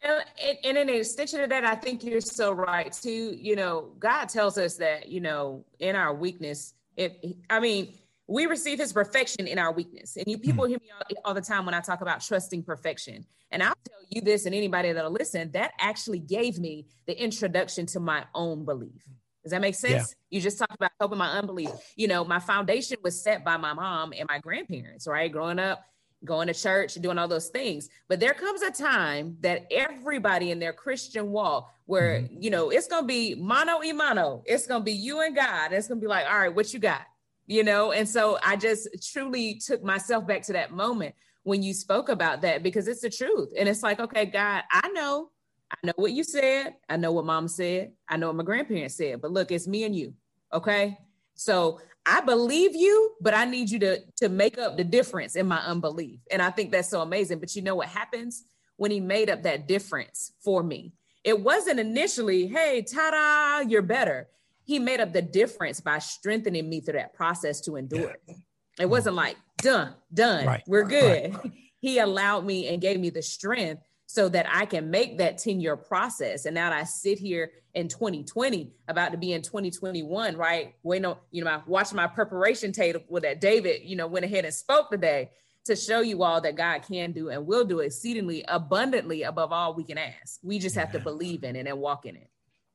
And, 0.00 0.56
and 0.62 0.78
in 0.78 0.88
extension 0.88 1.40
of 1.40 1.50
that, 1.50 1.64
I 1.64 1.74
think 1.74 2.04
you're 2.04 2.20
so 2.20 2.52
right 2.52 2.92
too. 2.92 3.36
You 3.36 3.56
know, 3.56 3.90
God 3.98 4.26
tells 4.26 4.58
us 4.58 4.76
that, 4.76 5.08
you 5.08 5.20
know, 5.20 5.64
in 5.80 5.96
our 5.96 6.14
weakness, 6.14 6.74
if 6.96 7.12
I 7.50 7.58
mean, 7.58 7.94
we 8.28 8.44
receive 8.46 8.78
his 8.78 8.92
perfection 8.92 9.46
in 9.46 9.58
our 9.58 9.72
weakness. 9.72 10.16
And 10.16 10.26
you 10.26 10.38
people 10.38 10.64
mm. 10.66 10.68
hear 10.68 10.78
me 10.80 10.90
all, 10.92 11.22
all, 11.24 11.34
the 11.34 11.40
time 11.40 11.64
when 11.64 11.74
I 11.74 11.80
talk 11.80 12.02
about 12.02 12.20
trusting 12.20 12.62
perfection. 12.62 13.24
And 13.50 13.62
I'll 13.62 13.74
tell 13.88 14.00
you 14.10 14.20
this 14.20 14.44
and 14.44 14.54
anybody 14.54 14.92
that'll 14.92 15.10
listen, 15.10 15.50
that 15.52 15.72
actually 15.80 16.18
gave 16.18 16.58
me 16.58 16.86
the 17.06 17.20
introduction 17.20 17.86
to 17.86 18.00
my 18.00 18.24
own 18.34 18.66
belief. 18.66 19.02
Does 19.42 19.52
that 19.52 19.62
make 19.62 19.74
sense? 19.74 20.14
Yeah. 20.30 20.36
You 20.36 20.42
just 20.42 20.58
talked 20.58 20.74
about 20.74 20.90
helping 21.00 21.16
my 21.16 21.30
unbelief. 21.30 21.70
You 21.96 22.06
know, 22.06 22.22
my 22.22 22.38
foundation 22.38 22.98
was 23.02 23.20
set 23.20 23.44
by 23.44 23.56
my 23.56 23.72
mom 23.72 24.12
and 24.16 24.28
my 24.28 24.38
grandparents, 24.40 25.06
right? 25.06 25.32
Growing 25.32 25.58
up, 25.58 25.82
going 26.22 26.48
to 26.48 26.54
church, 26.54 26.94
doing 26.96 27.16
all 27.16 27.28
those 27.28 27.48
things. 27.48 27.88
But 28.08 28.20
there 28.20 28.34
comes 28.34 28.60
a 28.60 28.70
time 28.70 29.38
that 29.40 29.66
everybody 29.70 30.50
in 30.50 30.58
their 30.58 30.74
Christian 30.74 31.30
walk, 31.30 31.72
where, 31.86 32.20
mm-hmm. 32.20 32.42
you 32.42 32.50
know, 32.50 32.68
it's 32.68 32.88
going 32.88 33.04
to 33.04 33.08
be 33.08 33.36
mano 33.36 33.78
y 33.78 33.92
mano, 33.92 34.42
it's 34.44 34.66
going 34.66 34.82
to 34.82 34.84
be 34.84 34.92
you 34.92 35.22
and 35.22 35.34
God. 35.34 35.72
It's 35.72 35.88
going 35.88 35.98
to 35.98 36.04
be 36.04 36.08
like, 36.08 36.26
all 36.26 36.38
right, 36.38 36.54
what 36.54 36.74
you 36.74 36.80
got? 36.80 37.02
You 37.48 37.64
know? 37.64 37.90
And 37.92 38.08
so 38.08 38.38
i 38.44 38.54
just 38.54 38.86
truly 39.12 39.54
took 39.54 39.82
myself 39.82 40.26
back 40.26 40.42
to 40.42 40.52
that 40.52 40.70
moment 40.70 41.16
when 41.42 41.62
you 41.62 41.72
spoke 41.72 42.10
about 42.10 42.42
that 42.42 42.62
because 42.62 42.86
it's 42.86 43.00
the 43.00 43.10
truth. 43.10 43.52
And 43.58 43.68
it's 43.68 43.82
like 43.82 43.98
okay 43.98 44.26
god 44.26 44.62
i 44.70 44.88
know. 44.90 45.30
I 45.70 45.86
know 45.86 45.92
what 45.96 46.12
you 46.12 46.24
said. 46.24 46.76
I 46.88 46.96
know 46.96 47.12
what 47.12 47.26
mom 47.26 47.46
said. 47.46 47.92
I 48.08 48.16
know 48.16 48.28
what 48.28 48.36
my 48.36 48.44
grandparents 48.44 48.96
said. 48.96 49.20
But 49.20 49.32
look 49.32 49.50
it's 49.50 49.66
me 49.66 49.84
and 49.84 49.96
you 49.96 50.14
okay? 50.52 50.96
So 51.34 51.80
i 52.06 52.20
believe 52.20 52.74
you 52.74 53.12
but 53.20 53.34
i 53.34 53.44
need 53.44 53.68
you 53.70 53.78
to 53.78 53.98
to 54.16 54.28
make 54.28 54.56
up 54.56 54.76
the 54.76 54.84
difference 54.84 55.34
in 55.34 55.46
my 55.46 55.58
unbelief. 55.58 56.20
And 56.30 56.42
i 56.42 56.50
think 56.50 56.70
that's 56.70 56.90
so 56.90 57.00
amazing. 57.00 57.40
But 57.40 57.56
you 57.56 57.62
know 57.62 57.74
what 57.76 57.88
happens 57.88 58.44
when 58.76 58.90
he 58.90 59.00
made 59.00 59.28
up 59.30 59.42
that 59.42 59.66
difference 59.66 60.32
for 60.44 60.62
me? 60.62 60.92
It 61.24 61.40
wasn't 61.40 61.80
initially 61.80 62.46
hey 62.46 62.82
ta-da 62.82 63.68
you're 63.68 63.82
better 63.82 64.28
he 64.68 64.78
made 64.78 65.00
up 65.00 65.14
the 65.14 65.22
difference 65.22 65.80
by 65.80 65.98
strengthening 65.98 66.68
me 66.68 66.82
through 66.82 66.92
that 66.92 67.14
process 67.14 67.62
to 67.62 67.76
endure 67.76 68.10
it. 68.10 68.36
It 68.78 68.84
wasn't 68.84 69.16
like 69.16 69.38
done, 69.62 69.94
done, 70.12 70.44
right. 70.44 70.62
we're 70.66 70.84
good. 70.84 71.34
Right. 71.34 71.52
he 71.80 71.98
allowed 72.00 72.44
me 72.44 72.68
and 72.68 72.78
gave 72.78 73.00
me 73.00 73.08
the 73.08 73.22
strength 73.22 73.82
so 74.04 74.28
that 74.28 74.44
I 74.46 74.66
can 74.66 74.90
make 74.90 75.16
that 75.18 75.38
10 75.38 75.62
year 75.62 75.74
process. 75.74 76.44
And 76.44 76.54
now 76.54 76.70
I 76.70 76.84
sit 76.84 77.18
here 77.18 77.50
in 77.72 77.88
2020, 77.88 78.70
about 78.88 79.12
to 79.12 79.16
be 79.16 79.32
in 79.32 79.40
2021, 79.40 80.36
right? 80.36 80.74
Wait, 80.82 81.00
no, 81.00 81.16
you 81.30 81.42
know, 81.42 81.50
I 81.50 81.62
watched 81.66 81.94
my 81.94 82.06
preparation 82.06 82.70
table 82.70 83.00
with 83.08 83.22
that 83.22 83.40
David, 83.40 83.80
you 83.84 83.96
know, 83.96 84.06
went 84.06 84.26
ahead 84.26 84.44
and 84.44 84.52
spoke 84.52 84.90
today 84.90 85.30
to 85.64 85.76
show 85.76 86.00
you 86.00 86.22
all 86.22 86.42
that 86.42 86.56
God 86.56 86.82
can 86.82 87.12
do 87.12 87.30
and 87.30 87.46
will 87.46 87.64
do 87.64 87.80
exceedingly 87.80 88.44
abundantly 88.46 89.22
above 89.22 89.50
all 89.50 89.72
we 89.72 89.84
can 89.84 89.96
ask. 89.96 90.40
We 90.42 90.58
just 90.58 90.76
have 90.76 90.92
to 90.92 90.98
believe 90.98 91.42
in 91.42 91.56
it 91.56 91.66
and 91.66 91.78
walk 91.78 92.04
in 92.04 92.16
it. 92.16 92.28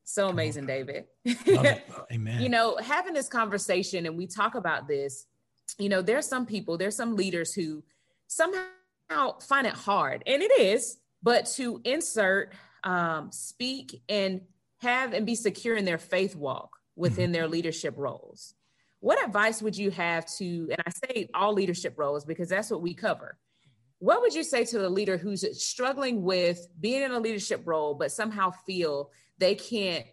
So 0.03 0.29
amazing, 0.29 0.65
David. 0.65 1.05
Amen. 2.11 2.41
you 2.41 2.49
know, 2.49 2.77
having 2.77 3.13
this 3.13 3.29
conversation 3.29 4.05
and 4.05 4.17
we 4.17 4.27
talk 4.27 4.55
about 4.55 4.87
this, 4.87 5.25
you 5.77 5.89
know, 5.89 6.01
there's 6.01 6.27
some 6.27 6.45
people, 6.45 6.77
there's 6.77 6.95
some 6.95 7.15
leaders 7.15 7.53
who 7.53 7.83
somehow 8.27 9.39
find 9.41 9.65
it 9.65 9.73
hard, 9.73 10.23
and 10.25 10.41
it 10.41 10.59
is 10.59 10.97
but 11.23 11.45
to 11.45 11.81
insert, 11.85 12.53
um, 12.83 13.31
speak, 13.31 14.01
and 14.09 14.41
have 14.81 15.13
and 15.13 15.25
be 15.25 15.35
secure 15.35 15.75
in 15.75 15.85
their 15.85 15.97
faith 15.97 16.35
walk 16.35 16.77
within 16.95 17.25
mm-hmm. 17.25 17.33
their 17.33 17.47
leadership 17.47 17.95
roles. 17.97 18.53
What 18.99 19.23
advice 19.25 19.61
would 19.61 19.77
you 19.77 19.89
have 19.91 20.25
to, 20.37 20.69
and 20.69 20.81
I 20.85 20.91
say 20.91 21.29
all 21.33 21.53
leadership 21.53 21.95
roles 21.97 22.25
because 22.25 22.49
that's 22.49 22.69
what 22.69 22.81
we 22.81 22.93
cover. 22.93 23.37
What 23.99 24.21
would 24.21 24.33
you 24.33 24.43
say 24.43 24.65
to 24.65 24.79
the 24.79 24.89
leader 24.89 25.17
who's 25.17 25.45
struggling 25.63 26.23
with 26.23 26.67
being 26.79 27.01
in 27.01 27.11
a 27.11 27.19
leadership 27.19 27.61
role, 27.65 27.95
but 27.95 28.11
somehow 28.11 28.51
feel 28.65 29.11
they 29.37 29.55
can't 29.55 30.05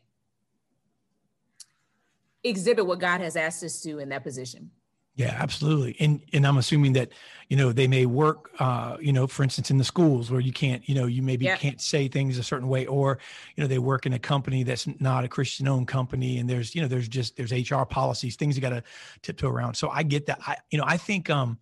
exhibit 2.43 2.87
what 2.87 3.01
God 3.01 3.21
has 3.21 3.37
asked 3.37 3.63
us 3.63 3.81
to 3.83 3.99
in 3.99 4.09
that 4.11 4.23
position? 4.23 4.71
Yeah, 5.17 5.37
absolutely. 5.39 5.97
And 6.01 6.23
and 6.33 6.47
I'm 6.47 6.57
assuming 6.57 6.95
that, 6.95 7.13
you 7.49 7.57
know, 7.57 7.73
they 7.73 7.87
may 7.87 8.07
work 8.07 8.53
uh, 8.59 8.97
you 9.01 9.13
know, 9.13 9.27
for 9.27 9.43
instance 9.43 9.71
in 9.71 9.77
the 9.77 9.85
schools 9.85 10.31
where 10.31 10.41
you 10.41 10.53
can't, 10.53 10.89
you 10.89 10.95
know, 10.95 11.05
you 11.05 11.21
maybe 11.21 11.45
yeah. 11.45 11.57
can't 11.57 11.79
say 11.79 12.09
things 12.09 12.39
a 12.39 12.43
certain 12.43 12.69
way 12.69 12.87
or, 12.87 13.19
you 13.55 13.63
know, 13.63 13.69
they 13.69 13.79
work 13.79 14.07
in 14.07 14.15
a 14.15 14.19
company 14.19 14.63
that's 14.63 14.89
not 14.99 15.25
a 15.25 15.29
Christian 15.29 15.69
owned 15.69 15.89
company 15.89 16.39
and 16.39 16.49
there's, 16.49 16.75
you 16.75 16.81
know, 16.81 16.89
there's 16.89 17.07
just 17.07 17.37
there's 17.37 17.53
HR 17.53 17.83
policies, 17.83 18.37
things 18.37 18.57
you 18.57 18.63
got 18.63 18.71
to 18.71 18.83
tiptoe 19.21 19.51
around. 19.51 19.75
So 19.75 19.91
I 19.91 20.05
get 20.05 20.25
that. 20.27 20.39
I 20.47 20.57
you 20.71 20.79
know, 20.79 20.85
I 20.87 20.97
think 20.97 21.29
um 21.29 21.59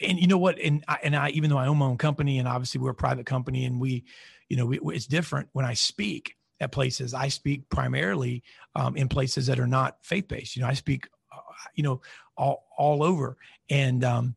and 0.00 0.18
you 0.18 0.26
know 0.26 0.38
what 0.38 0.58
and 0.58 0.82
I, 0.88 0.98
and 1.02 1.14
I 1.14 1.28
even 1.30 1.50
though 1.50 1.58
I 1.58 1.66
own 1.66 1.76
my 1.76 1.86
own 1.86 1.98
company 1.98 2.38
and 2.38 2.48
obviously 2.48 2.80
we're 2.80 2.92
a 2.92 2.94
private 2.94 3.26
company 3.26 3.66
and 3.66 3.78
we, 3.78 4.04
you 4.48 4.56
know, 4.56 4.64
we, 4.64 4.80
it's 4.94 5.06
different 5.06 5.50
when 5.52 5.66
I 5.66 5.74
speak 5.74 6.37
at 6.60 6.72
places. 6.72 7.14
I 7.14 7.28
speak 7.28 7.68
primarily 7.70 8.42
um, 8.74 8.96
in 8.96 9.08
places 9.08 9.46
that 9.46 9.60
are 9.60 9.66
not 9.66 9.98
faith 10.02 10.28
based. 10.28 10.56
You 10.56 10.62
know, 10.62 10.68
I 10.68 10.74
speak 10.74 11.08
you 11.74 11.82
know, 11.82 12.00
all 12.36 12.66
all 12.76 13.02
over. 13.02 13.36
And 13.70 14.04
um, 14.04 14.34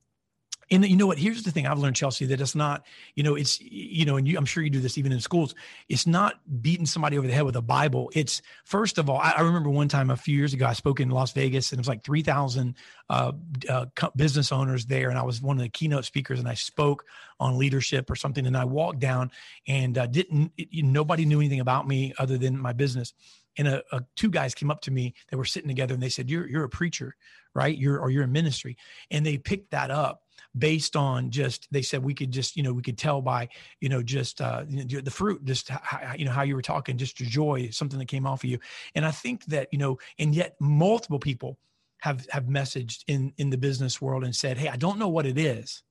and 0.71 0.85
you 0.87 0.95
know 0.95 1.05
what? 1.05 1.17
Here's 1.17 1.43
the 1.43 1.51
thing 1.51 1.67
I've 1.67 1.79
learned, 1.79 1.97
Chelsea, 1.97 2.25
that 2.27 2.39
it's 2.39 2.55
not, 2.55 2.85
you 3.15 3.23
know, 3.23 3.35
it's, 3.35 3.59
you 3.59 4.05
know, 4.05 4.15
and 4.15 4.25
you, 4.25 4.37
I'm 4.37 4.45
sure 4.45 4.63
you 4.63 4.69
do 4.69 4.79
this 4.79 4.97
even 4.97 5.11
in 5.11 5.19
schools. 5.19 5.53
It's 5.89 6.07
not 6.07 6.35
beating 6.61 6.85
somebody 6.85 7.17
over 7.17 7.27
the 7.27 7.33
head 7.33 7.43
with 7.43 7.57
a 7.57 7.61
Bible. 7.61 8.09
It's 8.15 8.41
first 8.63 8.97
of 8.97 9.09
all, 9.09 9.17
I, 9.17 9.31
I 9.31 9.41
remember 9.41 9.69
one 9.69 9.89
time 9.89 10.09
a 10.09 10.15
few 10.15 10.35
years 10.35 10.53
ago, 10.53 10.65
I 10.65 10.71
spoke 10.73 11.01
in 11.01 11.09
Las 11.09 11.33
Vegas 11.33 11.71
and 11.71 11.77
it 11.77 11.81
was 11.81 11.89
like 11.89 12.05
3,000 12.05 12.75
uh, 13.09 13.33
uh, 13.69 13.85
business 14.15 14.53
owners 14.53 14.85
there. 14.85 15.09
And 15.09 15.19
I 15.19 15.23
was 15.23 15.41
one 15.41 15.57
of 15.57 15.63
the 15.63 15.69
keynote 15.69 16.05
speakers 16.05 16.39
and 16.39 16.47
I 16.47 16.53
spoke 16.53 17.03
on 17.37 17.57
leadership 17.57 18.09
or 18.09 18.15
something. 18.15 18.47
And 18.47 18.55
I 18.55 18.63
walked 18.63 18.99
down 18.99 19.31
and 19.67 19.97
uh, 19.97 20.07
didn't, 20.07 20.53
it, 20.57 20.85
nobody 20.85 21.25
knew 21.25 21.41
anything 21.41 21.59
about 21.59 21.85
me 21.85 22.13
other 22.17 22.37
than 22.37 22.57
my 22.57 22.71
business 22.71 23.13
and 23.57 23.67
a, 23.67 23.83
a, 23.91 24.01
two 24.15 24.29
guys 24.29 24.55
came 24.55 24.71
up 24.71 24.81
to 24.81 24.91
me 24.91 25.13
that 25.29 25.37
were 25.37 25.45
sitting 25.45 25.67
together 25.67 25.93
and 25.93 26.01
they 26.01 26.09
said 26.09 26.29
you're 26.29 26.47
you're 26.47 26.63
a 26.63 26.69
preacher 26.69 27.15
right 27.53 27.77
you're 27.77 27.99
or 27.99 28.09
you're 28.09 28.23
in 28.23 28.31
ministry 28.31 28.77
and 29.09 29.25
they 29.25 29.37
picked 29.37 29.71
that 29.71 29.91
up 29.91 30.23
based 30.57 30.95
on 30.95 31.31
just 31.31 31.67
they 31.71 31.81
said 31.81 32.03
we 32.03 32.13
could 32.13 32.31
just 32.31 32.57
you 32.57 32.63
know 32.63 32.73
we 32.73 32.81
could 32.81 32.97
tell 32.97 33.21
by 33.21 33.47
you 33.79 33.87
know 33.87 34.03
just 34.03 34.41
uh 34.41 34.65
you 34.67 34.83
know, 34.83 35.01
the 35.01 35.11
fruit 35.11 35.43
just 35.45 35.69
how, 35.69 36.13
you 36.17 36.25
know 36.25 36.31
how 36.31 36.41
you 36.41 36.55
were 36.55 36.61
talking 36.61 36.97
just 36.97 37.19
your 37.19 37.29
joy 37.29 37.69
something 37.71 37.97
that 37.97 38.07
came 38.07 38.27
off 38.27 38.43
of 38.43 38.49
you 38.49 38.59
and 38.95 39.05
i 39.05 39.11
think 39.11 39.45
that 39.45 39.69
you 39.71 39.77
know 39.77 39.97
and 40.19 40.35
yet 40.35 40.55
multiple 40.59 41.19
people 41.19 41.57
have 41.99 42.27
have 42.29 42.45
messaged 42.45 43.03
in 43.07 43.31
in 43.37 43.49
the 43.49 43.57
business 43.57 44.01
world 44.01 44.25
and 44.25 44.35
said 44.35 44.57
hey 44.57 44.67
i 44.67 44.75
don't 44.75 44.99
know 44.99 45.07
what 45.07 45.25
it 45.25 45.37
is 45.37 45.83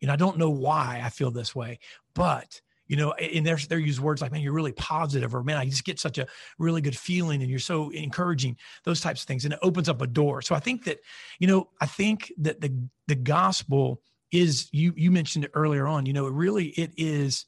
you 0.00 0.08
know 0.08 0.12
i 0.12 0.16
don't 0.16 0.38
know 0.38 0.50
why 0.50 1.00
i 1.04 1.08
feel 1.08 1.30
this 1.30 1.54
way 1.54 1.78
but 2.14 2.60
you 2.88 2.96
know, 2.96 3.12
and 3.12 3.46
they're, 3.46 3.56
they 3.56 3.76
use 3.76 4.00
words 4.00 4.22
like, 4.22 4.32
man, 4.32 4.40
you're 4.40 4.54
really 4.54 4.72
positive, 4.72 5.34
or 5.34 5.44
man, 5.44 5.58
I 5.58 5.66
just 5.66 5.84
get 5.84 6.00
such 6.00 6.18
a 6.18 6.26
really 6.58 6.80
good 6.80 6.96
feeling 6.96 7.42
and 7.42 7.50
you're 7.50 7.60
so 7.60 7.90
encouraging, 7.90 8.56
those 8.84 9.00
types 9.00 9.22
of 9.22 9.28
things. 9.28 9.44
And 9.44 9.54
it 9.54 9.60
opens 9.62 9.88
up 9.88 10.00
a 10.00 10.06
door. 10.06 10.42
So 10.42 10.54
I 10.54 10.58
think 10.58 10.84
that, 10.84 10.98
you 11.38 11.46
know, 11.46 11.68
I 11.80 11.86
think 11.86 12.32
that 12.38 12.60
the, 12.60 12.72
the 13.06 13.14
gospel 13.14 14.00
is, 14.30 14.68
you, 14.72 14.92
you 14.96 15.10
mentioned 15.10 15.44
it 15.44 15.50
earlier 15.54 15.86
on, 15.86 16.06
you 16.06 16.12
know, 16.12 16.26
it 16.26 16.32
really, 16.32 16.66
it 16.68 16.92
is, 16.96 17.46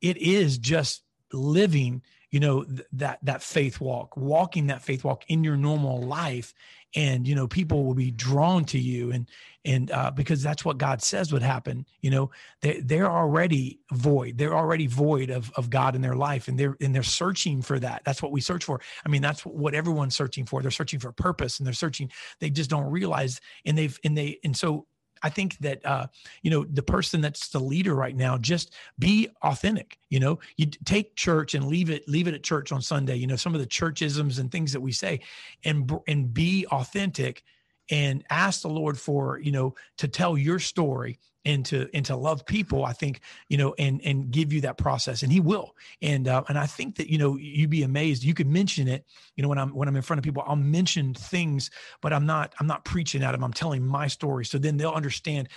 it 0.00 0.16
is 0.18 0.58
just 0.58 1.02
living 1.32 2.02
you 2.34 2.40
know 2.40 2.64
th- 2.64 2.82
that 2.92 3.20
that 3.22 3.42
faith 3.42 3.80
walk 3.80 4.16
walking 4.16 4.66
that 4.66 4.82
faith 4.82 5.04
walk 5.04 5.24
in 5.28 5.44
your 5.44 5.56
normal 5.56 6.02
life. 6.02 6.52
And 6.96 7.26
you 7.26 7.34
know 7.34 7.48
people 7.48 7.84
will 7.84 7.94
be 7.94 8.12
drawn 8.12 8.64
to 8.66 8.78
you 8.78 9.10
and 9.10 9.28
and 9.64 9.90
uh, 9.90 10.12
because 10.12 10.44
that's 10.44 10.64
what 10.64 10.78
god 10.78 11.02
says 11.02 11.32
would 11.32 11.42
happen 11.42 11.84
you 12.02 12.10
know 12.10 12.30
they, 12.60 12.80
they're 12.80 13.10
already 13.10 13.80
void. 13.92 14.38
They're 14.38 14.56
already 14.56 14.86
void 14.86 15.30
of, 15.30 15.50
of 15.56 15.70
god 15.70 15.96
in 15.96 16.02
their 16.02 16.14
life 16.14 16.46
and 16.46 16.56
they're 16.56 16.76
and 16.80 16.94
they're 16.94 17.02
searching 17.02 17.62
for 17.62 17.80
that. 17.80 18.02
That's 18.04 18.22
what 18.22 18.30
we 18.30 18.40
search 18.40 18.64
for. 18.64 18.80
I 19.04 19.08
mean 19.08 19.22
that's 19.22 19.44
what 19.44 19.74
everyone's 19.74 20.14
searching 20.14 20.46
for. 20.46 20.62
They're 20.62 20.70
searching 20.70 21.00
for 21.00 21.10
purpose 21.10 21.58
and 21.58 21.66
they're 21.66 21.74
searching. 21.74 22.10
They 22.38 22.50
just 22.50 22.70
don't 22.70 22.90
realize 22.90 23.40
and 23.64 23.76
they've 23.76 23.98
and 24.04 24.16
they 24.16 24.38
and 24.44 24.56
so 24.56 24.86
I 25.24 25.30
think 25.30 25.56
that 25.58 25.84
uh, 25.86 26.06
you 26.42 26.50
know 26.50 26.64
the 26.64 26.82
person 26.82 27.22
that's 27.22 27.48
the 27.48 27.58
leader 27.58 27.94
right 27.94 28.14
now 28.14 28.36
just 28.36 28.74
be 28.98 29.28
authentic. 29.42 29.98
You 30.10 30.20
know, 30.20 30.38
you 30.58 30.66
take 30.66 31.16
church 31.16 31.54
and 31.54 31.66
leave 31.66 31.88
it 31.88 32.06
leave 32.06 32.28
it 32.28 32.34
at 32.34 32.44
church 32.44 32.70
on 32.70 32.82
Sunday. 32.82 33.16
You 33.16 33.26
know, 33.26 33.36
some 33.36 33.54
of 33.54 33.60
the 33.60 33.66
churchisms 33.66 34.38
and 34.38 34.52
things 34.52 34.72
that 34.72 34.80
we 34.80 34.92
say, 34.92 35.20
and 35.64 35.90
and 36.06 36.32
be 36.32 36.66
authentic 36.66 37.42
and 37.90 38.22
ask 38.28 38.62
the 38.62 38.68
Lord 38.68 38.98
for 38.98 39.40
you 39.40 39.50
know 39.50 39.74
to 39.96 40.08
tell 40.08 40.36
your 40.36 40.58
story 40.58 41.18
and 41.44 41.64
to 41.66 41.88
and 41.94 42.04
to 42.06 42.16
love 42.16 42.44
people 42.46 42.84
i 42.84 42.92
think 42.92 43.20
you 43.48 43.56
know 43.56 43.74
and 43.78 44.00
and 44.04 44.30
give 44.30 44.52
you 44.52 44.60
that 44.60 44.78
process 44.78 45.22
and 45.22 45.32
he 45.32 45.40
will. 45.40 45.74
And 46.02 46.28
uh, 46.28 46.42
and 46.48 46.58
i 46.58 46.66
think 46.66 46.96
that 46.96 47.08
you 47.08 47.18
know 47.18 47.36
you'd 47.36 47.70
be 47.70 47.82
amazed. 47.82 48.22
You 48.22 48.34
could 48.34 48.46
mention 48.46 48.88
it 48.88 49.04
you 49.36 49.42
know 49.42 49.48
when 49.48 49.58
i'm 49.58 49.74
when 49.74 49.88
i'm 49.88 49.96
in 49.96 50.02
front 50.02 50.18
of 50.18 50.24
people 50.24 50.42
i'll 50.46 50.56
mention 50.56 51.14
things 51.14 51.70
but 52.00 52.12
i'm 52.12 52.26
not 52.26 52.54
i'm 52.60 52.66
not 52.66 52.84
preaching 52.84 53.22
at 53.22 53.32
them 53.32 53.44
i'm 53.44 53.52
telling 53.52 53.84
my 53.84 54.06
story. 54.06 54.44
So 54.44 54.58
then 54.58 54.76
they'll 54.76 54.90
understand 54.90 55.48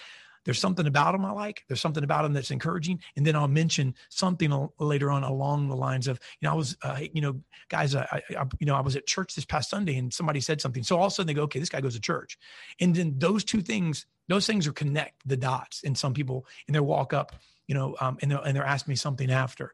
there's 0.47 0.60
something 0.60 0.88
about 0.88 1.12
them 1.12 1.25
I 1.25 1.31
like. 1.31 1.65
There's 1.67 1.81
something 1.81 2.05
about 2.05 2.21
them 2.23 2.31
that's 2.31 2.51
encouraging. 2.51 3.01
And 3.17 3.27
then 3.27 3.36
I'll 3.36 3.49
mention 3.49 3.93
something 4.07 4.69
later 4.79 5.12
on 5.12 5.25
along 5.25 5.67
the 5.67 5.75
lines 5.75 6.07
of, 6.07 6.21
you 6.39 6.47
know, 6.47 6.53
I 6.53 6.55
was, 6.55 6.77
uh, 6.83 7.01
you 7.12 7.19
know, 7.19 7.41
guys, 7.67 7.95
I, 7.95 8.21
I, 8.29 8.45
you 8.57 8.65
know, 8.65 8.73
I 8.73 8.79
was 8.79 8.95
at 8.95 9.05
church 9.05 9.36
this 9.36 9.43
past 9.43 9.69
Sunday 9.69 9.97
and 9.97 10.13
somebody 10.13 10.39
said 10.39 10.62
something. 10.62 10.83
So 10.83 10.95
all 10.95 11.07
of 11.07 11.12
a 11.12 11.15
sudden 11.15 11.27
they 11.27 11.33
go, 11.33 11.41
okay, 11.41 11.60
this 11.60 11.67
guy 11.67 11.81
goes 11.81 11.95
to 11.95 11.99
church. 11.99 12.38
And 12.79 12.95
then 12.95 13.15
those 13.17 13.43
two 13.43 13.62
things, 13.62 14.05
those 14.29 14.47
things 14.47 14.65
are 14.67 14.71
connect 14.71 15.27
the 15.27 15.36
dots 15.36 15.81
in 15.83 15.95
some 15.95 16.13
people 16.13 16.45
in 16.69 16.71
their 16.71 16.81
walk 16.81 17.12
up, 17.12 17.36
you 17.67 17.75
know, 17.75 17.97
um, 17.99 18.17
and, 18.21 18.31
they're, 18.31 18.41
and 18.45 18.55
they're 18.55 18.65
asking 18.65 18.93
me 18.93 18.95
something 18.95 19.29
after 19.29 19.73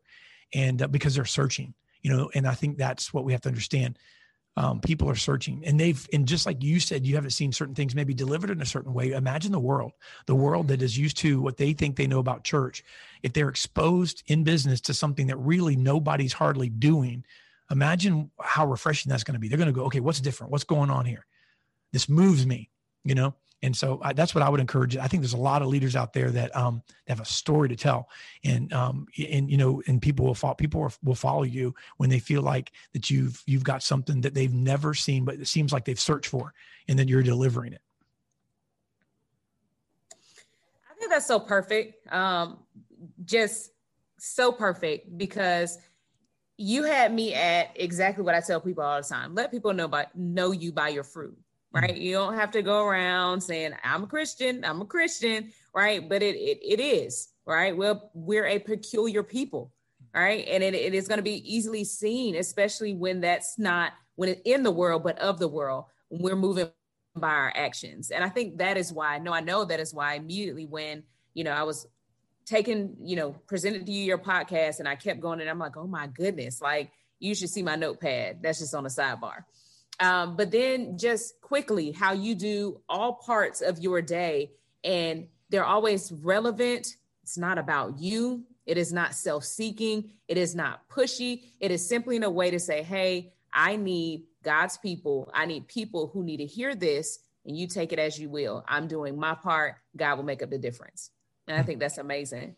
and 0.55 0.81
uh, 0.81 0.87
because 0.87 1.13
they're 1.13 1.23
searching, 1.23 1.75
you 2.01 2.11
know, 2.11 2.31
and 2.33 2.47
I 2.47 2.55
think 2.55 2.79
that's 2.79 3.13
what 3.13 3.25
we 3.25 3.33
have 3.33 3.41
to 3.41 3.49
understand 3.49 3.99
um, 4.55 4.79
people 4.79 5.09
are 5.09 5.15
searching. 5.15 5.63
And 5.65 5.79
they've 5.79 6.07
and 6.13 6.27
just 6.27 6.45
like 6.45 6.61
you 6.61 6.79
said 6.79 7.05
you 7.05 7.15
haven't 7.15 7.31
seen 7.31 7.51
certain 7.51 7.75
things 7.75 7.95
maybe 7.95 8.13
delivered 8.13 8.51
in 8.51 8.61
a 8.61 8.65
certain 8.65 8.93
way. 8.93 9.11
Imagine 9.11 9.51
the 9.51 9.59
world 9.59 9.93
the 10.25 10.35
world 10.35 10.67
that 10.67 10.81
is 10.81 10.97
used 10.97 11.17
to 11.17 11.41
what 11.41 11.57
they 11.57 11.73
think 11.73 11.95
they 11.95 12.07
know 12.07 12.19
about 12.19 12.43
church. 12.43 12.83
If 13.23 13.33
they're 13.33 13.49
exposed 13.49 14.23
in 14.27 14.43
business 14.43 14.81
to 14.81 14.93
something 14.93 15.27
that 15.27 15.37
really 15.37 15.75
nobody's 15.75 16.33
hardly 16.33 16.69
doing 16.69 17.25
imagine 17.71 18.29
how 18.39 18.67
refreshing 18.67 19.09
that's 19.09 19.23
going 19.23 19.33
to 19.33 19.39
be. 19.39 19.47
They're 19.47 19.57
going 19.57 19.67
to 19.67 19.73
go 19.73 19.85
okay 19.85 19.99
what's 19.99 20.21
different? 20.21 20.51
What's 20.51 20.65
going 20.65 20.89
on 20.89 21.05
here? 21.05 21.25
This 21.91 22.07
moves 22.07 22.45
me 22.45 22.69
you 23.03 23.15
know 23.15 23.35
and 23.63 23.75
so 23.75 23.99
I, 24.03 24.11
that's 24.11 24.35
what 24.35 24.43
I 24.43 24.49
would 24.49 24.59
encourage. 24.59 24.97
I 24.97 25.07
think 25.07 25.23
there's 25.23 25.33
a 25.33 25.37
lot 25.37 25.61
of 25.61 25.69
leaders 25.69 25.95
out 25.95 26.11
there 26.11 26.29
that 26.31 26.53
um, 26.55 26.83
have 27.07 27.21
a 27.21 27.25
story 27.25 27.69
to 27.69 27.77
tell, 27.77 28.09
and 28.43 28.71
um, 28.73 29.07
and 29.17 29.49
you 29.49 29.55
know, 29.55 29.81
and 29.87 30.01
people 30.01 30.25
will 30.25 30.35
follow. 30.35 30.53
People 30.53 30.91
will 31.01 31.15
follow 31.15 31.43
you 31.43 31.73
when 31.95 32.09
they 32.09 32.19
feel 32.19 32.41
like 32.41 32.73
that 32.91 33.09
you've 33.09 33.41
you've 33.45 33.63
got 33.63 33.81
something 33.81 34.19
that 34.21 34.33
they've 34.33 34.53
never 34.53 34.93
seen, 34.93 35.23
but 35.23 35.35
it 35.35 35.47
seems 35.47 35.71
like 35.71 35.85
they've 35.85 35.99
searched 35.99 36.29
for, 36.29 36.53
and 36.89 36.99
then 36.99 37.07
you're 37.07 37.23
delivering 37.23 37.71
it. 37.71 37.81
I 40.91 40.95
think 40.99 41.09
that's 41.09 41.25
so 41.25 41.39
perfect. 41.39 42.11
Um, 42.13 42.59
just 43.23 43.71
so 44.19 44.51
perfect 44.51 45.17
because 45.17 45.79
you 46.57 46.83
had 46.83 47.13
me 47.13 47.33
at 47.33 47.71
exactly 47.75 48.25
what 48.25 48.35
I 48.35 48.41
tell 48.41 48.59
people 48.59 48.83
all 48.83 49.01
the 49.01 49.07
time. 49.07 49.33
Let 49.33 49.51
people 49.51 49.73
know 49.73 49.87
by 49.87 50.07
know 50.13 50.51
you 50.51 50.73
by 50.73 50.89
your 50.89 51.03
fruit 51.03 51.37
Mm-hmm. 51.75 51.85
right? 51.85 51.97
You 51.97 52.13
don't 52.13 52.35
have 52.35 52.51
to 52.51 52.61
go 52.61 52.85
around 52.85 53.41
saying 53.41 53.73
I'm 53.83 54.03
a 54.03 54.07
Christian, 54.07 54.63
I'm 54.63 54.81
a 54.81 54.85
Christian, 54.85 55.51
right? 55.73 56.07
But 56.07 56.21
it 56.23 56.35
it, 56.35 56.59
it 56.63 56.79
is 56.79 57.29
right. 57.45 57.75
Well, 57.75 58.11
we're 58.13 58.45
a 58.45 58.59
peculiar 58.59 59.23
people, 59.23 59.71
right? 60.13 60.47
And 60.47 60.63
it, 60.63 60.73
it 60.73 60.93
is 60.93 61.07
going 61.07 61.17
to 61.17 61.23
be 61.23 61.55
easily 61.55 61.83
seen, 61.83 62.35
especially 62.35 62.93
when 62.93 63.21
that's 63.21 63.57
not 63.57 63.93
when 64.15 64.29
it's 64.29 64.41
in 64.45 64.63
the 64.63 64.71
world, 64.71 65.03
but 65.03 65.17
of 65.19 65.39
the 65.39 65.47
world. 65.47 65.85
When 66.09 66.21
we're 66.21 66.35
moving 66.35 66.69
by 67.15 67.29
our 67.29 67.53
actions, 67.55 68.11
and 68.11 68.23
I 68.23 68.29
think 68.29 68.57
that 68.59 68.77
is 68.77 68.93
why. 68.93 69.17
No, 69.19 69.33
I 69.33 69.39
know 69.41 69.65
that 69.65 69.79
is 69.79 69.93
why. 69.93 70.15
Immediately 70.15 70.65
when 70.65 71.03
you 71.33 71.43
know 71.43 71.51
I 71.51 71.63
was 71.63 71.87
taken, 72.45 72.97
you 73.01 73.15
know, 73.15 73.31
presented 73.47 73.85
to 73.85 73.91
you 73.91 74.03
your 74.03 74.17
podcast, 74.19 74.79
and 74.79 74.87
I 74.87 74.95
kept 74.95 75.21
going, 75.21 75.41
and 75.41 75.49
I'm 75.49 75.59
like, 75.59 75.77
oh 75.77 75.87
my 75.87 76.07
goodness, 76.07 76.61
like 76.61 76.91
you 77.19 77.33
should 77.33 77.49
see 77.49 77.63
my 77.63 77.75
notepad. 77.75 78.43
That's 78.43 78.59
just 78.59 78.75
on 78.75 78.83
the 78.83 78.89
sidebar. 78.89 79.45
Um, 80.03 80.35
but 80.35 80.51
then 80.51 80.97
just 80.97 81.39
quickly, 81.39 81.93
how 81.93 82.11
you 82.11 82.35
do 82.35 82.81
all 82.89 83.13
parts 83.13 83.61
of 83.61 83.79
your 83.79 84.01
day, 84.01 84.51
and 84.83 85.27
they're 85.49 85.65
always 85.65 86.11
relevant. 86.11 86.97
It's 87.23 87.37
not 87.37 87.57
about 87.57 87.99
you. 87.99 88.43
It 88.65 88.77
is 88.77 88.91
not 88.91 89.15
self 89.15 89.45
seeking. 89.45 90.09
It 90.27 90.37
is 90.37 90.55
not 90.55 90.89
pushy. 90.89 91.43
It 91.61 91.71
is 91.71 91.87
simply 91.87 92.17
in 92.17 92.23
a 92.23 92.29
way 92.29 92.51
to 92.51 92.59
say, 92.59 92.83
hey, 92.83 93.31
I 93.53 93.77
need 93.77 94.23
God's 94.43 94.77
people. 94.77 95.31
I 95.33 95.45
need 95.45 95.69
people 95.69 96.11
who 96.13 96.21
need 96.21 96.37
to 96.37 96.45
hear 96.45 96.75
this, 96.75 97.19
and 97.45 97.55
you 97.55 97.67
take 97.67 97.93
it 97.93 97.99
as 97.99 98.19
you 98.19 98.29
will. 98.29 98.65
I'm 98.67 98.87
doing 98.87 99.17
my 99.17 99.35
part. 99.35 99.75
God 99.95 100.17
will 100.17 100.25
make 100.25 100.43
up 100.43 100.49
the 100.49 100.57
difference. 100.57 101.11
And 101.47 101.57
I 101.57 101.63
think 101.63 101.79
that's 101.79 101.97
amazing. 101.97 102.57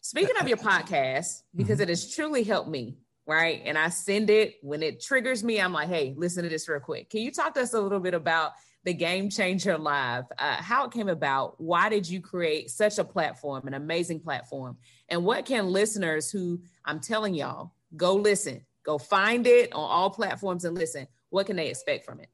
Speaking 0.00 0.36
of 0.40 0.48
your 0.48 0.56
podcast, 0.56 1.42
because 1.54 1.74
mm-hmm. 1.74 1.82
it 1.82 1.88
has 1.90 2.14
truly 2.14 2.42
helped 2.42 2.70
me, 2.70 2.96
right? 3.26 3.60
And 3.64 3.76
I 3.76 3.88
send 3.88 4.30
it 4.30 4.54
when 4.62 4.82
it 4.82 5.02
triggers 5.02 5.42
me. 5.42 5.60
I'm 5.60 5.72
like, 5.72 5.88
hey, 5.88 6.14
listen 6.16 6.44
to 6.44 6.48
this 6.48 6.68
real 6.68 6.80
quick. 6.80 7.10
Can 7.10 7.20
you 7.20 7.32
talk 7.32 7.54
to 7.54 7.60
us 7.60 7.74
a 7.74 7.80
little 7.80 8.00
bit 8.00 8.14
about 8.14 8.52
the 8.84 8.94
Game 8.94 9.28
Changer 9.28 9.76
Live, 9.76 10.24
uh, 10.38 10.56
how 10.56 10.86
it 10.86 10.92
came 10.92 11.08
about? 11.08 11.60
Why 11.60 11.88
did 11.88 12.08
you 12.08 12.20
create 12.20 12.70
such 12.70 12.98
a 12.98 13.04
platform, 13.04 13.66
an 13.66 13.74
amazing 13.74 14.20
platform? 14.20 14.76
And 15.08 15.24
what 15.24 15.44
can 15.44 15.66
listeners 15.66 16.30
who 16.30 16.60
I'm 16.84 17.00
telling 17.00 17.34
y'all, 17.34 17.72
go 17.96 18.14
listen, 18.14 18.64
go 18.84 18.96
find 18.96 19.44
it 19.46 19.72
on 19.72 19.90
all 19.90 20.10
platforms 20.10 20.64
and 20.64 20.76
listen, 20.76 21.08
what 21.30 21.46
can 21.46 21.56
they 21.56 21.68
expect 21.68 22.04
from 22.04 22.20
it? 22.20 22.28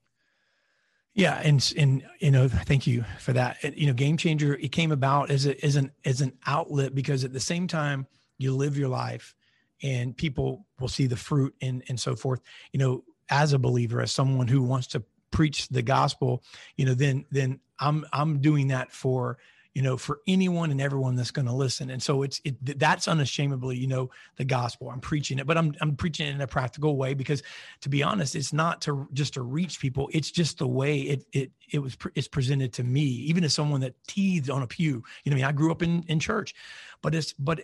Yeah, 1.15 1.41
and 1.43 1.73
and 1.77 2.03
you 2.21 2.31
know, 2.31 2.49
thank 2.49 2.87
you 2.87 3.05
for 3.19 3.35
that. 3.35 3.59
It, 3.63 3.77
you 3.77 3.87
know, 3.87 3.93
Game 3.93 4.17
Changer 4.17 4.55
it 4.55 4.73
came 4.73 4.93
about 4.93 5.31
as 5.31 5.47
a 5.47 5.63
as 5.65 5.77
an 5.77 5.91
as 6.07 6.23
an 6.23 6.33
outlet 6.47 6.95
because 6.95 7.25
at 7.25 7.35
the 7.35 7.41
same 7.41 7.67
time 7.67 8.07
you 8.39 8.55
live 8.55 8.79
your 8.79 8.89
life 8.89 9.35
and 9.83 10.17
people 10.17 10.67
will 10.81 10.89
see 10.89 11.07
the 11.07 11.17
fruit 11.17 11.55
and 11.61 11.83
and 11.89 11.99
so 11.99 12.15
forth. 12.15 12.41
You 12.73 12.79
know, 12.79 13.05
as 13.29 13.53
a 13.53 13.59
believer, 13.59 14.01
as 14.01 14.13
someone 14.13 14.49
who 14.49 14.63
wants 14.63 14.87
to 14.89 15.03
preach 15.31 15.69
the 15.69 15.83
gospel, 15.83 16.43
you 16.77 16.87
know, 16.87 16.95
then 16.95 17.25
then 17.31 17.61
I'm 17.79 18.05
I'm 18.13 18.41
doing 18.41 18.69
that 18.69 18.93
for 18.93 19.39
you 19.75 19.81
know, 19.81 19.97
for 19.97 20.21
anyone 20.27 20.71
and 20.71 20.81
everyone 20.81 21.17
that's 21.17 21.31
going 21.31 21.47
to 21.47 21.53
listen. 21.53 21.91
And 21.91 22.03
so 22.03 22.23
it's 22.23 22.41
it 22.45 22.79
that's 22.79 23.09
unashamedly, 23.09 23.77
you 23.77 23.87
know, 23.87 24.11
the 24.37 24.45
gospel. 24.45 24.91
I'm 24.91 25.01
preaching 25.01 25.39
it, 25.39 25.47
but 25.47 25.57
I'm 25.57 25.75
I'm 25.81 25.97
preaching 25.97 26.27
it 26.27 26.35
in 26.35 26.41
a 26.43 26.47
practical 26.47 26.97
way 26.97 27.15
because, 27.15 27.43
to 27.81 27.89
be 27.89 28.03
honest, 28.03 28.37
it's 28.37 28.53
not 28.53 28.83
to 28.83 29.09
just 29.15 29.35
to 29.35 29.43
reach 29.43 29.81
people. 29.81 30.11
It's 30.13 30.31
just 30.31 30.59
the 30.59 30.69
way 30.69 31.01
it 31.01 31.25
it 31.33 31.53
it 31.71 31.79
was 31.79 31.97
it's 32.15 32.29
presented 32.29 32.73
to 32.75 32.85
me, 32.85 33.03
even 33.03 33.45
as 33.45 33.55
someone 33.55 33.81
that 33.81 33.95
teethed 34.07 34.51
on 34.51 34.63
a 34.63 34.67
pew. 34.67 35.03
You 35.25 35.31
know, 35.31 35.37
I 35.37 35.37
mean, 35.37 35.45
I 35.45 35.53
grew 35.53 35.73
up 35.73 35.83
in 35.83 36.03
in 36.07 36.21
church, 36.21 36.55
but 37.01 37.15
it's 37.15 37.33
but 37.33 37.61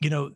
you 0.00 0.10
know 0.10 0.32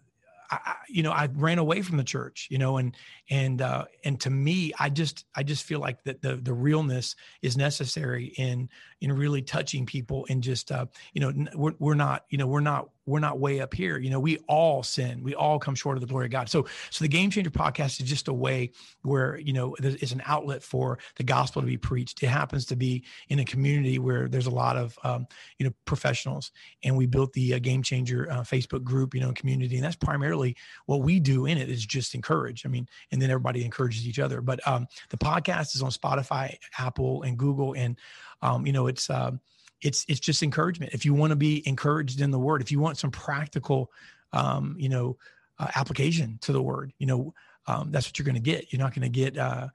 I, 0.50 0.74
you 0.88 1.02
know, 1.02 1.12
I 1.12 1.28
ran 1.32 1.58
away 1.58 1.82
from 1.82 1.96
the 1.96 2.04
church, 2.04 2.48
you 2.50 2.58
know, 2.58 2.76
and 2.76 2.96
and 3.30 3.60
uh, 3.60 3.84
and 4.04 4.20
to 4.20 4.30
me, 4.30 4.72
I 4.78 4.88
just 4.88 5.24
I 5.34 5.42
just 5.42 5.64
feel 5.64 5.80
like 5.80 6.02
that 6.04 6.22
the 6.22 6.36
the 6.36 6.52
realness 6.52 7.16
is 7.42 7.56
necessary 7.56 8.32
in 8.36 8.68
in 9.00 9.12
really 9.12 9.42
touching 9.42 9.86
people 9.86 10.26
and 10.28 10.42
just 10.42 10.70
uh, 10.72 10.86
you 11.12 11.20
know 11.20 11.46
we're 11.54 11.74
we're 11.78 11.94
not 11.94 12.24
you 12.28 12.38
know 12.38 12.46
we're 12.46 12.60
not 12.60 12.88
we're 13.06 13.20
not 13.20 13.38
way 13.38 13.60
up 13.60 13.72
here. 13.72 13.98
You 13.98 14.10
know, 14.10 14.20
we 14.20 14.38
all 14.48 14.82
sin. 14.82 15.22
We 15.22 15.34
all 15.34 15.58
come 15.58 15.74
short 15.74 15.96
of 15.96 16.00
the 16.00 16.08
glory 16.08 16.26
of 16.26 16.32
God. 16.32 16.48
So, 16.48 16.66
so 16.90 17.04
the 17.04 17.08
Game 17.08 17.30
Changer 17.30 17.50
podcast 17.50 18.00
is 18.00 18.08
just 18.08 18.28
a 18.28 18.32
way 18.32 18.72
where 19.02 19.38
you 19.38 19.52
know 19.52 19.76
it's 19.78 20.12
an 20.12 20.22
outlet 20.26 20.62
for 20.62 20.98
the 21.16 21.22
gospel 21.22 21.62
to 21.62 21.66
be 21.66 21.76
preached. 21.76 22.22
It 22.22 22.26
happens 22.26 22.66
to 22.66 22.76
be 22.76 23.04
in 23.28 23.38
a 23.38 23.44
community 23.44 23.98
where 23.98 24.28
there's 24.28 24.46
a 24.46 24.50
lot 24.50 24.76
of 24.76 24.98
um, 25.04 25.26
you 25.58 25.66
know 25.66 25.72
professionals, 25.84 26.50
and 26.82 26.96
we 26.96 27.06
built 27.06 27.32
the 27.32 27.54
uh, 27.54 27.58
Game 27.60 27.82
Changer 27.82 28.28
uh, 28.30 28.40
Facebook 28.40 28.82
group, 28.82 29.14
you 29.14 29.20
know, 29.20 29.32
community, 29.32 29.76
and 29.76 29.84
that's 29.84 29.96
primarily 29.96 30.56
what 30.86 31.02
we 31.02 31.20
do 31.20 31.46
in 31.46 31.58
it 31.58 31.70
is 31.70 31.86
just 31.86 32.14
encourage. 32.14 32.66
I 32.66 32.68
mean, 32.68 32.88
and 33.12 33.22
then 33.22 33.30
everybody 33.30 33.64
encourages 33.64 34.06
each 34.06 34.18
other. 34.18 34.40
But 34.40 34.66
um, 34.66 34.86
the 35.10 35.18
podcast 35.18 35.76
is 35.76 35.82
on 35.82 35.90
Spotify, 35.90 36.56
Apple, 36.78 37.22
and 37.22 37.38
Google, 37.38 37.74
and 37.74 37.96
um, 38.42 38.66
you 38.66 38.72
know, 38.72 38.88
it's. 38.88 39.08
Um, 39.08 39.40
it's 39.82 40.04
it's 40.08 40.20
just 40.20 40.42
encouragement. 40.42 40.92
If 40.94 41.04
you 41.04 41.14
want 41.14 41.30
to 41.30 41.36
be 41.36 41.66
encouraged 41.66 42.20
in 42.20 42.30
the 42.30 42.38
word, 42.38 42.62
if 42.62 42.72
you 42.72 42.80
want 42.80 42.98
some 42.98 43.10
practical, 43.10 43.90
um, 44.32 44.76
you 44.78 44.88
know, 44.88 45.16
uh, 45.58 45.68
application 45.74 46.38
to 46.42 46.52
the 46.52 46.62
word, 46.62 46.92
you 46.98 47.06
know, 47.06 47.34
um, 47.66 47.90
that's 47.90 48.08
what 48.08 48.18
you're 48.18 48.24
going 48.24 48.34
to 48.34 48.40
get. 48.40 48.72
You're 48.72 48.82
not 48.82 48.94
going 48.94 49.02
to 49.02 49.08
get, 49.08 49.36
uh, 49.36 49.68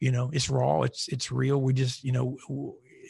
you 0.00 0.12
know, 0.12 0.30
it's 0.32 0.48
raw, 0.48 0.82
it's 0.82 1.08
it's 1.08 1.32
real. 1.32 1.60
We 1.60 1.72
just, 1.72 2.04
you 2.04 2.12
know, 2.12 2.36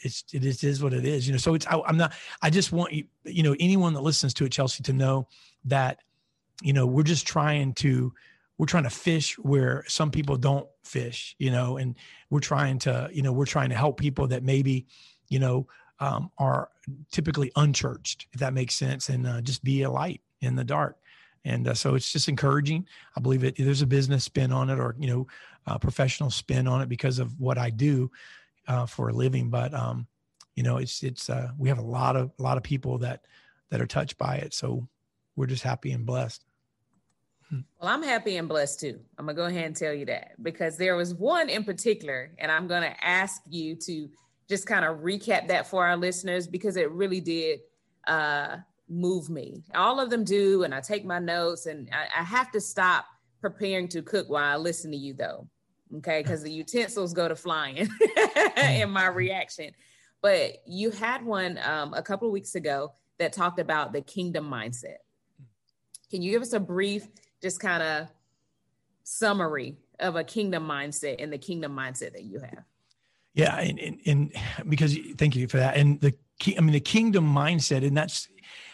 it's 0.03 0.23
it 0.33 0.43
is, 0.45 0.63
it 0.63 0.67
is 0.67 0.81
what 0.81 0.93
it 0.93 1.05
is. 1.05 1.27
You 1.27 1.33
know, 1.33 1.37
so 1.39 1.53
it's 1.53 1.67
I, 1.67 1.79
I'm 1.85 1.97
not. 1.97 2.13
I 2.41 2.49
just 2.49 2.71
want 2.71 2.93
you, 2.93 3.05
you 3.25 3.43
know, 3.43 3.55
anyone 3.59 3.93
that 3.93 4.01
listens 4.01 4.33
to 4.35 4.45
it, 4.45 4.51
Chelsea, 4.51 4.83
to 4.83 4.93
know 4.93 5.27
that, 5.65 5.99
you 6.61 6.73
know, 6.73 6.85
we're 6.85 7.03
just 7.03 7.27
trying 7.27 7.73
to 7.75 8.13
we're 8.57 8.65
trying 8.65 8.83
to 8.83 8.89
fish 8.89 9.37
where 9.37 9.85
some 9.87 10.11
people 10.11 10.35
don't 10.35 10.67
fish, 10.83 11.35
you 11.39 11.49
know, 11.49 11.77
and 11.77 11.95
we're 12.29 12.41
trying 12.41 12.77
to, 12.79 13.09
you 13.13 13.21
know, 13.21 13.31
we're 13.31 13.45
trying 13.45 13.69
to 13.69 13.75
help 13.75 13.97
people 13.97 14.27
that 14.27 14.43
maybe, 14.43 14.85
you 15.29 15.39
know, 15.39 15.65
um, 15.99 16.31
are 16.37 16.69
typically 17.11 17.51
unchurched, 17.55 18.27
if 18.33 18.39
that 18.39 18.53
makes 18.53 18.75
sense, 18.75 19.09
and 19.09 19.27
uh, 19.27 19.41
just 19.41 19.63
be 19.63 19.83
a 19.83 19.91
light 19.91 20.21
in 20.41 20.55
the 20.55 20.63
dark. 20.63 20.97
And 21.45 21.67
uh, 21.67 21.73
so 21.73 21.95
it's 21.95 22.11
just 22.11 22.27
encouraging. 22.27 22.85
I 23.15 23.21
believe 23.21 23.43
it. 23.43 23.55
There's 23.57 23.81
a 23.81 23.87
business 23.87 24.23
spin 24.23 24.51
on 24.51 24.69
it, 24.69 24.79
or 24.79 24.95
you 24.99 25.07
know, 25.07 25.27
a 25.65 25.79
professional 25.79 26.31
spin 26.31 26.67
on 26.67 26.81
it 26.81 26.89
because 26.89 27.19
of 27.19 27.39
what 27.39 27.57
I 27.57 27.69
do 27.69 28.11
uh, 28.67 28.85
for 28.85 29.09
a 29.09 29.13
living. 29.13 29.49
But 29.49 29.73
um, 29.73 30.07
you 30.55 30.63
know, 30.63 30.77
it's 30.77 31.03
it's 31.03 31.29
uh, 31.29 31.49
we 31.57 31.69
have 31.69 31.79
a 31.79 31.83
lot 31.83 32.15
of 32.15 32.31
a 32.39 32.41
lot 32.41 32.57
of 32.57 32.63
people 32.63 32.97
that 32.99 33.25
that 33.69 33.81
are 33.81 33.87
touched 33.87 34.17
by 34.17 34.35
it. 34.35 34.53
So 34.53 34.87
we're 35.35 35.45
just 35.45 35.63
happy 35.63 35.91
and 35.91 36.05
blessed. 36.05 36.43
Hmm. 37.49 37.61
Well, 37.79 37.89
I'm 37.89 38.03
happy 38.03 38.35
and 38.37 38.47
blessed 38.47 38.81
too. 38.81 38.99
I'm 39.17 39.25
gonna 39.25 39.35
go 39.35 39.45
ahead 39.45 39.65
and 39.65 39.75
tell 39.75 39.93
you 39.93 40.05
that 40.05 40.33
because 40.43 40.77
there 40.77 40.95
was 40.95 41.13
one 41.13 41.49
in 41.49 41.63
particular, 41.63 42.31
and 42.37 42.51
I'm 42.51 42.67
gonna 42.67 42.95
ask 43.01 43.41
you 43.49 43.75
to 43.75 44.09
just 44.49 44.65
kind 44.65 44.83
of 44.83 44.97
recap 44.99 45.47
that 45.47 45.67
for 45.67 45.85
our 45.85 45.95
listeners 45.95 46.47
because 46.47 46.75
it 46.75 46.91
really 46.91 47.21
did 47.21 47.59
uh, 48.07 48.57
move 48.89 49.29
me. 49.29 49.63
All 49.75 49.99
of 49.99 50.09
them 50.09 50.23
do, 50.23 50.63
and 50.63 50.73
I 50.73 50.81
take 50.81 51.05
my 51.05 51.19
notes, 51.19 51.67
and 51.67 51.87
I, 51.93 52.21
I 52.21 52.23
have 52.23 52.51
to 52.51 52.59
stop 52.59 53.05
preparing 53.41 53.87
to 53.89 54.01
cook 54.01 54.27
while 54.27 54.51
I 54.51 54.57
listen 54.57 54.91
to 54.91 54.97
you, 54.97 55.13
though. 55.13 55.47
Okay, 55.97 56.21
because 56.21 56.43
the 56.43 56.51
utensils 56.51 57.13
go 57.13 57.27
to 57.27 57.35
flying 57.35 57.77
in 58.57 58.89
my 58.91 59.07
reaction. 59.07 59.71
But 60.21 60.57
you 60.67 60.91
had 60.91 61.25
one 61.25 61.59
um, 61.63 61.93
a 61.93 62.01
couple 62.01 62.27
of 62.27 62.31
weeks 62.31 62.55
ago 62.55 62.93
that 63.17 63.33
talked 63.33 63.59
about 63.59 63.93
the 63.93 64.01
kingdom 64.01 64.49
mindset. 64.49 64.97
Can 66.11 66.21
you 66.21 66.31
give 66.31 66.41
us 66.41 66.53
a 66.53 66.59
brief, 66.59 67.07
just 67.41 67.59
kind 67.59 67.81
of 67.81 68.07
summary 69.03 69.77
of 69.99 70.15
a 70.15 70.23
kingdom 70.23 70.67
mindset 70.67 71.15
and 71.19 71.33
the 71.33 71.37
kingdom 71.37 71.75
mindset 71.75 72.13
that 72.13 72.23
you 72.23 72.39
have? 72.39 72.63
Yeah, 73.39 73.57
and, 73.57 73.79
and, 73.79 73.99
and 74.05 74.33
because 74.67 74.97
thank 75.17 75.33
you 75.37 75.47
for 75.47 75.57
that. 75.57 75.77
And 75.77 76.01
the 76.01 76.13
I 76.57 76.59
mean 76.59 76.73
the 76.73 76.81
kingdom 76.81 77.23
mindset, 77.33 77.87
and 77.87 77.95
that's 77.95 78.27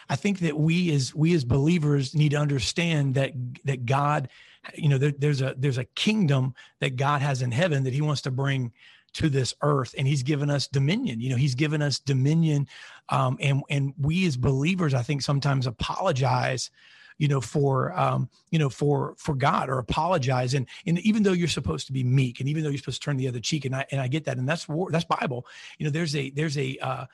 I 0.08 0.16
think 0.16 0.40
that 0.40 0.58
we 0.58 0.92
as 0.92 1.14
we 1.14 1.34
as 1.34 1.44
believers 1.44 2.16
need 2.16 2.30
to 2.30 2.38
understand 2.38 3.14
that 3.14 3.32
that 3.64 3.86
God, 3.86 4.28
you 4.74 4.88
know, 4.88 4.98
there, 4.98 5.12
there's 5.16 5.40
a 5.40 5.54
there's 5.56 5.78
a 5.78 5.84
kingdom 5.84 6.52
that 6.80 6.96
God 6.96 7.22
has 7.22 7.42
in 7.42 7.52
heaven 7.52 7.84
that 7.84 7.92
He 7.92 8.00
wants 8.00 8.22
to 8.22 8.32
bring 8.32 8.72
to 9.14 9.28
this 9.28 9.54
earth, 9.62 9.94
and 9.96 10.04
He's 10.04 10.24
given 10.24 10.50
us 10.50 10.66
dominion. 10.66 11.20
You 11.20 11.30
know, 11.30 11.36
He's 11.36 11.54
given 11.54 11.80
us 11.80 12.00
dominion, 12.00 12.66
um, 13.08 13.38
and 13.40 13.62
and 13.70 13.94
we 14.00 14.26
as 14.26 14.36
believers, 14.36 14.94
I 14.94 15.02
think, 15.02 15.22
sometimes 15.22 15.68
apologize 15.68 16.72
you 17.18 17.28
know 17.28 17.40
for 17.40 17.98
um 17.98 18.28
you 18.50 18.58
know 18.58 18.68
for 18.68 19.14
for 19.18 19.34
god 19.34 19.68
or 19.68 19.78
apologize. 19.78 20.54
And 20.54 20.66
and 20.86 20.98
even 21.00 21.22
though 21.22 21.32
you're 21.32 21.48
supposed 21.48 21.86
to 21.86 21.92
be 21.92 22.04
meek 22.04 22.40
and 22.40 22.48
even 22.48 22.62
though 22.62 22.70
you're 22.70 22.78
supposed 22.78 23.02
to 23.02 23.04
turn 23.04 23.16
the 23.16 23.28
other 23.28 23.40
cheek 23.40 23.64
and 23.64 23.74
i 23.74 23.86
and 23.90 24.00
i 24.00 24.08
get 24.08 24.24
that 24.24 24.38
and 24.38 24.48
that's 24.48 24.68
war 24.68 24.90
that's 24.90 25.04
bible. 25.04 25.46
You 25.78 25.84
know 25.84 25.90
there's 25.90 26.14
a 26.16 26.30
there's 26.30 26.58
a 26.58 26.76
uh 26.78 27.06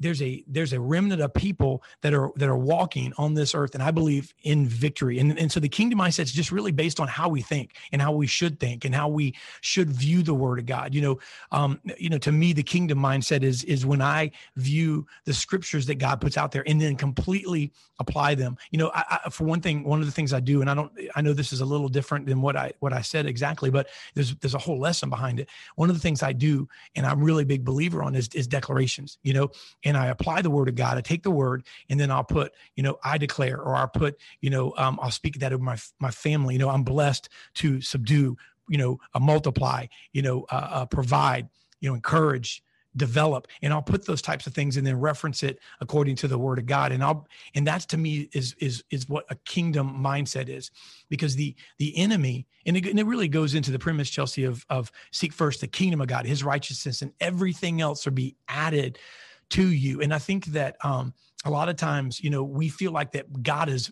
there's 0.00 0.22
a 0.22 0.44
there's 0.46 0.72
a 0.72 0.80
remnant 0.80 1.20
of 1.22 1.32
people 1.34 1.82
that 2.02 2.14
are 2.14 2.30
that 2.36 2.48
are 2.48 2.56
walking 2.56 3.12
on 3.18 3.34
this 3.34 3.54
earth 3.54 3.74
and 3.74 3.82
i 3.82 3.90
believe 3.90 4.34
in 4.42 4.66
victory. 4.66 5.18
And, 5.18 5.38
and 5.38 5.50
so 5.50 5.60
the 5.60 5.68
kingdom 5.68 5.98
mindset 5.98 6.24
is 6.24 6.32
just 6.32 6.52
really 6.52 6.72
based 6.72 7.00
on 7.00 7.08
how 7.08 7.28
we 7.28 7.42
think 7.42 7.76
and 7.92 8.02
how 8.02 8.12
we 8.12 8.26
should 8.26 8.58
think 8.58 8.84
and 8.84 8.94
how 8.94 9.08
we 9.08 9.34
should 9.60 9.90
view 9.90 10.22
the 10.22 10.34
word 10.34 10.58
of 10.58 10.66
god. 10.66 10.94
You 10.94 11.02
know 11.02 11.18
um 11.50 11.80
you 11.98 12.10
know 12.10 12.18
to 12.18 12.32
me 12.32 12.52
the 12.52 12.62
kingdom 12.62 12.98
mindset 12.98 13.42
is 13.42 13.64
is 13.64 13.86
when 13.86 14.02
i 14.02 14.30
view 14.56 15.06
the 15.24 15.34
scriptures 15.34 15.86
that 15.86 15.96
god 15.96 16.20
puts 16.20 16.36
out 16.36 16.52
there 16.52 16.64
and 16.66 16.80
then 16.80 16.96
completely 16.96 17.72
apply 17.98 18.34
them. 18.34 18.56
You 18.70 18.78
know 18.78 18.90
I, 18.94 19.20
I, 19.24 19.30
for 19.30 19.44
one 19.44 19.60
thing 19.60 19.84
one 19.84 20.00
of 20.00 20.06
the 20.06 20.12
things 20.12 20.32
i 20.32 20.40
do 20.40 20.60
and 20.60 20.70
i 20.70 20.74
don't 20.74 20.92
i 21.14 21.20
know 21.20 21.32
this 21.32 21.52
is 21.52 21.60
a 21.60 21.64
little 21.64 21.88
different 21.88 22.26
than 22.26 22.40
what 22.40 22.56
i 22.56 22.72
what 22.80 22.92
i 22.92 23.00
said 23.00 23.26
exactly 23.26 23.70
but 23.70 23.88
there's 24.14 24.34
there's 24.36 24.54
a 24.54 24.58
whole 24.58 24.78
lesson 24.78 25.10
behind 25.10 25.40
it. 25.40 25.48
One 25.76 25.88
of 25.88 25.96
the 25.96 26.00
things 26.00 26.22
i 26.22 26.32
do 26.32 26.68
and 26.96 27.06
i'm 27.06 27.22
really 27.22 27.44
big 27.44 27.64
believer 27.64 28.02
on 28.02 28.14
is, 28.14 28.28
is 28.34 28.46
declarations. 28.46 29.18
You 29.22 29.34
know 29.34 29.50
and 29.84 29.96
I 29.96 30.06
apply 30.06 30.42
the 30.42 30.50
word 30.50 30.68
of 30.68 30.74
God. 30.74 30.98
I 30.98 31.00
take 31.00 31.22
the 31.22 31.30
word 31.30 31.64
and 31.88 31.98
then 31.98 32.10
I'll 32.10 32.24
put, 32.24 32.52
you 32.76 32.82
know, 32.82 32.98
I 33.04 33.18
declare, 33.18 33.60
or 33.60 33.74
I'll 33.74 33.88
put, 33.88 34.16
you 34.40 34.50
know, 34.50 34.74
um, 34.76 34.98
I'll 35.02 35.10
speak 35.10 35.38
that 35.40 35.52
over 35.52 35.62
my 35.62 35.78
my 36.00 36.10
family. 36.10 36.54
You 36.54 36.60
know, 36.60 36.70
I'm 36.70 36.84
blessed 36.84 37.28
to 37.54 37.80
subdue, 37.80 38.36
you 38.68 38.78
know, 38.78 38.98
uh, 39.14 39.20
multiply, 39.20 39.86
you 40.12 40.22
know, 40.22 40.46
uh, 40.50 40.68
uh, 40.70 40.86
provide, 40.86 41.48
you 41.80 41.88
know, 41.88 41.94
encourage, 41.94 42.62
develop 42.96 43.48
and 43.62 43.72
i'll 43.72 43.82
put 43.82 44.04
those 44.06 44.20
types 44.20 44.46
of 44.46 44.54
things 44.54 44.76
and 44.76 44.86
then 44.86 44.98
reference 45.00 45.42
it 45.42 45.58
according 45.80 46.14
to 46.14 46.28
the 46.28 46.36
word 46.36 46.58
of 46.58 46.66
god 46.66 46.92
and 46.92 47.02
i'll 47.02 47.26
and 47.54 47.66
that's 47.66 47.86
to 47.86 47.96
me 47.96 48.28
is 48.32 48.54
is 48.58 48.84
is 48.90 49.08
what 49.08 49.24
a 49.30 49.34
kingdom 49.46 49.96
mindset 50.02 50.48
is 50.48 50.70
because 51.08 51.34
the 51.36 51.54
the 51.78 51.96
enemy 51.96 52.46
and 52.66 52.76
it, 52.76 52.86
and 52.86 53.00
it 53.00 53.06
really 53.06 53.28
goes 53.28 53.54
into 53.54 53.70
the 53.70 53.78
premise 53.78 54.10
chelsea 54.10 54.44
of 54.44 54.66
of 54.68 54.92
seek 55.10 55.32
first 55.32 55.60
the 55.60 55.66
kingdom 55.66 56.00
of 56.00 56.06
god 56.06 56.26
his 56.26 56.44
righteousness 56.44 57.00
and 57.00 57.12
everything 57.20 57.80
else 57.80 58.04
will 58.04 58.12
be 58.12 58.36
added 58.48 58.98
to 59.52 59.70
you. 59.70 60.00
And 60.00 60.12
i 60.14 60.18
think 60.18 60.46
that 60.46 60.76
um 60.84 61.14
a 61.44 61.50
lot 61.50 61.68
of 61.68 61.76
times 61.76 62.22
you 62.22 62.30
know 62.30 62.42
we 62.42 62.68
feel 62.68 62.92
like 62.92 63.12
that 63.12 63.42
god 63.42 63.68
is 63.68 63.90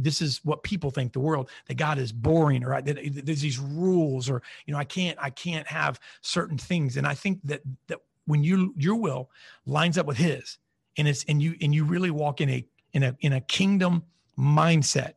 this 0.00 0.22
is 0.22 0.40
what 0.44 0.62
people 0.62 0.90
think 0.90 1.12
the 1.12 1.20
world 1.20 1.50
that 1.66 1.74
god 1.74 1.98
is 1.98 2.12
boring 2.12 2.64
or 2.64 2.80
that 2.80 2.98
there's 3.26 3.40
these 3.40 3.58
rules 3.58 4.30
or 4.30 4.42
you 4.66 4.72
know 4.72 4.78
i 4.78 4.84
can't 4.84 5.18
i 5.20 5.30
can't 5.30 5.66
have 5.66 6.00
certain 6.20 6.58
things. 6.58 6.96
And 6.96 7.06
i 7.06 7.14
think 7.14 7.40
that 7.44 7.62
that 7.88 7.98
when 8.26 8.44
you 8.44 8.74
your 8.76 8.96
will 8.96 9.30
lines 9.66 9.98
up 9.98 10.06
with 10.06 10.16
his 10.16 10.58
and 10.98 11.08
it's 11.08 11.24
and 11.24 11.42
you 11.42 11.56
and 11.60 11.74
you 11.74 11.84
really 11.84 12.10
walk 12.10 12.40
in 12.40 12.48
a 12.48 12.66
in 12.92 13.02
a 13.02 13.16
in 13.20 13.32
a 13.34 13.40
kingdom 13.40 14.02
mindset 14.38 15.14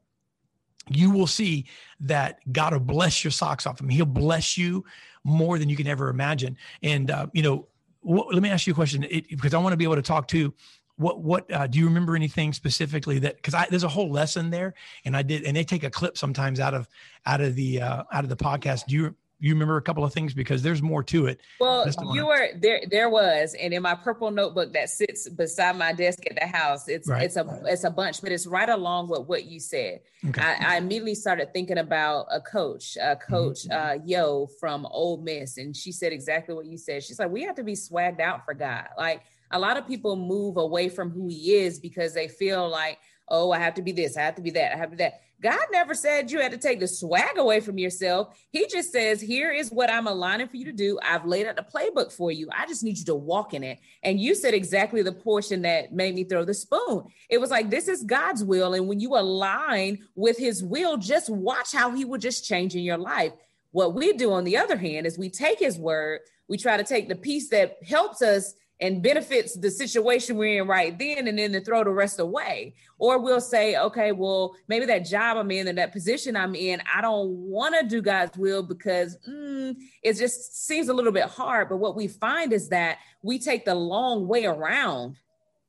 you 0.89 1.09
will 1.09 1.27
see 1.27 1.65
that 1.99 2.39
god 2.51 2.73
will 2.73 2.79
bless 2.79 3.23
your 3.23 3.31
socks 3.31 3.65
off 3.65 3.79
him. 3.81 3.89
He'll 3.89 4.05
bless 4.05 4.57
you 4.57 4.85
more 5.23 5.57
than 5.57 5.69
you 5.69 5.75
can 5.75 5.87
ever 5.87 6.09
imagine. 6.09 6.57
And 6.83 7.09
uh, 7.09 7.27
you 7.33 7.41
know 7.41 7.67
what, 8.05 8.33
let 8.33 8.41
me 8.41 8.49
ask 8.49 8.67
you 8.67 8.73
a 8.73 8.75
question 8.75 9.03
it, 9.09 9.29
because 9.29 9.53
i 9.53 9.57
want 9.57 9.73
to 9.73 9.77
be 9.77 9.83
able 9.83 9.95
to 9.95 10.01
talk 10.01 10.27
to 10.27 10.53
what 10.97 11.21
what 11.21 11.51
uh, 11.51 11.67
do 11.67 11.79
you 11.79 11.85
remember 11.85 12.15
anything 12.15 12.53
specifically 12.53 13.19
that 13.19 13.35
because 13.35 13.53
I 13.53 13.67
there's 13.69 13.83
a 13.83 13.89
whole 13.89 14.09
lesson 14.09 14.49
there 14.49 14.73
and 15.03 15.15
I 15.15 15.21
did 15.23 15.43
and 15.43 15.55
they 15.55 15.63
take 15.63 15.83
a 15.83 15.89
clip 15.89 16.17
sometimes 16.17 16.59
out 16.59 16.73
of 16.73 16.87
out 17.25 17.41
of 17.41 17.55
the 17.55 17.81
uh, 17.81 18.03
out 18.11 18.23
of 18.23 18.29
the 18.29 18.37
podcast. 18.37 18.85
Do 18.87 18.95
you 18.95 19.15
you 19.45 19.53
remember 19.53 19.77
a 19.77 19.81
couple 19.81 20.03
of 20.03 20.11
things 20.11 20.33
because 20.33 20.63
there's 20.63 20.81
more 20.81 21.03
to 21.03 21.27
it. 21.27 21.39
Well, 21.59 21.87
you 22.13 22.25
were 22.25 22.47
there. 22.55 22.81
There 22.89 23.11
was, 23.11 23.53
and 23.53 23.75
in 23.75 23.83
my 23.83 23.93
purple 23.93 24.31
notebook 24.31 24.73
that 24.73 24.89
sits 24.89 25.29
beside 25.29 25.77
my 25.77 25.93
desk 25.93 26.23
at 26.27 26.35
the 26.35 26.47
house, 26.47 26.87
it's 26.87 27.07
right. 27.07 27.21
it's 27.21 27.35
a 27.35 27.61
it's 27.65 27.83
a 27.83 27.91
bunch, 27.91 28.23
but 28.23 28.31
it's 28.31 28.47
right 28.47 28.67
along 28.67 29.09
with 29.09 29.27
what 29.27 29.45
you 29.45 29.59
said. 29.59 29.99
Okay. 30.27 30.41
I, 30.41 30.73
I, 30.73 30.77
immediately 30.77 31.13
started 31.13 31.53
thinking 31.53 31.77
about 31.77 32.25
a 32.31 32.41
coach, 32.41 32.97
a 32.99 33.15
coach 33.15 33.67
mm-hmm. 33.67 34.01
uh, 34.01 34.03
Yo 34.03 34.47
from 34.59 34.87
Ole 34.89 35.17
Miss, 35.17 35.57
and 35.57 35.77
she 35.77 35.91
said 35.91 36.11
exactly 36.11 36.55
what 36.55 36.65
you 36.65 36.79
said. 36.79 37.03
She's 37.03 37.19
like, 37.19 37.29
we 37.29 37.43
have 37.43 37.55
to 37.55 37.63
be 37.63 37.73
swagged 37.73 38.19
out 38.19 38.45
for 38.45 38.55
God, 38.55 38.87
like 38.97 39.21
a 39.51 39.59
lot 39.59 39.77
of 39.77 39.87
people 39.87 40.15
move 40.15 40.57
away 40.57 40.89
from 40.89 41.11
who 41.11 41.27
he 41.27 41.53
is 41.53 41.79
because 41.79 42.15
they 42.15 42.27
feel 42.27 42.67
like, 42.67 42.97
oh, 43.27 43.51
I 43.51 43.59
have 43.59 43.75
to 43.75 43.81
be 43.81 43.91
this, 43.91 44.17
I 44.17 44.21
have 44.21 44.35
to 44.35 44.41
be 44.41 44.51
that, 44.51 44.73
I 44.73 44.77
have 44.77 44.91
to 44.91 44.97
be 44.97 45.03
that. 45.03 45.21
God 45.41 45.65
never 45.71 45.93
said 45.93 46.31
you 46.31 46.39
had 46.39 46.53
to 46.53 46.57
take 46.57 46.79
the 46.79 46.87
swag 46.87 47.37
away 47.37 47.59
from 47.59 47.77
yourself. 47.77 48.39
He 48.51 48.67
just 48.67 48.91
says, 48.91 49.19
here 49.19 49.51
is 49.51 49.69
what 49.69 49.91
I'm 49.91 50.07
aligning 50.07 50.47
for 50.47 50.55
you 50.55 50.65
to 50.65 50.71
do. 50.71 50.97
I've 51.03 51.25
laid 51.25 51.45
out 51.45 51.57
the 51.57 51.61
playbook 51.61 52.11
for 52.11 52.31
you. 52.31 52.47
I 52.57 52.65
just 52.65 52.83
need 52.83 52.97
you 52.97 53.05
to 53.05 53.15
walk 53.15 53.53
in 53.53 53.61
it. 53.61 53.79
And 54.01 54.19
you 54.19 54.33
said 54.33 54.53
exactly 54.53 55.01
the 55.01 55.11
portion 55.11 55.61
that 55.63 55.91
made 55.91 56.15
me 56.15 56.23
throw 56.23 56.45
the 56.45 56.53
spoon. 56.53 57.03
It 57.29 57.39
was 57.39 57.51
like, 57.51 57.69
this 57.69 57.89
is 57.89 58.03
God's 58.03 58.43
will. 58.43 58.73
And 58.73 58.87
when 58.87 59.01
you 59.01 59.17
align 59.17 60.07
with 60.15 60.37
his 60.37 60.63
will, 60.63 60.95
just 60.97 61.29
watch 61.29 61.73
how 61.73 61.91
he 61.91 62.05
will 62.05 62.17
just 62.17 62.45
change 62.45 62.73
in 62.73 62.81
your 62.81 62.97
life. 62.97 63.33
What 63.71 63.93
we 63.93 64.13
do, 64.13 64.31
on 64.31 64.45
the 64.45 64.57
other 64.57 64.77
hand, 64.77 65.05
is 65.05 65.17
we 65.17 65.29
take 65.29 65.59
his 65.59 65.77
word, 65.77 66.21
we 66.47 66.57
try 66.57 66.77
to 66.77 66.83
take 66.83 67.09
the 67.09 67.15
piece 67.15 67.49
that 67.49 67.77
helps 67.85 68.21
us 68.21 68.53
and 68.81 69.01
benefits 69.01 69.55
the 69.55 69.71
situation 69.71 70.35
we're 70.35 70.61
in 70.61 70.67
right 70.67 70.97
then 70.99 71.27
and 71.27 71.39
then 71.39 71.53
to 71.53 71.61
throw 71.61 71.83
the 71.83 71.89
rest 71.89 72.19
away. 72.19 72.73
Or 72.97 73.19
we'll 73.19 73.41
say 73.41 73.77
okay 73.77 74.11
well 74.11 74.55
maybe 74.67 74.85
that 74.85 75.05
job 75.05 75.37
i'm 75.37 75.51
in 75.51 75.67
and 75.67 75.77
that 75.77 75.91
position 75.91 76.35
i'm 76.35 76.55
in 76.55 76.81
i 76.93 77.01
don't 77.01 77.29
want 77.29 77.75
to 77.79 77.87
do 77.87 78.01
god's 78.01 78.37
will 78.37 78.63
because 78.63 79.17
mm, 79.27 79.75
it 80.03 80.13
just 80.13 80.65
seems 80.65 80.89
a 80.89 80.93
little 80.93 81.11
bit 81.11 81.25
hard. 81.25 81.69
But 81.69 81.77
what 81.77 81.95
we 81.95 82.07
find 82.07 82.53
is 82.53 82.69
that 82.69 82.99
we 83.21 83.39
take 83.39 83.65
the 83.65 83.75
long 83.75 84.27
way 84.27 84.45
around 84.45 85.17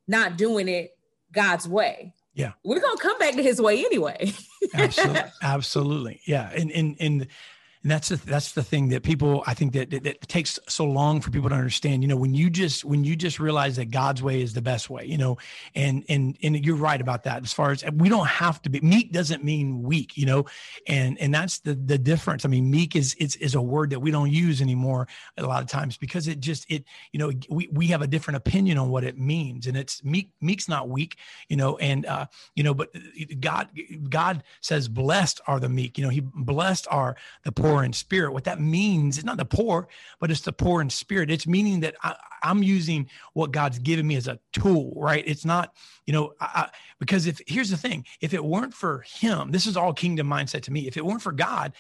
not 0.08 0.36
doing 0.36 0.68
it 0.68 0.96
god's 1.32 1.68
way. 1.68 2.12
Yeah. 2.34 2.52
We're 2.64 2.80
gonna 2.80 3.00
come 3.00 3.18
back 3.18 3.34
to 3.34 3.42
his 3.42 3.60
way 3.60 3.84
anyway. 3.84 4.32
Absolutely 4.74 5.22
absolutely. 5.42 6.20
Yeah. 6.26 6.50
And 6.50 6.70
and 6.72 6.96
and 6.98 7.26
and 7.86 7.90
that's 7.92 8.08
the, 8.08 8.16
that's 8.16 8.50
the 8.50 8.64
thing 8.64 8.88
that 8.88 9.04
people 9.04 9.44
I 9.46 9.54
think 9.54 9.72
that, 9.74 9.90
that, 9.90 10.02
that 10.02 10.22
takes 10.22 10.58
so 10.66 10.84
long 10.84 11.20
for 11.20 11.30
people 11.30 11.48
to 11.50 11.54
understand. 11.54 12.02
You 12.02 12.08
know, 12.08 12.16
when 12.16 12.34
you 12.34 12.50
just 12.50 12.84
when 12.84 13.04
you 13.04 13.14
just 13.14 13.38
realize 13.38 13.76
that 13.76 13.92
God's 13.92 14.24
way 14.24 14.42
is 14.42 14.54
the 14.54 14.60
best 14.60 14.90
way, 14.90 15.04
you 15.04 15.16
know, 15.16 15.38
and 15.76 16.04
and 16.08 16.36
and 16.42 16.66
you're 16.66 16.74
right 16.74 17.00
about 17.00 17.22
that. 17.22 17.44
As 17.44 17.52
far 17.52 17.70
as 17.70 17.84
we 17.94 18.08
don't 18.08 18.26
have 18.26 18.60
to 18.62 18.70
be 18.70 18.80
meek 18.80 19.12
doesn't 19.12 19.44
mean 19.44 19.84
weak, 19.84 20.16
you 20.16 20.26
know, 20.26 20.46
and 20.88 21.16
and 21.20 21.32
that's 21.32 21.60
the 21.60 21.74
the 21.76 21.96
difference. 21.96 22.44
I 22.44 22.48
mean, 22.48 22.68
meek 22.72 22.96
is 22.96 23.14
is 23.20 23.36
is 23.36 23.54
a 23.54 23.62
word 23.62 23.90
that 23.90 24.00
we 24.00 24.10
don't 24.10 24.32
use 24.32 24.60
anymore 24.60 25.06
a 25.36 25.44
lot 25.44 25.62
of 25.62 25.68
times 25.68 25.96
because 25.96 26.26
it 26.26 26.40
just 26.40 26.68
it 26.68 26.82
you 27.12 27.20
know 27.20 27.30
we 27.48 27.68
we 27.70 27.86
have 27.86 28.02
a 28.02 28.08
different 28.08 28.38
opinion 28.38 28.78
on 28.78 28.88
what 28.88 29.04
it 29.04 29.16
means, 29.16 29.68
and 29.68 29.76
it's 29.76 30.02
meek 30.02 30.32
meek's 30.40 30.68
not 30.68 30.88
weak, 30.88 31.18
you 31.48 31.56
know, 31.56 31.76
and 31.76 32.04
uh 32.06 32.26
you 32.56 32.64
know, 32.64 32.74
but 32.74 32.88
God 33.38 33.68
God 34.08 34.42
says 34.60 34.88
blessed 34.88 35.40
are 35.46 35.60
the 35.60 35.68
meek, 35.68 35.96
you 35.96 36.02
know, 36.02 36.10
He 36.10 36.18
blessed 36.18 36.88
are 36.90 37.14
the 37.44 37.52
poor 37.52 37.75
poor 37.76 37.84
in 37.84 37.92
spirit. 37.92 38.32
What 38.32 38.44
that 38.44 38.60
means, 38.60 39.18
it's 39.18 39.24
not 39.24 39.36
the 39.36 39.44
poor, 39.44 39.88
but 40.20 40.30
it's 40.30 40.40
the 40.40 40.52
poor 40.52 40.80
in 40.80 40.90
spirit. 40.90 41.30
It's 41.30 41.46
meaning 41.46 41.80
that 41.80 41.94
I, 42.02 42.16
am 42.42 42.62
using 42.62 43.08
what 43.34 43.50
God's 43.50 43.78
given 43.78 44.06
me 44.06 44.16
as 44.16 44.28
a 44.28 44.38
tool, 44.52 44.92
right? 44.96 45.22
It's 45.26 45.44
not, 45.44 45.74
you 46.06 46.12
know, 46.12 46.32
I, 46.40 46.70
because 46.98 47.26
if 47.26 47.40
here's 47.46 47.70
the 47.70 47.76
thing, 47.76 48.06
if 48.20 48.32
it 48.34 48.44
weren't 48.44 48.74
for 48.74 49.04
Him, 49.06 49.50
this 49.50 49.66
is 49.66 49.76
all 49.76 49.92
kingdom 49.92 50.28
mindset 50.28 50.62
to 50.62 50.72
me. 50.72 50.86
If 50.86 50.96
it 50.96 51.04
weren't 51.04 51.22
for 51.22 51.32
God, 51.32 51.74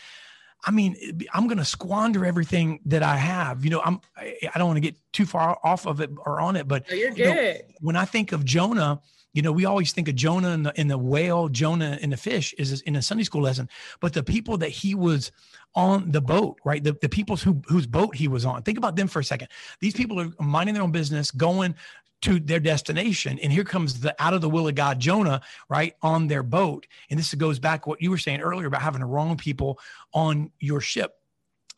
I 0.64 0.70
mean, 0.70 0.96
I'm 1.32 1.46
going 1.46 1.58
to 1.58 1.64
squander 1.64 2.24
everything 2.26 2.80
that 2.86 3.02
I 3.02 3.16
have. 3.16 3.64
You 3.64 3.70
know, 3.70 3.82
I'm. 3.84 4.00
I 4.16 4.58
don't 4.58 4.66
want 4.66 4.78
to 4.78 4.80
get 4.80 4.96
too 5.12 5.26
far 5.26 5.58
off 5.62 5.86
of 5.86 6.00
it 6.00 6.10
or 6.24 6.40
on 6.40 6.56
it, 6.56 6.66
but 6.66 6.88
no, 6.90 6.96
you're 6.96 7.10
good. 7.10 7.18
You 7.18 7.24
know, 7.24 7.56
when 7.80 7.96
I 7.96 8.04
think 8.04 8.32
of 8.32 8.44
Jonah, 8.44 9.00
you 9.36 9.42
know, 9.42 9.52
we 9.52 9.66
always 9.66 9.92
think 9.92 10.08
of 10.08 10.14
Jonah 10.14 10.48
and 10.48 10.64
the, 10.64 10.80
and 10.80 10.90
the 10.90 10.96
whale, 10.96 11.48
Jonah 11.50 11.98
and 12.00 12.10
the 12.10 12.16
fish 12.16 12.54
is 12.54 12.80
in 12.80 12.96
a 12.96 13.02
Sunday 13.02 13.22
school 13.22 13.42
lesson, 13.42 13.68
but 14.00 14.14
the 14.14 14.22
people 14.22 14.56
that 14.56 14.70
he 14.70 14.94
was 14.94 15.30
on 15.76 16.10
the 16.10 16.20
boat, 16.20 16.58
right? 16.64 16.82
The, 16.82 16.96
the 17.00 17.08
people 17.08 17.36
who, 17.36 17.62
whose 17.66 17.86
boat 17.86 18.16
he 18.16 18.26
was 18.26 18.44
on. 18.44 18.62
Think 18.62 18.78
about 18.78 18.96
them 18.96 19.06
for 19.06 19.20
a 19.20 19.24
second. 19.24 19.48
These 19.80 19.94
people 19.94 20.18
are 20.18 20.30
minding 20.40 20.74
their 20.74 20.82
own 20.82 20.90
business, 20.90 21.30
going 21.30 21.76
to 22.22 22.40
their 22.40 22.58
destination. 22.58 23.38
And 23.40 23.52
here 23.52 23.62
comes 23.62 24.00
the 24.00 24.16
out 24.18 24.32
of 24.32 24.40
the 24.40 24.48
will 24.48 24.66
of 24.66 24.74
God, 24.74 24.98
Jonah, 24.98 25.42
right, 25.68 25.94
on 26.02 26.26
their 26.26 26.42
boat. 26.42 26.86
And 27.10 27.18
this 27.18 27.32
goes 27.34 27.58
back 27.58 27.86
what 27.86 28.00
you 28.00 28.10
were 28.10 28.18
saying 28.18 28.40
earlier 28.40 28.66
about 28.66 28.82
having 28.82 29.00
the 29.00 29.06
wrong 29.06 29.36
people 29.36 29.78
on 30.14 30.50
your 30.58 30.80
ship 30.80 31.12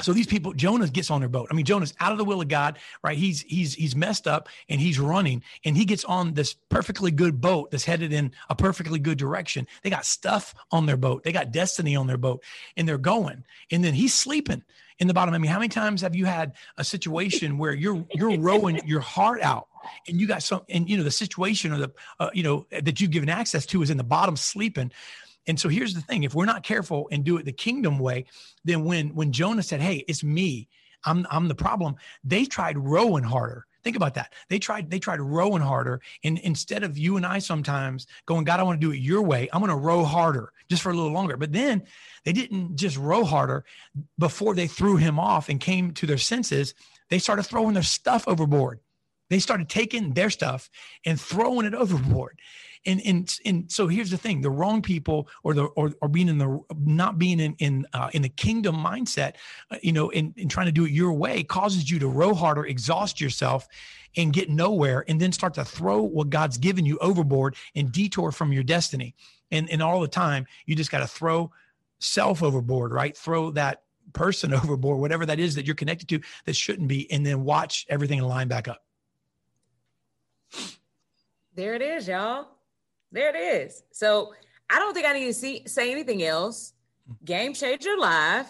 so 0.00 0.12
these 0.12 0.26
people 0.26 0.52
jonah 0.52 0.88
gets 0.88 1.10
on 1.10 1.20
their 1.20 1.28
boat. 1.28 1.48
I 1.50 1.54
mean 1.54 1.64
jonah's 1.64 1.94
out 2.00 2.12
of 2.12 2.18
the 2.18 2.24
will 2.24 2.40
of 2.40 2.48
god 2.48 2.78
right? 3.02 3.16
He's 3.16 3.42
he's 3.42 3.74
he's 3.74 3.94
messed 3.96 4.26
up 4.26 4.48
and 4.68 4.80
he's 4.80 4.98
running 4.98 5.42
and 5.64 5.76
he 5.76 5.84
gets 5.84 6.04
on 6.04 6.34
this 6.34 6.54
perfectly 6.68 7.10
good 7.10 7.40
boat 7.40 7.70
that's 7.70 7.84
headed 7.84 8.12
in 8.12 8.32
a 8.48 8.54
perfectly 8.54 8.98
good 8.98 9.18
direction. 9.18 9.66
They 9.82 9.90
got 9.90 10.04
stuff 10.04 10.54
on 10.70 10.86
their 10.86 10.96
boat. 10.96 11.24
They 11.24 11.32
got 11.32 11.52
destiny 11.52 11.96
on 11.96 12.06
their 12.06 12.16
boat 12.16 12.42
and 12.76 12.88
they're 12.88 12.98
going. 12.98 13.44
And 13.70 13.84
then 13.84 13.94
he's 13.94 14.14
sleeping 14.14 14.64
in 14.98 15.06
the 15.06 15.14
bottom. 15.14 15.34
I 15.34 15.38
mean 15.38 15.50
how 15.50 15.58
many 15.58 15.68
times 15.68 16.02
have 16.02 16.14
you 16.14 16.26
had 16.26 16.52
a 16.76 16.84
situation 16.84 17.58
where 17.58 17.72
you're 17.72 18.04
you're 18.14 18.38
rowing 18.38 18.80
your 18.86 19.00
heart 19.00 19.42
out 19.42 19.68
and 20.06 20.20
you 20.20 20.26
got 20.26 20.42
some 20.42 20.62
and 20.68 20.88
you 20.88 20.96
know 20.96 21.04
the 21.04 21.10
situation 21.10 21.72
or 21.72 21.78
the 21.78 21.92
uh, 22.20 22.30
you 22.32 22.42
know 22.42 22.66
that 22.70 23.00
you've 23.00 23.10
given 23.10 23.28
access 23.28 23.64
to 23.66 23.82
is 23.82 23.90
in 23.90 23.96
the 23.96 24.04
bottom 24.04 24.36
sleeping 24.36 24.90
and 25.48 25.58
so 25.58 25.68
here's 25.68 25.94
the 25.94 26.00
thing: 26.00 26.22
if 26.22 26.34
we're 26.34 26.44
not 26.44 26.62
careful 26.62 27.08
and 27.10 27.24
do 27.24 27.38
it 27.38 27.44
the 27.44 27.52
kingdom 27.52 27.98
way, 27.98 28.26
then 28.64 28.84
when 28.84 29.14
when 29.14 29.32
Jonah 29.32 29.62
said, 29.62 29.80
"Hey, 29.80 30.04
it's 30.06 30.22
me," 30.22 30.68
I'm 31.04 31.26
I'm 31.30 31.48
the 31.48 31.54
problem. 31.54 31.96
They 32.22 32.44
tried 32.44 32.78
rowing 32.78 33.24
harder. 33.24 33.66
Think 33.84 33.96
about 33.96 34.14
that. 34.14 34.34
They 34.48 34.58
tried 34.58 34.90
they 34.90 34.98
tried 34.98 35.20
rowing 35.20 35.62
harder, 35.62 36.00
and 36.22 36.38
instead 36.38 36.82
of 36.82 36.98
you 36.98 37.16
and 37.16 37.24
I 37.24 37.38
sometimes 37.38 38.06
going, 38.26 38.44
God, 38.44 38.60
I 38.60 38.62
want 38.64 38.80
to 38.80 38.86
do 38.86 38.92
it 38.92 38.98
your 38.98 39.22
way. 39.22 39.48
I'm 39.52 39.60
going 39.60 39.70
to 39.70 39.76
row 39.76 40.04
harder 40.04 40.52
just 40.68 40.82
for 40.82 40.90
a 40.90 40.94
little 40.94 41.12
longer. 41.12 41.36
But 41.36 41.52
then 41.52 41.84
they 42.24 42.32
didn't 42.32 42.76
just 42.76 42.96
row 42.96 43.24
harder. 43.24 43.64
Before 44.18 44.54
they 44.54 44.66
threw 44.66 44.96
him 44.96 45.18
off 45.18 45.48
and 45.48 45.58
came 45.60 45.92
to 45.92 46.06
their 46.06 46.18
senses, 46.18 46.74
they 47.08 47.18
started 47.18 47.44
throwing 47.44 47.74
their 47.74 47.82
stuff 47.82 48.28
overboard. 48.28 48.80
They 49.30 49.38
started 49.38 49.68
taking 49.68 50.12
their 50.12 50.30
stuff 50.30 50.68
and 51.06 51.20
throwing 51.20 51.66
it 51.66 51.74
overboard 51.74 52.38
and 52.86 53.00
and 53.04 53.38
and 53.44 53.70
so 53.70 53.86
here's 53.86 54.10
the 54.10 54.16
thing 54.16 54.40
the 54.40 54.50
wrong 54.50 54.82
people 54.82 55.28
or 55.42 55.54
the 55.54 55.64
or, 55.64 55.92
or 56.00 56.08
being 56.08 56.28
in 56.28 56.38
the 56.38 56.60
not 56.78 57.18
being 57.18 57.40
in 57.40 57.54
in 57.58 57.86
uh, 57.92 58.10
in 58.12 58.22
the 58.22 58.28
kingdom 58.28 58.76
mindset 58.76 59.34
uh, 59.70 59.76
you 59.82 59.92
know 59.92 60.10
and, 60.10 60.34
and 60.36 60.50
trying 60.50 60.66
to 60.66 60.72
do 60.72 60.84
it 60.84 60.90
your 60.90 61.12
way 61.12 61.42
causes 61.42 61.90
you 61.90 61.98
to 61.98 62.08
row 62.08 62.34
harder 62.34 62.66
exhaust 62.66 63.20
yourself 63.20 63.66
and 64.16 64.32
get 64.32 64.50
nowhere 64.50 65.04
and 65.08 65.20
then 65.20 65.32
start 65.32 65.54
to 65.54 65.64
throw 65.64 66.02
what 66.02 66.30
god's 66.30 66.58
given 66.58 66.84
you 66.84 66.98
overboard 66.98 67.56
and 67.74 67.92
detour 67.92 68.32
from 68.32 68.52
your 68.52 68.62
destiny. 68.62 69.14
And 69.50 69.70
and 69.70 69.82
all 69.82 70.00
the 70.00 70.08
time 70.08 70.46
you 70.66 70.74
just 70.74 70.90
got 70.90 71.00
to 71.00 71.06
throw 71.06 71.50
self 72.00 72.42
overboard 72.42 72.92
right? 72.92 73.16
Throw 73.16 73.50
that 73.52 73.82
person 74.12 74.52
overboard 74.54 75.00
whatever 75.00 75.26
that 75.26 75.38
is 75.38 75.54
that 75.54 75.66
you're 75.66 75.74
connected 75.74 76.08
to 76.10 76.20
that 76.44 76.56
shouldn't 76.56 76.88
be 76.88 77.10
and 77.10 77.24
then 77.24 77.44
watch 77.44 77.86
everything 77.88 78.20
line 78.20 78.48
back 78.48 78.68
up. 78.68 78.84
There 81.54 81.74
it 81.74 81.82
is 81.82 82.08
y'all 82.08 82.46
there 83.12 83.34
it 83.34 83.38
is. 83.38 83.82
So 83.92 84.34
I 84.70 84.78
don't 84.78 84.94
think 84.94 85.06
I 85.06 85.12
need 85.12 85.26
to 85.26 85.34
see, 85.34 85.62
say 85.66 85.90
anything 85.90 86.22
else. 86.22 86.74
Game 87.24 87.54
Changer 87.54 87.96
Live. 87.96 88.46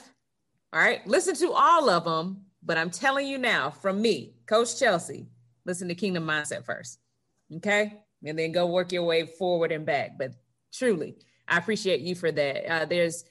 All 0.72 0.80
right. 0.80 1.06
Listen 1.06 1.34
to 1.36 1.52
all 1.52 1.88
of 1.88 2.04
them. 2.04 2.42
But 2.62 2.76
I'm 2.76 2.90
telling 2.90 3.26
you 3.26 3.38
now, 3.38 3.70
from 3.70 4.02
me, 4.02 4.34
Coach 4.46 4.78
Chelsea, 4.78 5.26
listen 5.64 5.88
to 5.88 5.94
Kingdom 5.94 6.26
Mindset 6.26 6.64
first. 6.64 6.98
Okay. 7.56 7.94
And 8.24 8.38
then 8.38 8.52
go 8.52 8.66
work 8.66 8.92
your 8.92 9.04
way 9.04 9.26
forward 9.26 9.70
and 9.72 9.86
back. 9.86 10.18
But 10.18 10.32
truly, 10.72 11.16
I 11.46 11.56
appreciate 11.56 12.00
you 12.00 12.14
for 12.14 12.32
that. 12.32 12.70
Uh, 12.70 12.84
there's 12.84 13.24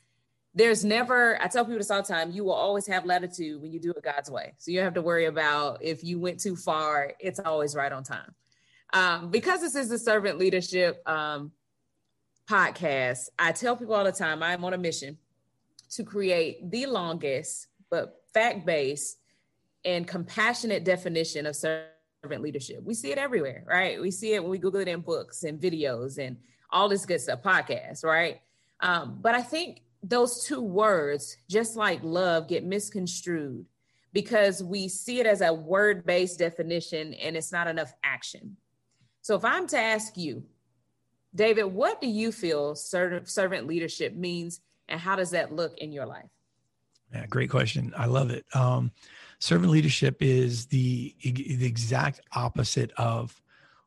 there's 0.57 0.83
never, 0.83 1.39
I 1.39 1.47
tell 1.47 1.65
people 1.65 1.77
this 1.77 1.91
all 1.91 2.01
the 2.01 2.07
time, 2.07 2.31
you 2.31 2.43
will 2.43 2.53
always 2.53 2.87
have 2.87 3.05
latitude 3.05 3.61
when 3.61 3.71
you 3.71 3.79
do 3.79 3.91
it 3.91 4.01
God's 4.01 4.31
way. 4.31 4.53
So 4.57 4.71
you 4.71 4.77
don't 4.77 4.85
have 4.85 4.95
to 4.95 5.03
worry 5.03 5.25
about 5.25 5.83
if 5.83 6.03
you 6.03 6.19
went 6.19 6.39
too 6.39 6.55
far, 6.55 7.13
it's 7.19 7.39
always 7.39 7.75
right 7.75 7.91
on 7.91 8.01
time. 8.01 8.33
Um, 8.93 9.29
because 9.29 9.61
this 9.61 9.75
is 9.75 9.89
the 9.89 9.99
servant 9.99 10.37
leadership 10.37 11.01
um, 11.07 11.51
podcast, 12.49 13.29
I 13.37 13.51
tell 13.51 13.75
people 13.75 13.95
all 13.95 14.03
the 14.03 14.11
time 14.11 14.41
I'm 14.41 14.63
on 14.63 14.73
a 14.73 14.77
mission 14.77 15.17
to 15.91 16.03
create 16.03 16.69
the 16.69 16.85
longest 16.85 17.67
but 17.89 18.21
fact 18.33 18.65
based 18.65 19.17
and 19.85 20.07
compassionate 20.07 20.83
definition 20.83 21.45
of 21.45 21.55
servant 21.55 22.41
leadership. 22.41 22.83
We 22.83 22.93
see 22.93 23.11
it 23.11 23.17
everywhere, 23.17 23.63
right? 23.65 24.01
We 24.01 24.11
see 24.11 24.33
it 24.33 24.41
when 24.41 24.51
we 24.51 24.57
Google 24.57 24.81
it 24.81 24.87
in 24.87 25.01
books 25.01 25.43
and 25.43 25.59
videos 25.59 26.17
and 26.17 26.37
all 26.71 26.89
this 26.89 27.05
good 27.05 27.21
stuff, 27.21 27.41
podcasts, 27.41 28.03
right? 28.03 28.41
Um, 28.81 29.19
but 29.21 29.33
I 29.35 29.41
think 29.41 29.81
those 30.03 30.43
two 30.43 30.61
words, 30.61 31.37
just 31.49 31.75
like 31.75 32.01
love, 32.03 32.47
get 32.47 32.65
misconstrued 32.65 33.65
because 34.13 34.63
we 34.63 34.87
see 34.87 35.19
it 35.19 35.25
as 35.25 35.41
a 35.41 35.53
word 35.53 36.05
based 36.05 36.39
definition 36.39 37.13
and 37.15 37.37
it's 37.37 37.51
not 37.51 37.67
enough 37.67 37.93
action. 38.03 38.57
So 39.27 39.35
if 39.35 39.43
I'm 39.43 39.67
to 39.67 39.77
ask 39.77 40.15
you, 40.15 40.45
David, 41.35 41.65
what 41.65 41.99
do 41.99 42.07
you 42.07 42.31
feel 42.31 42.75
servant 42.75 43.67
leadership 43.67 44.15
means 44.15 44.61
and 44.87 45.01
how 45.01 45.17
does 45.17 45.31
that 45.31 45.51
look 45.51 45.77
in 45.79 45.91
your 45.91 46.05
life? 46.05 46.29
Yeah, 47.13 47.25
great 47.25 47.49
question. 47.49 47.93
I 47.97 48.05
love 48.05 48.29
it. 48.29 48.45
Um, 48.53 48.89
servant 49.39 49.69
leadership 49.69 50.15
is 50.21 50.67
the 50.67 51.13
the 51.21 51.65
exact 51.65 52.21
opposite 52.37 52.93
of 52.95 53.41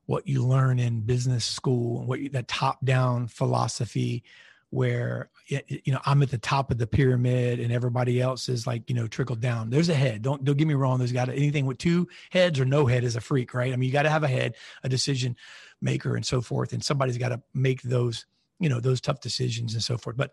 what 0.05 0.29
you 0.29 0.45
learn 0.45 0.79
in 0.79 1.01
business 1.01 1.47
school, 1.47 2.05
what 2.05 2.21
you, 2.21 2.29
that 2.29 2.47
top 2.47 2.85
down 2.85 3.27
philosophy 3.27 4.23
where 4.69 5.31
you 5.51 5.93
know 5.93 6.01
I'm 6.05 6.23
at 6.23 6.31
the 6.31 6.39
top 6.39 6.71
of 6.71 6.79
the 6.79 6.87
pyramid 6.87 7.59
and 7.59 7.73
everybody 7.73 8.21
else 8.21 8.49
is 8.49 8.67
like 8.67 8.89
you 8.89 8.95
know 8.95 9.07
trickled 9.07 9.41
down. 9.41 9.71
There's 9.71 9.89
a 9.89 9.95
head. 9.95 10.23
Don't 10.23 10.45
don't 10.45 10.57
get 10.57 10.69
me 10.69 10.75
wrong. 10.75 10.99
There's 10.99 11.13
got 11.13 11.29
anything 11.29 11.67
with 11.67 11.79
two 11.79 12.09
heads 12.31 12.61
or 12.61 12.65
no 12.65 12.87
head 12.87 13.05
is 13.05 13.17
a 13.17 13.21
freak, 13.21 13.53
right? 13.53 13.73
I 13.73 13.77
mean, 13.77 13.89
you 13.89 13.93
got 13.93 14.05
to 14.05 14.11
have 14.11 14.23
a 14.23 14.29
head, 14.29 14.55
a 14.85 14.89
decision 14.89 15.37
maker, 15.81 16.15
and 16.15 16.25
so 16.25 16.41
forth. 16.41 16.73
And 16.73 16.85
somebody's 16.85 17.19
got 17.19 17.31
to 17.31 17.43
make 17.53 17.83
those 17.83 18.27
you 18.59 18.69
know 18.69 18.81
those 18.81 19.01
tough 19.01 19.21
decisions 19.21 19.75
and 19.75 19.83
so 19.83 19.99
forth. 19.99 20.17
But 20.17 20.33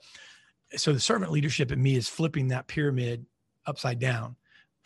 so 0.75 0.93
the 0.93 0.99
servant 0.99 1.31
leadership 1.31 1.71
in 1.71 1.81
me 1.81 1.95
is 1.95 2.07
flipping 2.07 2.49
that 2.49 2.67
pyramid 2.67 3.25
upside 3.65 3.99
down, 3.99 4.35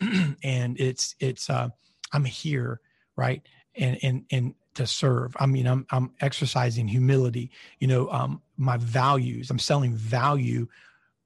and 0.00 0.80
it's 0.80 1.14
it's 1.20 1.50
uh, 1.50 1.68
I'm 2.12 2.24
here, 2.24 2.80
right? 3.16 3.42
And 3.74 3.98
and 4.02 4.24
and 4.30 4.54
to 4.74 4.86
serve. 4.86 5.36
I 5.38 5.46
mean, 5.46 5.66
I'm 5.66 5.86
I'm 5.90 6.12
exercising 6.20 6.88
humility. 6.88 7.50
You 7.78 7.88
know, 7.88 8.10
um, 8.10 8.42
my 8.56 8.76
values. 8.76 9.50
I'm 9.50 9.58
selling 9.58 9.94
value, 9.94 10.66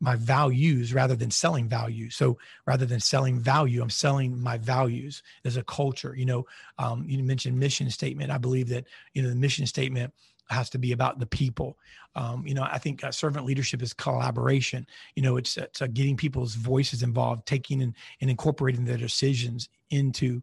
my 0.01 0.17
values 0.17 0.93
rather 0.93 1.17
than 1.17 1.31
selling 1.31 1.69
value. 1.69 2.11
So 2.11 2.39
rather 2.67 2.87
than 2.87 3.01
selling 3.01 3.39
value, 3.39 3.83
I'm 3.83 3.91
selling 3.91 4.39
my 4.41 4.59
values 4.59 5.23
as 5.45 5.57
a 5.57 5.63
culture. 5.65 6.15
You 6.17 6.27
know, 6.27 6.47
um, 6.79 7.05
you 7.09 7.23
mentioned 7.23 7.59
mission 7.59 7.91
statement. 7.91 8.31
I 8.31 8.39
believe 8.39 8.69
that 8.69 8.87
you 9.15 9.23
know 9.23 9.29
the 9.29 9.35
mission 9.37 9.67
statement 9.67 10.13
has 10.49 10.71
to 10.71 10.79
be 10.79 10.93
about 10.93 11.19
the 11.19 11.27
people. 11.27 11.77
Um, 12.15 12.47
you 12.47 12.55
know, 12.55 12.63
I 12.63 12.79
think 12.79 13.03
uh, 13.05 13.11
servant 13.11 13.47
leadership 13.47 13.83
is 13.83 13.93
collaboration. 13.93 14.87
You 15.15 15.23
know, 15.23 15.37
it's, 15.37 15.57
it's 15.57 15.83
uh, 15.83 15.89
getting 15.89 16.17
people's 16.17 16.55
voices 16.55 17.03
involved, 17.03 17.47
taking 17.47 17.83
and, 17.83 17.95
and 18.21 18.31
incorporating 18.31 18.85
their 18.85 18.97
decisions 18.97 19.69
into 19.91 20.43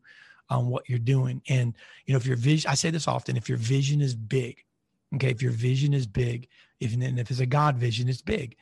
on 0.54 0.68
what 0.68 0.88
you're 0.89 0.99
doing. 0.99 1.41
And, 1.49 1.74
you 2.06 2.14
know, 2.14 2.18
if 2.18 2.26
your 2.26 2.38
vision, 2.38 2.70
I 2.70 2.76
say 2.76 2.89
this 2.89 3.08
often, 3.08 3.38
if 3.38 3.49
your 3.49 3.58
vision 3.58 4.01
is 4.01 4.16
big, 4.16 4.64
okay, 5.16 5.32
if 5.32 5.41
your 5.41 5.51
vision 5.51 5.93
is 5.93 6.08
big, 6.08 6.47
if, 6.80 6.93
and 6.93 7.20
if 7.20 7.32
it's 7.32 7.39
a 7.39 7.45
God 7.45 7.78
vision, 7.78 8.08
it's 8.10 8.22
big. 8.22 8.56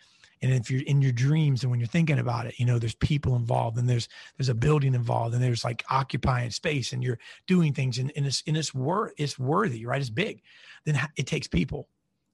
And 0.43 0.51
if 0.51 0.71
you're 0.71 0.81
in 0.81 1.01
your 1.01 1.11
dreams 1.11 1.61
and 1.61 1.69
when 1.69 1.79
you're 1.79 1.87
thinking 1.87 2.17
about 2.17 2.47
it, 2.47 2.59
you 2.59 2.65
know, 2.65 2.79
there's 2.79 2.95
people 2.95 3.35
involved 3.35 3.77
and 3.77 3.87
there's, 3.87 4.09
there's 4.37 4.49
a 4.49 4.55
building 4.55 4.95
involved 4.95 5.35
and 5.35 5.43
there's 5.43 5.63
like 5.63 5.83
occupying 5.89 6.49
space 6.49 6.93
and 6.93 7.03
you're 7.03 7.19
doing 7.45 7.73
things 7.73 7.99
and, 7.99 8.11
and 8.15 8.25
it's, 8.25 8.41
and 8.47 8.57
it's, 8.57 8.73
wor- 8.73 9.13
it's 9.17 9.37
worthy, 9.37 9.85
right? 9.85 10.01
It's 10.01 10.09
big. 10.09 10.41
Then 10.85 10.99
it 11.15 11.27
takes 11.27 11.47
people. 11.47 11.89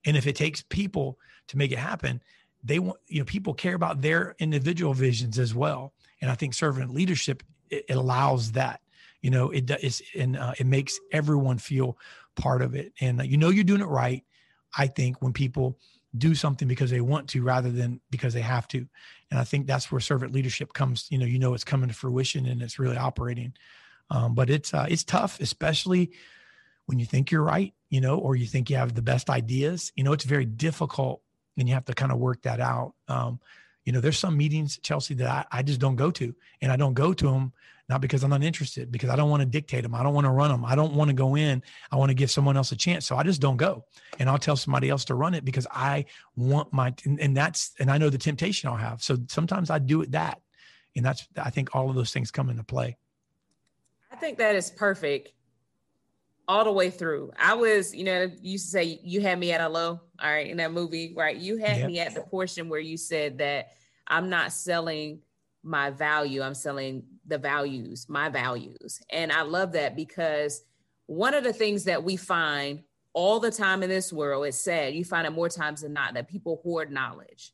And 0.05 0.15
if 0.15 0.25
it 0.25 0.37
takes 0.37 0.61
people 0.61 1.19
to 1.47 1.57
make 1.57 1.73
it 1.73 1.79
happen, 1.79 2.21
they 2.63 2.79
want, 2.79 2.97
you 3.07 3.19
know, 3.19 3.25
people 3.25 3.53
care 3.53 3.75
about 3.75 4.01
their 4.01 4.35
individual 4.39 4.93
visions 4.93 5.37
as 5.37 5.53
well. 5.53 5.93
And 6.21 6.31
I 6.31 6.35
think 6.35 6.53
servant 6.53 6.93
leadership, 6.93 7.43
it, 7.69 7.85
allows 7.89 8.53
that 8.53 8.79
you 9.27 9.31
know 9.31 9.49
it 9.49 9.65
does 9.65 10.01
and 10.17 10.37
uh, 10.37 10.53
it 10.57 10.65
makes 10.65 10.97
everyone 11.11 11.57
feel 11.57 11.97
part 12.37 12.61
of 12.61 12.75
it. 12.75 12.93
And 13.01 13.19
uh, 13.19 13.25
you 13.25 13.35
know 13.35 13.49
you're 13.49 13.65
doing 13.65 13.81
it 13.81 13.87
right 13.87 14.23
i 14.77 14.87
think 14.87 15.21
when 15.21 15.33
people 15.33 15.77
do 16.17 16.33
something 16.33 16.65
because 16.65 16.89
they 16.91 17.01
want 17.01 17.27
to 17.27 17.43
rather 17.43 17.69
than 17.69 17.99
because 18.09 18.33
they 18.33 18.41
have 18.41 18.69
to. 18.69 18.87
And 19.29 19.37
i 19.37 19.43
think 19.43 19.67
that's 19.67 19.91
where 19.91 19.99
servant 19.99 20.31
leadership 20.31 20.71
comes 20.71 21.07
you 21.09 21.17
know 21.17 21.25
you 21.25 21.39
know 21.39 21.53
it's 21.53 21.65
coming 21.65 21.89
to 21.89 21.93
fruition 21.93 22.45
and 22.45 22.61
it's 22.61 22.79
really 22.79 22.95
operating. 22.95 23.51
Um, 24.09 24.33
but 24.33 24.49
it's 24.49 24.73
uh, 24.73 24.87
it's 24.89 25.03
tough 25.03 25.41
especially 25.41 26.11
when 26.85 26.97
you 26.97 27.05
think 27.05 27.29
you're 27.29 27.43
right 27.43 27.73
you 27.89 27.99
know 27.99 28.17
or 28.17 28.37
you 28.37 28.45
think 28.45 28.69
you 28.69 28.77
have 28.77 28.95
the 28.95 29.01
best 29.01 29.29
ideas. 29.29 29.91
You 29.97 30.05
know 30.05 30.13
it's 30.13 30.23
very 30.23 30.45
difficult 30.45 31.21
and 31.57 31.67
you 31.67 31.73
have 31.73 31.85
to 31.85 31.93
kind 31.93 32.13
of 32.13 32.17
work 32.17 32.43
that 32.43 32.61
out. 32.61 32.93
Um, 33.09 33.41
you 33.87 33.93
know 33.93 34.01
there's 34.01 34.19
some 34.19 34.35
meetings 34.35 34.77
chelsea 34.83 35.13
that 35.15 35.29
I, 35.29 35.59
I 35.59 35.63
just 35.63 35.79
don't 35.79 35.95
go 35.95 36.11
to 36.11 36.35
and 36.61 36.71
i 36.71 36.75
don't 36.75 36.93
go 36.93 37.13
to 37.13 37.31
them 37.31 37.53
not 37.89 38.01
because 38.01 38.23
I'm 38.23 38.29
not 38.29 38.43
interested, 38.43 38.91
because 38.91 39.09
I 39.09 39.15
don't 39.15 39.29
want 39.29 39.41
to 39.41 39.45
dictate 39.45 39.83
them. 39.83 39.95
I 39.95 40.03
don't 40.03 40.13
want 40.13 40.25
to 40.25 40.31
run 40.31 40.51
them. 40.51 40.65
I 40.65 40.75
don't 40.75 40.93
want 40.93 41.09
to 41.09 41.13
go 41.13 41.37
in. 41.37 41.63
I 41.89 41.95
want 41.95 42.09
to 42.09 42.13
give 42.13 42.29
someone 42.29 42.57
else 42.57 42.71
a 42.73 42.75
chance. 42.75 43.05
So 43.05 43.15
I 43.15 43.23
just 43.23 43.39
don't 43.39 43.55
go. 43.55 43.85
And 44.19 44.29
I'll 44.29 44.37
tell 44.37 44.57
somebody 44.57 44.89
else 44.89 45.05
to 45.05 45.15
run 45.15 45.33
it 45.33 45.45
because 45.45 45.65
I 45.71 46.05
want 46.35 46.73
my, 46.73 46.93
and, 47.05 47.17
and 47.19 47.35
that's, 47.35 47.71
and 47.79 47.89
I 47.89 47.97
know 47.97 48.09
the 48.09 48.17
temptation 48.17 48.69
I'll 48.69 48.75
have. 48.75 49.01
So 49.01 49.17
sometimes 49.29 49.69
I 49.69 49.79
do 49.79 50.01
it 50.01 50.11
that. 50.11 50.41
And 50.97 51.05
that's, 51.05 51.27
I 51.37 51.49
think 51.49 51.75
all 51.75 51.89
of 51.89 51.95
those 51.95 52.11
things 52.11 52.29
come 52.29 52.49
into 52.49 52.63
play. 52.63 52.97
I 54.11 54.17
think 54.17 54.37
that 54.39 54.55
is 54.55 54.69
perfect 54.69 55.31
all 56.47 56.63
the 56.63 56.71
way 56.71 56.89
through. 56.89 57.31
I 57.37 57.53
was, 57.53 57.93
you 57.93 58.03
know, 58.03 58.23
you 58.41 58.51
used 58.53 58.65
to 58.65 58.71
say 58.71 58.99
you 59.03 59.21
had 59.21 59.39
me 59.39 59.51
at 59.51 59.61
a 59.61 59.67
low, 59.67 59.99
all 60.19 60.31
right, 60.31 60.47
in 60.47 60.57
that 60.57 60.71
movie, 60.71 61.13
right? 61.15 61.35
You 61.35 61.57
had 61.57 61.79
yep. 61.79 61.87
me 61.87 61.99
at 61.99 62.15
the 62.15 62.21
portion 62.21 62.69
where 62.69 62.79
you 62.79 62.97
said 62.97 63.37
that 63.39 63.73
I'm 64.07 64.29
not 64.29 64.53
selling 64.53 65.19
my 65.63 65.89
value. 65.89 66.41
I'm 66.41 66.53
selling 66.53 67.03
the 67.25 67.37
values, 67.37 68.07
my 68.07 68.29
values. 68.29 69.01
And 69.09 69.31
I 69.31 69.41
love 69.41 69.73
that 69.73 69.95
because 69.95 70.63
one 71.07 71.33
of 71.33 71.43
the 71.43 71.53
things 71.53 71.83
that 71.85 72.03
we 72.03 72.15
find 72.15 72.83
all 73.13 73.39
the 73.39 73.51
time 73.51 73.83
in 73.83 73.89
this 73.89 74.13
world, 74.13 74.45
it's 74.45 74.61
sad, 74.61 74.93
you 74.93 75.03
find 75.03 75.27
it 75.27 75.31
more 75.31 75.49
times 75.49 75.81
than 75.81 75.93
not 75.93 76.13
that 76.13 76.29
people 76.29 76.61
hoard 76.63 76.91
knowledge. 76.91 77.51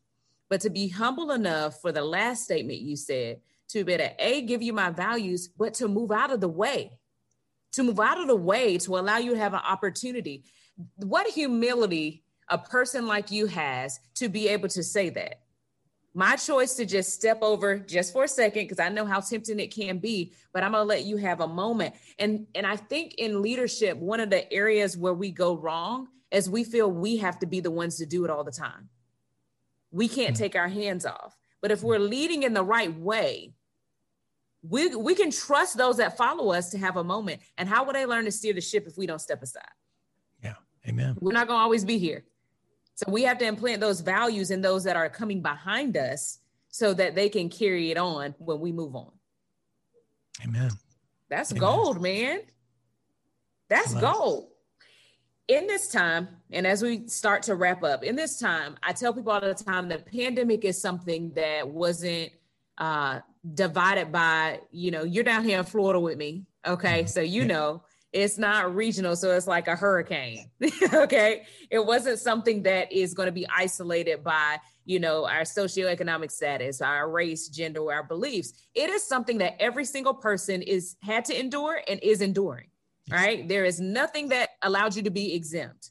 But 0.50 0.62
to 0.62 0.70
be 0.70 0.88
humble 0.88 1.32
enough 1.32 1.82
for 1.82 1.92
the 1.92 2.04
last 2.04 2.44
statement 2.44 2.80
you 2.80 2.96
said, 2.96 3.40
to 3.70 3.84
be 3.84 3.94
able 3.94 4.04
to 4.04 4.14
A, 4.20 4.42
give 4.42 4.62
you 4.62 4.74
my 4.74 4.92
values, 4.92 5.48
but 5.48 5.74
to 5.76 5.88
move 5.88 6.12
out 6.12 6.32
of 6.32 6.42
the 6.42 6.50
way, 6.50 7.00
to 7.74 7.84
move 7.84 8.00
out 8.00 8.20
of 8.20 8.28
the 8.28 8.36
way 8.36 8.78
to 8.80 8.98
allow 8.98 9.18
you 9.18 9.32
to 9.32 9.38
have 9.38 9.54
an 9.54 9.62
opportunity. 9.68 10.44
What 10.96 11.28
humility 11.28 12.24
a 12.50 12.58
person 12.58 13.08
like 13.08 13.32
you 13.32 13.48
has 13.48 14.00
to 14.16 14.30
be 14.30 14.48
able 14.48 14.70
to 14.70 14.84
say 14.84 15.10
that 15.10 15.44
my 16.14 16.36
choice 16.36 16.76
to 16.76 16.86
just 16.86 17.14
step 17.14 17.40
over 17.42 17.80
just 17.80 18.14
for 18.14 18.26
a 18.26 18.28
second 18.28 18.64
because 18.64 18.80
i 18.80 18.90
know 18.90 19.06
how 19.06 19.20
tempting 19.20 19.60
it 19.60 19.74
can 19.74 19.98
be 19.98 20.34
but 20.54 20.64
i'm 20.64 20.72
going 20.72 20.82
to 20.82 20.88
let 20.88 21.06
you 21.06 21.18
have 21.18 21.42
a 21.42 21.48
moment 21.48 21.94
and 22.20 22.46
and 22.56 22.66
i 22.68 22.76
think 22.76 23.16
in 23.16 23.42
leadership 23.42 23.98
one 23.98 24.20
of 24.20 24.30
the 24.30 24.52
areas 24.52 24.98
where 24.98 25.14
we 25.14 25.32
go 25.32 25.56
wrong 25.58 26.08
is 26.32 26.50
we 26.50 26.64
feel 26.64 26.92
we 26.92 27.18
have 27.18 27.40
to 27.40 27.46
be 27.46 27.60
the 27.60 27.72
ones 27.72 27.98
to 27.98 28.06
do 28.06 28.24
it 28.26 28.30
all 28.30 28.44
the 28.44 28.52
time 28.52 28.90
we 29.92 30.08
can't 30.08 30.36
mm-hmm. 30.36 30.44
take 30.44 30.56
our 30.56 30.68
hands 30.68 31.06
off 31.06 31.36
but 31.62 31.72
if 31.72 31.82
we're 31.82 32.00
leading 32.00 32.44
in 32.44 32.54
the 32.54 32.64
right 32.64 32.96
way 33.00 33.54
we 34.68 34.96
we 34.96 35.14
can 35.16 35.32
trust 35.32 35.78
those 35.78 35.98
that 35.98 36.18
follow 36.18 36.52
us 36.52 36.70
to 36.70 36.78
have 36.78 36.98
a 36.98 37.04
moment 37.04 37.42
and 37.58 37.68
how 37.68 37.84
will 37.84 37.94
they 37.94 38.06
learn 38.06 38.26
to 38.26 38.32
steer 38.32 38.54
the 38.54 38.62
ship 38.62 38.86
if 38.88 38.98
we 38.98 39.06
don't 39.06 39.20
step 39.20 39.42
aside 39.44 39.64
yeah 40.44 40.56
amen 40.88 41.16
we're 41.20 41.34
not 41.34 41.48
going 41.48 41.58
to 41.58 41.64
always 41.64 41.84
be 41.84 41.98
here 41.98 42.24
so 42.96 43.12
we 43.12 43.24
have 43.24 43.38
to 43.40 43.46
implant 43.46 43.80
those 43.82 44.02
values 44.02 44.52
in 44.52 44.62
those 44.62 44.84
that 44.84 44.96
are 44.96 45.10
coming 45.10 45.42
behind 45.42 45.98
us 45.98 46.40
so 46.70 46.94
that 46.94 47.16
they 47.16 47.30
can 47.30 47.50
carry 47.50 47.92
it 47.92 47.98
on 47.98 48.36
when 48.38 48.60
we 48.60 48.72
move 48.72 48.96
on. 48.96 49.12
Amen. 50.44 50.72
That's 51.30 51.52
Amen. 51.52 51.62
gold, 51.62 52.02
man. 52.02 52.42
That's 53.70 53.94
gold. 53.96 54.50
In 55.48 55.68
this 55.68 55.90
time, 55.90 56.30
and 56.52 56.66
as 56.66 56.82
we 56.82 57.08
start 57.08 57.44
to 57.44 57.56
wrap 57.56 57.84
up, 57.84 58.04
in 58.04 58.16
this 58.16 58.40
time, 58.40 58.76
I 58.82 58.94
tell 58.94 59.14
people 59.14 59.32
all 59.32 59.42
the 59.42 59.54
time 59.54 59.90
the 59.90 59.98
pandemic 59.98 60.64
is 60.64 60.80
something 60.80 61.32
that 61.36 61.68
wasn't 61.68 62.32
uh, 62.78 63.20
divided 63.54 64.12
by, 64.12 64.62
you 64.72 64.92
know, 64.92 65.04
you're 65.04 65.24
down 65.24 65.44
here 65.44 65.60
in 65.60 65.66
Florida 65.66 66.00
with 66.00 66.18
me. 66.18 66.46
Okay. 66.66 67.00
Mm-hmm. 67.00 67.08
So, 67.08 67.22
you 67.22 67.46
know, 67.46 67.84
it's 68.14 68.38
not 68.38 68.76
regional, 68.76 69.16
so 69.16 69.32
it's 69.32 69.48
like 69.48 69.68
a 69.68 69.76
hurricane. 69.76 70.50
okay. 70.94 71.44
It 71.72 71.84
wasn't 71.84 72.20
something 72.20 72.64
that 72.64 72.92
is 72.92 73.14
going 73.14 73.26
to 73.26 73.34
be 73.34 73.48
isolated 73.50 74.24
by, 74.24 74.60
you 74.86 75.00
know, 75.00 75.26
our 75.26 75.42
socioeconomic 75.42 76.32
status, 76.32 76.80
our 76.80 77.10
race, 77.10 77.50
gender, 77.50 77.92
our 77.92 78.04
beliefs. 78.04 78.54
It 78.76 78.92
is 78.92 79.04
something 79.04 79.40
that 79.40 79.56
every 79.60 79.86
single 79.86 80.14
person 80.14 80.62
is 80.62 80.96
had 81.02 81.26
to 81.26 81.40
endure 81.40 81.82
and 81.88 82.00
is 82.04 82.22
enduring. 82.22 82.68
yes. 83.08 83.20
right? 83.20 83.48
There 83.48 83.66
is 83.66 83.80
nothing 83.80 84.30
that 84.30 84.52
allows 84.62 84.96
you 84.96 85.02
to 85.04 85.12
be 85.12 85.34
exempt. 85.34 85.90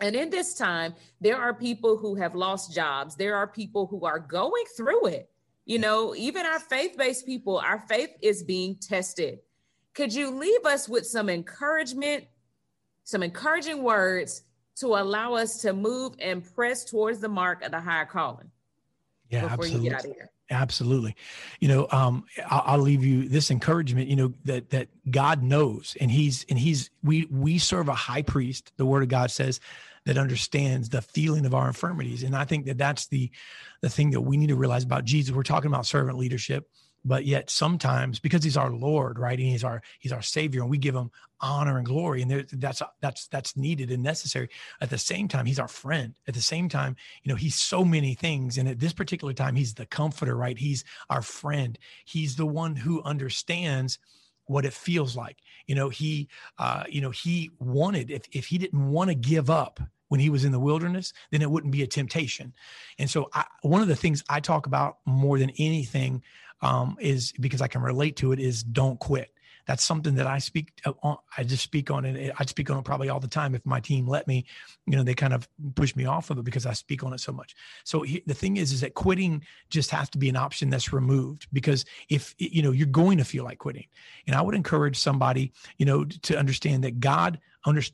And 0.00 0.16
in 0.16 0.30
this 0.30 0.54
time, 0.54 0.94
there 1.20 1.36
are 1.36 1.54
people 1.54 1.96
who 1.96 2.16
have 2.16 2.34
lost 2.34 2.74
jobs. 2.74 3.14
There 3.14 3.36
are 3.36 3.46
people 3.46 3.86
who 3.86 4.04
are 4.04 4.18
going 4.18 4.64
through 4.76 5.06
it. 5.06 5.30
You 5.64 5.78
know, 5.78 6.14
even 6.14 6.44
our 6.44 6.58
faith 6.58 6.96
based 6.96 7.26
people, 7.26 7.58
our 7.58 7.78
faith 7.88 8.10
is 8.20 8.42
being 8.42 8.76
tested. 8.76 9.38
Could 9.94 10.12
you 10.12 10.30
leave 10.30 10.64
us 10.64 10.88
with 10.88 11.06
some 11.06 11.28
encouragement, 11.28 12.24
some 13.04 13.22
encouraging 13.22 13.82
words 13.82 14.42
to 14.76 14.88
allow 14.88 15.34
us 15.34 15.60
to 15.62 15.72
move 15.72 16.14
and 16.18 16.42
press 16.54 16.84
towards 16.84 17.20
the 17.20 17.28
mark 17.28 17.62
of 17.62 17.70
the 17.70 17.80
higher 17.80 18.06
calling? 18.06 18.50
Yeah, 19.30 19.46
absolutely. 19.46 20.14
Absolutely. 20.50 21.16
You 21.60 21.68
know, 21.68 21.88
um, 21.90 22.24
I'll, 22.50 22.62
I'll, 22.66 22.78
leave 22.78 23.02
you 23.02 23.26
this 23.26 23.50
encouragement, 23.50 24.08
you 24.08 24.16
know, 24.16 24.34
that, 24.44 24.68
that 24.70 24.88
God 25.10 25.42
knows 25.42 25.96
and 25.98 26.10
he's, 26.10 26.44
and 26.50 26.58
he's, 26.58 26.90
we, 27.02 27.26
we 27.30 27.58
serve 27.58 27.88
a 27.88 27.94
high 27.94 28.20
priest. 28.20 28.72
The 28.76 28.84
word 28.84 29.02
of 29.02 29.08
God 29.08 29.30
says 29.30 29.60
that 30.04 30.18
understands 30.18 30.88
the 30.88 31.02
feeling 31.02 31.46
of 31.46 31.54
our 31.54 31.68
infirmities. 31.68 32.22
And 32.22 32.34
I 32.34 32.44
think 32.44 32.66
that 32.66 32.78
that's 32.78 33.06
the, 33.06 33.30
the 33.80 33.88
thing 33.88 34.10
that 34.10 34.20
we 34.20 34.36
need 34.36 34.48
to 34.48 34.56
realize 34.56 34.84
about 34.84 35.04
Jesus. 35.04 35.34
We're 35.34 35.42
talking 35.42 35.70
about 35.70 35.86
servant 35.86 36.18
leadership 36.18 36.68
but 37.04 37.24
yet 37.24 37.50
sometimes 37.50 38.18
because 38.18 38.44
he's 38.44 38.56
our 38.56 38.70
lord 38.70 39.18
right 39.18 39.38
and 39.38 39.48
he's 39.48 39.64
our 39.64 39.82
he's 39.98 40.12
our 40.12 40.22
savior 40.22 40.62
and 40.62 40.70
we 40.70 40.78
give 40.78 40.94
him 40.94 41.10
honor 41.40 41.76
and 41.76 41.86
glory 41.86 42.22
and 42.22 42.30
there, 42.30 42.44
that's 42.52 42.82
that's 43.00 43.26
that's 43.28 43.56
needed 43.56 43.90
and 43.90 44.02
necessary. 44.02 44.48
At 44.80 44.90
the 44.90 44.98
same 44.98 45.26
time 45.26 45.44
he's 45.44 45.58
our 45.58 45.68
friend. 45.68 46.14
At 46.28 46.34
the 46.34 46.40
same 46.40 46.68
time 46.68 46.96
you 47.22 47.30
know 47.30 47.36
he's 47.36 47.56
so 47.56 47.84
many 47.84 48.14
things 48.14 48.58
and 48.58 48.68
at 48.68 48.78
this 48.78 48.92
particular 48.92 49.32
time 49.32 49.56
he's 49.56 49.74
the 49.74 49.86
comforter 49.86 50.36
right? 50.36 50.56
He's 50.56 50.84
our 51.10 51.22
friend. 51.22 51.78
He's 52.04 52.36
the 52.36 52.46
one 52.46 52.76
who 52.76 53.02
understands 53.02 53.98
what 54.46 54.64
it 54.64 54.72
feels 54.72 55.16
like 55.16 55.38
you 55.72 55.76
know 55.76 55.88
he 55.88 56.28
uh 56.58 56.84
you 56.86 57.00
know 57.00 57.08
he 57.08 57.50
wanted 57.58 58.10
if 58.10 58.24
if 58.30 58.44
he 58.44 58.58
didn't 58.58 58.90
want 58.90 59.08
to 59.08 59.14
give 59.14 59.48
up 59.48 59.80
when 60.08 60.20
he 60.20 60.28
was 60.28 60.44
in 60.44 60.52
the 60.52 60.60
wilderness, 60.60 61.14
then 61.30 61.40
it 61.40 61.50
wouldn't 61.50 61.72
be 61.72 61.82
a 61.82 61.86
temptation. 61.86 62.52
And 62.98 63.08
so, 63.08 63.30
I, 63.32 63.46
one 63.62 63.80
of 63.80 63.88
the 63.88 63.96
things 63.96 64.22
I 64.28 64.40
talk 64.40 64.66
about 64.66 64.98
more 65.06 65.38
than 65.38 65.48
anything 65.58 66.22
um, 66.60 66.98
is 67.00 67.32
because 67.40 67.62
I 67.62 67.68
can 67.68 67.80
relate 67.80 68.16
to 68.16 68.32
it 68.32 68.38
is 68.38 68.62
don't 68.62 69.00
quit. 69.00 69.31
That's 69.66 69.84
something 69.84 70.14
that 70.16 70.26
I 70.26 70.38
speak 70.38 70.72
uh, 70.84 70.92
on. 71.02 71.16
I 71.36 71.44
just 71.44 71.62
speak 71.62 71.90
on 71.90 72.04
it. 72.04 72.32
I 72.38 72.44
speak 72.46 72.70
on 72.70 72.78
it 72.78 72.84
probably 72.84 73.08
all 73.08 73.20
the 73.20 73.28
time. 73.28 73.54
If 73.54 73.64
my 73.64 73.80
team 73.80 74.06
let 74.06 74.26
me, 74.26 74.44
you 74.86 74.96
know, 74.96 75.02
they 75.02 75.14
kind 75.14 75.32
of 75.32 75.48
push 75.74 75.94
me 75.94 76.04
off 76.04 76.30
of 76.30 76.38
it 76.38 76.44
because 76.44 76.66
I 76.66 76.72
speak 76.72 77.04
on 77.04 77.12
it 77.12 77.20
so 77.20 77.32
much. 77.32 77.54
So 77.84 78.02
he, 78.02 78.22
the 78.26 78.34
thing 78.34 78.56
is, 78.56 78.72
is 78.72 78.80
that 78.80 78.94
quitting 78.94 79.44
just 79.70 79.90
has 79.90 80.08
to 80.10 80.18
be 80.18 80.28
an 80.28 80.36
option 80.36 80.70
that's 80.70 80.92
removed 80.92 81.46
because 81.52 81.84
if, 82.08 82.34
you 82.38 82.62
know, 82.62 82.72
you're 82.72 82.86
going 82.86 83.18
to 83.18 83.24
feel 83.24 83.44
like 83.44 83.58
quitting. 83.58 83.86
And 84.26 84.36
I 84.36 84.42
would 84.42 84.54
encourage 84.54 84.98
somebody, 84.98 85.52
you 85.78 85.86
know, 85.86 86.04
to 86.04 86.38
understand 86.38 86.84
that 86.84 87.00
God 87.00 87.38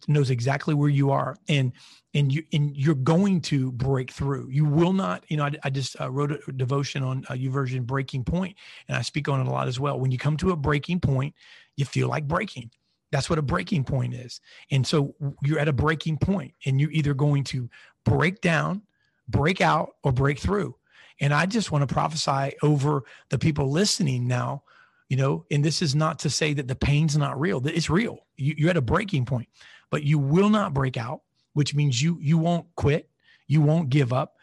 knows 0.08 0.30
exactly 0.30 0.74
where 0.74 0.88
you 0.88 1.10
are. 1.10 1.36
And 1.48 1.72
and 2.14 2.32
you 2.32 2.42
and 2.52 2.76
you're 2.76 2.94
going 2.94 3.40
to 3.42 3.70
break 3.72 4.10
through. 4.10 4.48
You 4.50 4.64
will 4.64 4.92
not. 4.92 5.24
You 5.28 5.36
know, 5.36 5.44
I, 5.44 5.52
I 5.64 5.70
just 5.70 6.00
uh, 6.00 6.10
wrote 6.10 6.32
a 6.32 6.52
devotion 6.52 7.02
on 7.02 7.24
uh, 7.28 7.34
YouVersion 7.34 7.84
breaking 7.84 8.24
point, 8.24 8.56
and 8.88 8.96
I 8.96 9.02
speak 9.02 9.28
on 9.28 9.40
it 9.40 9.46
a 9.46 9.50
lot 9.50 9.68
as 9.68 9.78
well. 9.78 9.98
When 10.00 10.10
you 10.10 10.18
come 10.18 10.36
to 10.38 10.50
a 10.50 10.56
breaking 10.56 11.00
point, 11.00 11.34
you 11.76 11.84
feel 11.84 12.08
like 12.08 12.26
breaking. 12.26 12.70
That's 13.10 13.30
what 13.30 13.38
a 13.38 13.42
breaking 13.42 13.84
point 13.84 14.14
is. 14.14 14.40
And 14.70 14.86
so 14.86 15.14
you're 15.42 15.58
at 15.58 15.68
a 15.68 15.72
breaking 15.72 16.18
point, 16.18 16.54
and 16.66 16.80
you're 16.80 16.90
either 16.90 17.14
going 17.14 17.44
to 17.44 17.68
break 18.04 18.40
down, 18.40 18.82
break 19.28 19.60
out, 19.60 19.90
or 20.02 20.12
break 20.12 20.38
through. 20.38 20.76
And 21.20 21.32
I 21.32 21.46
just 21.46 21.72
want 21.72 21.88
to 21.88 21.92
prophesy 21.92 22.56
over 22.62 23.02
the 23.30 23.38
people 23.38 23.70
listening 23.70 24.26
now. 24.26 24.62
You 25.08 25.16
know, 25.16 25.46
and 25.50 25.64
this 25.64 25.80
is 25.80 25.94
not 25.94 26.18
to 26.20 26.30
say 26.30 26.52
that 26.52 26.68
the 26.68 26.74
pain's 26.74 27.16
not 27.16 27.40
real. 27.40 27.66
It's 27.66 27.88
real. 27.88 28.26
You, 28.36 28.54
you're 28.58 28.70
at 28.70 28.76
a 28.76 28.82
breaking 28.82 29.24
point, 29.24 29.48
but 29.90 30.02
you 30.02 30.18
will 30.18 30.50
not 30.50 30.74
break 30.74 30.96
out 30.96 31.22
which 31.58 31.74
means 31.74 32.00
you 32.00 32.16
you 32.20 32.38
won't 32.38 32.66
quit, 32.76 33.10
you 33.48 33.60
won't 33.60 33.88
give 33.88 34.12
up, 34.12 34.36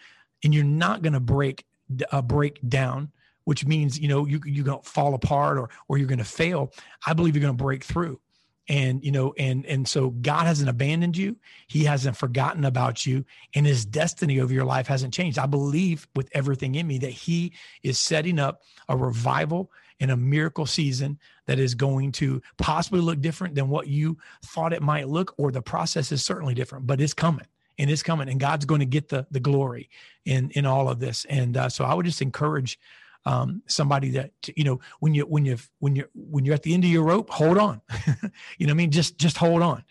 and 0.44 0.54
you're 0.54 0.66
not 0.66 1.02
going 1.02 1.14
to 1.14 1.22
break 1.22 1.66
uh, 2.12 2.22
break 2.22 2.60
down, 2.68 3.10
which 3.46 3.66
means 3.66 3.98
you 3.98 4.10
know 4.10 4.26
you 4.26 4.42
you're 4.46 4.66
going 4.66 4.82
to 4.82 4.90
fall 4.90 5.14
apart 5.14 5.58
or 5.58 5.70
or 5.88 5.98
you're 5.98 6.10
going 6.10 6.18
to 6.20 6.26
fail. 6.26 6.74
I 7.08 7.14
believe 7.14 7.34
you're 7.34 7.42
going 7.42 7.56
to 7.56 7.64
break 7.64 7.86
through 7.86 8.20
and 8.68 9.02
you 9.02 9.12
know 9.12 9.34
and 9.38 9.66
and 9.68 9.88
so 9.88 10.10
god 10.10 10.48
hasn't 10.48 10.68
abandoned 10.68 11.16
you 11.16 11.38
he 11.68 11.84
hasn't 11.84 12.18
forgotten 12.18 12.66
about 12.66 13.06
you 13.06 13.24
and 13.54 13.64
his 13.64 13.86
destiny 13.86 14.40
over 14.40 14.52
your 14.52 14.66
life 14.66 14.88
hasn't 14.88 15.14
changed 15.14 15.38
i 15.38 15.46
believe 15.46 16.08
with 16.16 16.28
everything 16.34 16.74
in 16.74 16.88
me 16.88 16.98
that 16.98 17.12
he 17.12 17.54
is 17.84 18.00
setting 18.00 18.40
up 18.40 18.64
a 18.90 18.98
revival 18.98 19.70
and 20.00 20.12
a 20.12 20.18
miracle 20.18 20.66
season 20.66 21.20
that 21.48 21.60
is 21.60 21.76
going 21.76 22.12
to 22.14 22.42
possibly 22.58 23.00
look 23.00 23.22
different 23.22 23.56
than 23.56 23.70
what 23.70 23.88
you 23.88 24.18
thought 24.44 24.74
it 24.74 24.82
might 24.82 25.08
look, 25.08 25.34
or 25.38 25.52
the 25.52 25.62
process 25.62 26.12
is 26.12 26.24
certainly 26.24 26.54
different, 26.54 26.86
but 26.88 27.02
it's 27.02 27.14
coming 27.14 27.46
and 27.78 27.90
it's 27.90 28.04
coming 28.04 28.30
and 28.30 28.40
God's 28.40 28.66
going 28.66 28.80
to 28.80 28.86
get 28.86 29.10
the, 29.10 29.26
the 29.32 29.40
glory 29.40 29.90
in, 30.26 30.50
in 30.52 30.66
all 30.66 30.90
of 30.90 31.00
this. 31.00 31.26
And 31.30 31.58
uh, 31.58 31.70
so 31.70 31.86
I 31.86 31.94
would 31.94 32.06
just 32.06 32.22
encourage 32.22 32.80
um, 33.26 33.62
somebody 33.68 34.12
that, 34.12 34.32
you 34.56 34.64
know, 34.64 34.80
when 35.00 35.14
you, 35.14 35.24
when 35.24 35.46
you, 35.46 35.58
when 35.80 35.96
you're, 35.96 36.10
when 36.14 36.46
you're 36.46 36.56
at 36.56 36.64
the 36.64 36.74
end 36.74 36.84
of 36.84 36.90
your 36.90 37.04
rope, 37.04 37.30
hold 37.30 37.58
on, 37.58 37.82
you 38.58 38.68
know 38.68 38.72
I 38.72 38.76
mean? 38.76 38.92
Just, 38.92 39.18
just 39.18 39.38
hold 39.38 39.62
on. 39.62 39.84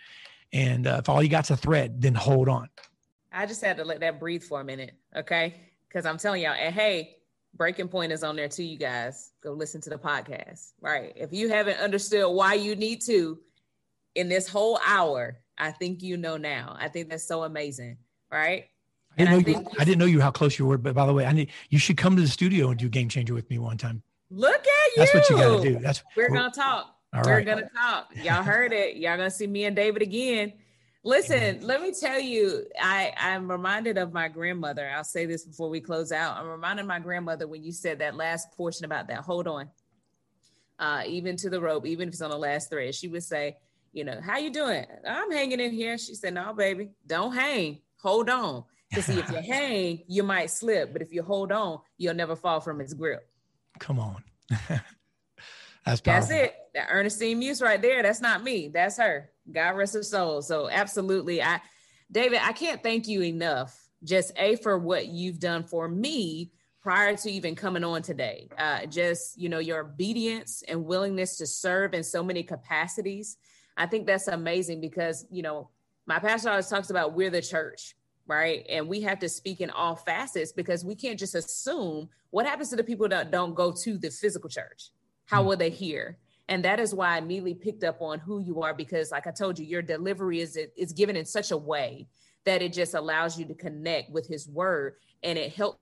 And 0.52 0.86
uh, 0.86 0.98
if 1.00 1.08
all 1.08 1.22
you 1.22 1.28
got's 1.28 1.50
a 1.50 1.56
thread, 1.56 2.00
then 2.00 2.14
hold 2.14 2.48
on. 2.48 2.68
I 3.32 3.46
just 3.46 3.60
had 3.60 3.76
to 3.78 3.84
let 3.84 4.00
that 4.00 4.20
breathe 4.20 4.44
for 4.44 4.60
a 4.60 4.64
minute. 4.64 4.94
Okay. 5.16 5.54
Cause 5.92 6.06
I'm 6.06 6.18
telling 6.18 6.42
y'all, 6.42 6.54
and 6.54 6.74
hey, 6.74 7.16
Breaking 7.56 7.88
Point 7.88 8.12
is 8.12 8.24
on 8.24 8.36
there 8.36 8.48
too, 8.48 8.64
you 8.64 8.78
guys. 8.78 9.32
Go 9.42 9.52
listen 9.52 9.80
to 9.82 9.90
the 9.90 9.98
podcast. 9.98 10.72
Right. 10.80 11.12
If 11.16 11.32
you 11.32 11.48
haven't 11.48 11.78
understood 11.78 12.32
why 12.32 12.54
you 12.54 12.74
need 12.74 13.00
to 13.02 13.38
in 14.14 14.28
this 14.28 14.48
whole 14.48 14.78
hour, 14.84 15.38
I 15.56 15.70
think 15.70 16.02
you 16.02 16.16
know 16.16 16.36
now. 16.36 16.76
I 16.78 16.88
think 16.88 17.08
that's 17.10 17.26
so 17.26 17.44
amazing. 17.44 17.98
Right. 18.30 18.66
I 19.16 19.24
didn't, 19.24 19.46
know 19.46 19.58
I, 19.58 19.60
you, 19.60 19.68
I 19.78 19.84
didn't 19.84 19.98
know 19.98 20.06
you 20.06 20.20
how 20.20 20.32
close 20.32 20.58
you 20.58 20.66
were, 20.66 20.78
but 20.78 20.94
by 20.94 21.06
the 21.06 21.12
way, 21.12 21.24
I 21.24 21.32
need 21.32 21.50
you 21.70 21.78
should 21.78 21.96
come 21.96 22.16
to 22.16 22.22
the 22.22 22.28
studio 22.28 22.70
and 22.70 22.78
do 22.78 22.88
Game 22.88 23.08
Changer 23.08 23.34
with 23.34 23.48
me 23.48 23.58
one 23.58 23.78
time. 23.78 24.02
Look 24.30 24.60
at 24.60 24.66
you. 24.66 24.92
That's 24.96 25.14
what 25.14 25.30
you 25.30 25.36
got 25.36 25.62
to 25.62 25.72
do. 25.72 25.78
That's 25.78 26.02
we're 26.16 26.30
gonna 26.30 26.50
talk. 26.50 26.96
All 27.14 27.22
we're 27.24 27.36
right. 27.36 27.46
gonna 27.46 27.70
talk. 27.76 28.10
Y'all 28.16 28.42
heard 28.42 28.72
it. 28.72 28.96
Y'all 28.96 29.16
gonna 29.16 29.30
see 29.30 29.46
me 29.46 29.66
and 29.66 29.76
David 29.76 30.02
again. 30.02 30.54
Listen, 31.06 31.60
let 31.60 31.82
me 31.82 31.92
tell 31.92 32.18
you, 32.18 32.64
I, 32.80 33.12
I'm 33.18 33.50
reminded 33.50 33.98
of 33.98 34.14
my 34.14 34.28
grandmother. 34.28 34.88
I'll 34.88 35.04
say 35.04 35.26
this 35.26 35.44
before 35.44 35.68
we 35.68 35.80
close 35.80 36.12
out. 36.12 36.38
I'm 36.38 36.48
reminded 36.48 36.82
of 36.82 36.88
my 36.88 36.98
grandmother 36.98 37.46
when 37.46 37.62
you 37.62 37.72
said 37.72 37.98
that 37.98 38.16
last 38.16 38.50
portion 38.56 38.86
about 38.86 39.08
that. 39.08 39.18
Hold 39.18 39.46
on. 39.46 39.68
Uh, 40.78 41.02
even 41.06 41.36
to 41.36 41.50
the 41.50 41.60
rope, 41.60 41.84
even 41.84 42.08
if 42.08 42.14
it's 42.14 42.22
on 42.22 42.30
the 42.30 42.38
last 42.38 42.70
thread, 42.70 42.94
she 42.94 43.08
would 43.08 43.22
say, 43.22 43.58
you 43.92 44.02
know, 44.02 44.18
how 44.22 44.38
you 44.38 44.50
doing? 44.50 44.86
I'm 45.06 45.30
hanging 45.30 45.60
in 45.60 45.72
here. 45.72 45.98
She 45.98 46.14
said, 46.14 46.32
no, 46.32 46.54
baby, 46.54 46.88
don't 47.06 47.34
hang. 47.34 47.82
Hold 48.02 48.30
on. 48.30 48.64
Because 48.88 49.10
if 49.10 49.30
you 49.30 49.36
hang, 49.52 50.04
you 50.08 50.22
might 50.22 50.50
slip. 50.50 50.94
But 50.94 51.02
if 51.02 51.12
you 51.12 51.22
hold 51.22 51.52
on, 51.52 51.80
you'll 51.98 52.14
never 52.14 52.34
fall 52.34 52.60
from 52.60 52.80
its 52.80 52.94
grip. 52.94 53.28
Come 53.78 53.98
on. 53.98 54.24
That's. 55.84 56.00
That's 56.00 56.30
it. 56.30 56.54
That 56.74 56.88
Ernestine 56.90 57.38
Muse 57.38 57.60
right 57.60 57.80
there. 57.80 58.02
That's 58.02 58.22
not 58.22 58.42
me. 58.42 58.68
That's 58.68 58.96
her. 58.96 59.30
God 59.50 59.76
rest 59.76 59.94
her 59.94 60.02
soul. 60.02 60.42
So 60.42 60.68
absolutely, 60.70 61.42
I, 61.42 61.60
David, 62.10 62.40
I 62.42 62.52
can't 62.52 62.82
thank 62.82 63.06
you 63.08 63.22
enough. 63.22 63.78
Just 64.02 64.32
a 64.36 64.56
for 64.56 64.78
what 64.78 65.06
you've 65.08 65.38
done 65.38 65.64
for 65.64 65.88
me 65.88 66.52
prior 66.82 67.16
to 67.16 67.30
even 67.30 67.54
coming 67.54 67.82
on 67.82 68.02
today. 68.02 68.48
Uh, 68.58 68.84
just 68.86 69.38
you 69.38 69.48
know 69.48 69.58
your 69.58 69.80
obedience 69.80 70.62
and 70.68 70.84
willingness 70.84 71.38
to 71.38 71.46
serve 71.46 71.94
in 71.94 72.04
so 72.04 72.22
many 72.22 72.42
capacities. 72.42 73.38
I 73.76 73.86
think 73.86 74.06
that's 74.06 74.28
amazing 74.28 74.80
because 74.80 75.26
you 75.30 75.42
know 75.42 75.70
my 76.06 76.18
pastor 76.18 76.50
always 76.50 76.68
talks 76.68 76.90
about 76.90 77.14
we're 77.14 77.30
the 77.30 77.40
church, 77.40 77.96
right? 78.26 78.66
And 78.68 78.86
we 78.86 79.00
have 79.00 79.18
to 79.20 79.28
speak 79.28 79.62
in 79.62 79.70
all 79.70 79.96
facets 79.96 80.52
because 80.52 80.84
we 80.84 80.94
can't 80.94 81.18
just 81.18 81.34
assume 81.34 82.10
what 82.30 82.46
happens 82.46 82.68
to 82.70 82.76
the 82.76 82.84
people 82.84 83.08
that 83.08 83.30
don't 83.30 83.54
go 83.54 83.72
to 83.72 83.96
the 83.96 84.10
physical 84.10 84.50
church. 84.50 84.90
How 85.24 85.42
mm. 85.42 85.46
will 85.46 85.56
they 85.56 85.70
hear? 85.70 86.18
And 86.48 86.64
that 86.64 86.80
is 86.80 86.94
why 86.94 87.14
I 87.14 87.18
immediately 87.18 87.54
picked 87.54 87.84
up 87.84 88.00
on 88.02 88.18
who 88.18 88.40
you 88.40 88.62
are 88.62 88.74
because, 88.74 89.10
like 89.10 89.26
I 89.26 89.30
told 89.30 89.58
you, 89.58 89.64
your 89.64 89.82
delivery 89.82 90.40
is 90.40 90.58
is 90.76 90.92
given 90.92 91.16
in 91.16 91.24
such 91.24 91.50
a 91.50 91.56
way 91.56 92.06
that 92.44 92.60
it 92.60 92.72
just 92.72 92.94
allows 92.94 93.38
you 93.38 93.46
to 93.46 93.54
connect 93.54 94.10
with 94.10 94.26
His 94.26 94.48
Word, 94.48 94.94
and 95.22 95.38
it 95.38 95.54
helps 95.54 95.78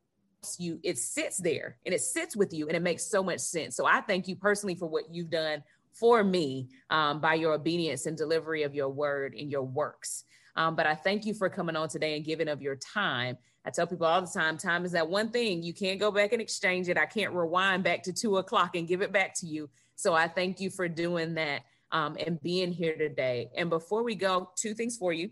you. 0.59 0.79
It 0.83 0.99
sits 0.99 1.39
there 1.39 1.79
and 1.85 1.95
it 1.95 2.01
sits 2.01 2.37
with 2.37 2.53
you, 2.53 2.69
and 2.69 2.77
it 2.77 2.83
makes 2.83 3.05
so 3.05 3.23
much 3.23 3.41
sense. 3.41 3.77
So 3.77 3.87
I 3.87 4.01
thank 4.03 4.29
you 4.29 4.37
personally 4.37 4.77
for 4.77 4.87
what 4.87 5.05
you've 5.11 5.31
done 5.31 5.63
for 5.95 6.23
me 6.23 6.69
um, 6.91 7.21
by 7.21 7.35
your 7.35 7.53
obedience 7.53 8.07
and 8.07 8.17
delivery 8.17 8.63
of 8.63 8.75
your 8.75 8.89
Word 8.89 9.35
and 9.35 9.51
your 9.51 9.63
works. 9.63 10.25
Um, 10.55 10.77
but 10.77 10.87
I 10.87 10.95
thank 10.95 11.25
you 11.25 11.35
for 11.35 11.49
coming 11.49 11.77
on 11.77 11.89
today 11.89 12.17
and 12.17 12.25
giving 12.25 12.49
of 12.49 12.63
your 12.63 12.77
time. 12.77 13.37
I 13.65 13.71
tell 13.71 13.87
people 13.87 14.07
all 14.07 14.21
the 14.21 14.27
time, 14.27 14.59
time 14.59 14.85
is 14.85 14.93
that 14.93 15.09
one 15.09 15.31
thing 15.31 15.63
you 15.63 15.73
can't 15.73 16.01
go 16.01 16.11
back 16.11 16.33
and 16.33 16.43
exchange 16.43 16.89
it. 16.89 16.99
I 16.99 17.07
can't 17.07 17.33
rewind 17.33 17.85
back 17.85 18.03
to 18.05 18.13
two 18.13 18.37
o'clock 18.39 18.77
and 18.77 18.89
give 18.89 19.03
it 19.03 19.13
back 19.13 19.35
to 19.41 19.47
you. 19.47 19.71
So 20.03 20.15
I 20.15 20.27
thank 20.27 20.59
you 20.59 20.69
for 20.69 20.89
doing 20.89 21.35
that 21.35 21.63
um, 21.93 22.17
and 22.19 22.43
being 22.43 22.73
here 22.73 22.97
today. 22.97 23.51
And 23.57 23.71
before 23.71 24.03
we 24.03 24.17
go, 24.17 24.51
two 24.57 24.75
things 24.75 24.97
for 24.97 25.13
you. 25.13 25.31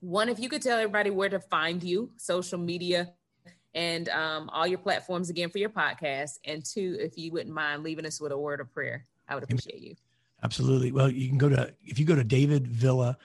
One, 0.00 0.28
if 0.28 0.38
you 0.38 0.50
could 0.50 0.60
tell 0.60 0.76
everybody 0.76 1.08
where 1.08 1.30
to 1.30 1.40
find 1.40 1.82
you, 1.82 2.10
social 2.18 2.58
media, 2.58 3.14
and 3.74 4.10
um, 4.10 4.50
all 4.50 4.66
your 4.66 4.78
platforms 4.78 5.30
again 5.30 5.48
for 5.48 5.56
your 5.56 5.70
podcast. 5.70 6.32
And 6.44 6.62
two, 6.62 6.98
if 7.00 7.16
you 7.16 7.32
wouldn't 7.32 7.54
mind 7.54 7.82
leaving 7.82 8.04
us 8.04 8.20
with 8.20 8.30
a 8.32 8.36
word 8.36 8.60
of 8.60 8.70
prayer, 8.74 9.06
I 9.26 9.36
would 9.36 9.44
appreciate 9.44 9.80
you. 9.80 9.94
Absolutely. 10.42 10.92
Well, 10.92 11.10
you 11.10 11.26
can 11.26 11.38
go 11.38 11.48
to 11.48 11.72
if 11.86 11.98
you 11.98 12.04
go 12.04 12.14
to 12.14 12.24
David 12.24 12.66
Villa, 12.66 13.16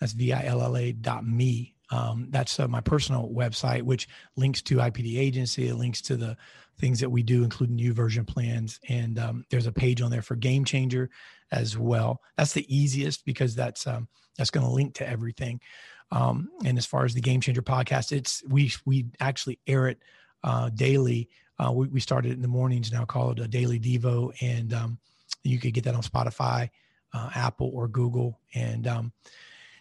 that's 0.00 0.12
V 0.12 0.34
I 0.34 0.44
L 0.44 0.60
L 0.60 0.76
A 0.76 0.92
dot 0.92 1.26
me. 1.26 1.76
Um, 1.92 2.28
that's 2.30 2.58
uh, 2.58 2.66
my 2.66 2.80
personal 2.80 3.28
website, 3.28 3.82
which 3.82 4.08
links 4.36 4.62
to 4.62 4.76
IPD 4.76 5.18
agency. 5.18 5.68
It 5.68 5.74
links 5.74 6.00
to 6.02 6.16
the 6.16 6.36
things 6.78 6.98
that 7.00 7.10
we 7.10 7.22
do, 7.22 7.44
including 7.44 7.78
YouVersion 7.78 8.26
plans. 8.26 8.80
And 8.88 9.18
um, 9.18 9.44
there's 9.50 9.66
a 9.66 9.72
page 9.72 10.00
on 10.00 10.10
there 10.10 10.22
for 10.22 10.34
Game 10.34 10.64
Changer 10.64 11.10
as 11.50 11.76
well. 11.76 12.20
That's 12.36 12.54
the 12.54 12.74
easiest 12.74 13.26
because 13.26 13.54
that's 13.54 13.86
um, 13.86 14.08
that's 14.38 14.50
going 14.50 14.66
to 14.66 14.72
link 14.72 14.94
to 14.94 15.08
everything. 15.08 15.60
Um, 16.10 16.48
and 16.64 16.78
as 16.78 16.86
far 16.86 17.04
as 17.04 17.12
the 17.12 17.20
Game 17.20 17.42
Changer 17.42 17.62
podcast, 17.62 18.10
it's 18.10 18.42
we 18.48 18.72
we 18.86 19.06
actually 19.20 19.58
air 19.66 19.88
it 19.88 19.98
uh, 20.42 20.70
daily. 20.70 21.28
Uh, 21.58 21.72
we, 21.72 21.88
we 21.88 22.00
started 22.00 22.32
in 22.32 22.42
the 22.42 22.48
mornings 22.48 22.90
now, 22.90 23.04
call 23.04 23.32
it 23.32 23.38
a 23.38 23.46
daily 23.46 23.78
Devo, 23.78 24.32
and 24.40 24.72
um, 24.72 24.98
you 25.44 25.58
could 25.58 25.74
get 25.74 25.84
that 25.84 25.94
on 25.94 26.02
Spotify, 26.02 26.70
uh, 27.12 27.30
Apple, 27.34 27.70
or 27.74 27.86
Google. 27.86 28.40
And 28.54 28.86
um, 28.86 29.12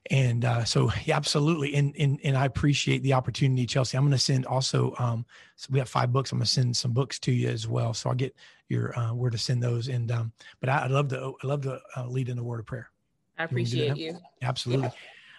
and 0.10 0.46
uh, 0.46 0.64
so 0.64 0.92
yeah, 1.06 1.16
absolutely 1.16 1.76
and, 1.76 1.96
and 2.00 2.20
and 2.24 2.38
i 2.38 2.46
appreciate 2.46 3.04
the 3.04 3.14
opportunity 3.14 3.66
chelsea. 3.66 3.98
I'm 3.98 4.04
going 4.04 4.12
to 4.12 4.18
send 4.18 4.46
also 4.46 4.96
um, 4.98 5.26
so 5.56 5.68
we 5.72 5.80
have 5.80 5.90
five 5.90 6.12
books 6.12 6.32
i'm 6.32 6.40
going 6.40 6.46
to 6.46 6.52
send 6.52 6.76
some 6.76 6.92
books 6.92 7.20
to 7.20 7.32
you 7.32 7.50
as 7.50 7.68
well 7.68 7.94
so 7.94 8.10
i'll 8.10 8.16
get 8.16 8.36
your 8.70 8.98
uh, 8.98 9.14
where 9.14 9.30
to 9.30 9.38
send 9.38 9.62
those 9.62 9.88
and 9.88 10.12
um, 10.12 10.32
but 10.60 10.70
I, 10.70 10.84
would 10.84 10.92
love 10.92 11.08
to 11.10 11.36
i 11.44 11.48
love 11.48 11.62
to 11.62 11.80
uh, 11.96 12.08
lead 12.08 12.30
in 12.30 12.38
the 12.38 12.44
word 12.44 12.60
of 12.60 12.66
prayer. 12.66 12.90
I 13.38 13.44
appreciate 13.46 13.98
you, 13.98 14.14
you. 14.14 14.18
absolutely. 14.42 14.88
Yeah. 14.88 14.92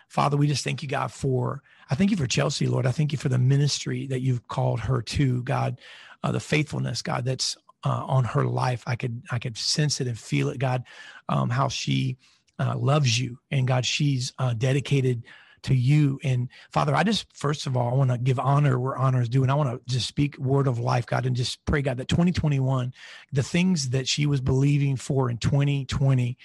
father 0.08 0.36
we 0.36 0.46
just 0.46 0.64
thank 0.64 0.82
you 0.82 0.88
god 0.88 1.12
for 1.12 1.62
i 1.90 1.94
thank 1.94 2.10
you 2.10 2.16
for 2.16 2.26
chelsea 2.26 2.66
lord. 2.66 2.86
I 2.86 2.92
thank 2.92 3.12
you 3.12 3.18
for 3.18 3.28
the 3.28 3.38
ministry 3.38 4.06
that 4.08 4.20
you've 4.20 4.46
called 4.48 4.80
her 4.80 5.02
to 5.02 5.42
god 5.42 5.80
uh, 6.22 6.32
the 6.32 6.40
faithfulness 6.40 7.02
god 7.02 7.24
that's 7.24 7.56
uh, 7.84 8.04
on 8.06 8.22
her 8.22 8.44
life. 8.44 8.84
I 8.86 8.94
could 8.94 9.22
i 9.30 9.38
could 9.38 9.56
sense 9.58 10.00
it 10.00 10.06
and 10.06 10.18
feel 10.18 10.48
it 10.50 10.58
god 10.58 10.84
um, 11.28 11.50
how 11.50 11.68
she 11.68 12.16
uh, 12.62 12.76
loves 12.76 13.18
you 13.18 13.38
and 13.50 13.66
God, 13.66 13.84
she's 13.84 14.32
uh, 14.38 14.54
dedicated 14.54 15.24
to 15.64 15.74
you. 15.74 16.18
And 16.22 16.48
Father, 16.72 16.94
I 16.94 17.02
just, 17.02 17.26
first 17.36 17.66
of 17.66 17.76
all, 17.76 17.90
I 17.90 17.94
want 17.94 18.10
to 18.10 18.18
give 18.18 18.38
honor 18.38 18.78
where 18.78 18.96
honor 18.96 19.20
is 19.20 19.28
due. 19.28 19.42
And 19.42 19.50
I 19.50 19.54
want 19.54 19.70
to 19.70 19.92
just 19.92 20.06
speak 20.06 20.38
word 20.38 20.66
of 20.66 20.78
life, 20.78 21.06
God, 21.06 21.26
and 21.26 21.36
just 21.36 21.64
pray, 21.64 21.82
God, 21.82 21.96
that 21.98 22.08
2021, 22.08 22.92
the 23.32 23.42
things 23.42 23.90
that 23.90 24.08
she 24.08 24.26
was 24.26 24.40
believing 24.40 24.96
for 24.96 25.30
in 25.30 25.38
2020, 25.38 26.36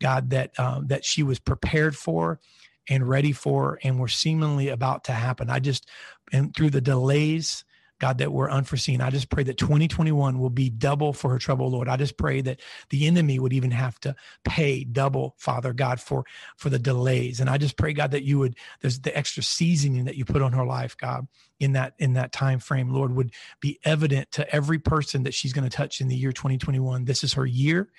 God, 0.00 0.30
that, 0.30 0.58
um, 0.58 0.86
that 0.88 1.04
she 1.04 1.22
was 1.22 1.38
prepared 1.38 1.96
for 1.96 2.40
and 2.88 3.08
ready 3.08 3.32
for 3.32 3.78
and 3.82 3.98
were 3.98 4.08
seemingly 4.08 4.68
about 4.68 5.04
to 5.04 5.12
happen. 5.12 5.50
I 5.50 5.58
just, 5.58 5.88
and 6.32 6.54
through 6.54 6.70
the 6.70 6.80
delays, 6.80 7.64
God, 8.00 8.18
that 8.18 8.32
were 8.32 8.50
unforeseen. 8.50 9.00
I 9.00 9.10
just 9.10 9.30
pray 9.30 9.44
that 9.44 9.56
2021 9.56 10.38
will 10.38 10.50
be 10.50 10.68
double 10.68 11.12
for 11.12 11.30
her 11.30 11.38
trouble, 11.38 11.70
Lord. 11.70 11.88
I 11.88 11.96
just 11.96 12.16
pray 12.16 12.40
that 12.40 12.60
the 12.90 13.06
enemy 13.06 13.38
would 13.38 13.52
even 13.52 13.70
have 13.70 13.98
to 14.00 14.16
pay 14.44 14.84
double, 14.84 15.34
Father 15.38 15.72
God, 15.72 16.00
for 16.00 16.24
for 16.56 16.70
the 16.70 16.78
delays. 16.78 17.40
And 17.40 17.48
I 17.48 17.58
just 17.58 17.76
pray, 17.76 17.92
God, 17.92 18.10
that 18.10 18.24
you 18.24 18.38
would 18.40 18.56
there's 18.80 19.00
the 19.00 19.16
extra 19.16 19.42
seasoning 19.42 20.04
that 20.04 20.16
you 20.16 20.24
put 20.24 20.42
on 20.42 20.52
her 20.52 20.66
life, 20.66 20.96
God, 20.96 21.28
in 21.60 21.72
that 21.72 21.94
in 21.98 22.14
that 22.14 22.32
time 22.32 22.58
frame, 22.58 22.90
Lord, 22.90 23.14
would 23.14 23.32
be 23.60 23.78
evident 23.84 24.30
to 24.32 24.54
every 24.54 24.78
person 24.78 25.22
that 25.22 25.34
she's 25.34 25.52
going 25.52 25.68
to 25.68 25.74
touch 25.74 26.00
in 26.00 26.08
the 26.08 26.16
year 26.16 26.32
2021. 26.32 27.04
This 27.04 27.22
is 27.22 27.34
her 27.34 27.46
year 27.46 27.90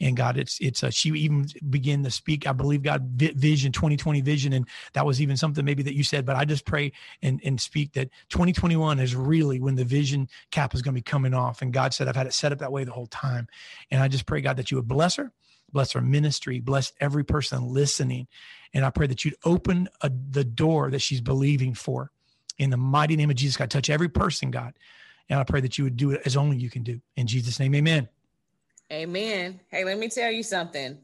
and 0.00 0.16
God, 0.16 0.38
it's 0.38 0.58
it's 0.60 0.82
a, 0.82 0.90
she 0.90 1.10
even 1.10 1.46
began 1.68 2.02
to 2.04 2.10
speak. 2.10 2.46
I 2.46 2.52
believe 2.52 2.82
God 2.82 3.02
vision 3.04 3.70
2020 3.70 4.20
vision, 4.22 4.52
and 4.54 4.66
that 4.94 5.04
was 5.04 5.20
even 5.20 5.36
something 5.36 5.64
maybe 5.64 5.82
that 5.82 5.94
you 5.94 6.02
said. 6.02 6.24
But 6.24 6.36
I 6.36 6.44
just 6.44 6.64
pray 6.64 6.92
and 7.22 7.40
and 7.44 7.60
speak 7.60 7.92
that 7.92 8.08
2021 8.30 8.98
is 8.98 9.14
really 9.14 9.60
when 9.60 9.74
the 9.74 9.84
vision 9.84 10.28
cap 10.50 10.74
is 10.74 10.82
going 10.82 10.94
to 10.94 10.98
be 10.98 11.02
coming 11.02 11.34
off. 11.34 11.60
And 11.60 11.72
God 11.72 11.92
said, 11.92 12.08
I've 12.08 12.16
had 12.16 12.26
it 12.26 12.32
set 12.32 12.52
up 12.52 12.58
that 12.58 12.72
way 12.72 12.84
the 12.84 12.92
whole 12.92 13.08
time, 13.08 13.46
and 13.90 14.02
I 14.02 14.08
just 14.08 14.26
pray 14.26 14.40
God 14.40 14.56
that 14.56 14.70
you 14.70 14.78
would 14.78 14.88
bless 14.88 15.16
her, 15.16 15.32
bless 15.72 15.92
her 15.92 16.00
ministry, 16.00 16.60
bless 16.60 16.92
every 17.00 17.24
person 17.24 17.68
listening, 17.68 18.26
and 18.72 18.84
I 18.84 18.90
pray 18.90 19.06
that 19.06 19.24
you'd 19.24 19.36
open 19.44 19.88
a, 20.00 20.10
the 20.30 20.44
door 20.44 20.90
that 20.90 21.00
she's 21.00 21.20
believing 21.20 21.74
for. 21.74 22.10
In 22.58 22.70
the 22.70 22.76
mighty 22.76 23.16
name 23.16 23.30
of 23.30 23.36
Jesus, 23.36 23.56
God, 23.56 23.70
touch 23.70 23.88
every 23.88 24.08
person, 24.08 24.50
God. 24.50 24.74
And 25.30 25.38
I 25.38 25.44
pray 25.44 25.60
that 25.62 25.78
you 25.78 25.84
would 25.84 25.96
do 25.96 26.10
it 26.10 26.20
as 26.26 26.36
only 26.36 26.58
you 26.58 26.68
can 26.68 26.82
do. 26.82 27.00
In 27.16 27.26
Jesus' 27.26 27.58
name, 27.58 27.74
amen. 27.74 28.08
Amen. 28.92 29.60
Hey, 29.68 29.84
let 29.84 29.98
me 29.98 30.08
tell 30.08 30.32
you 30.32 30.42
something. 30.42 30.98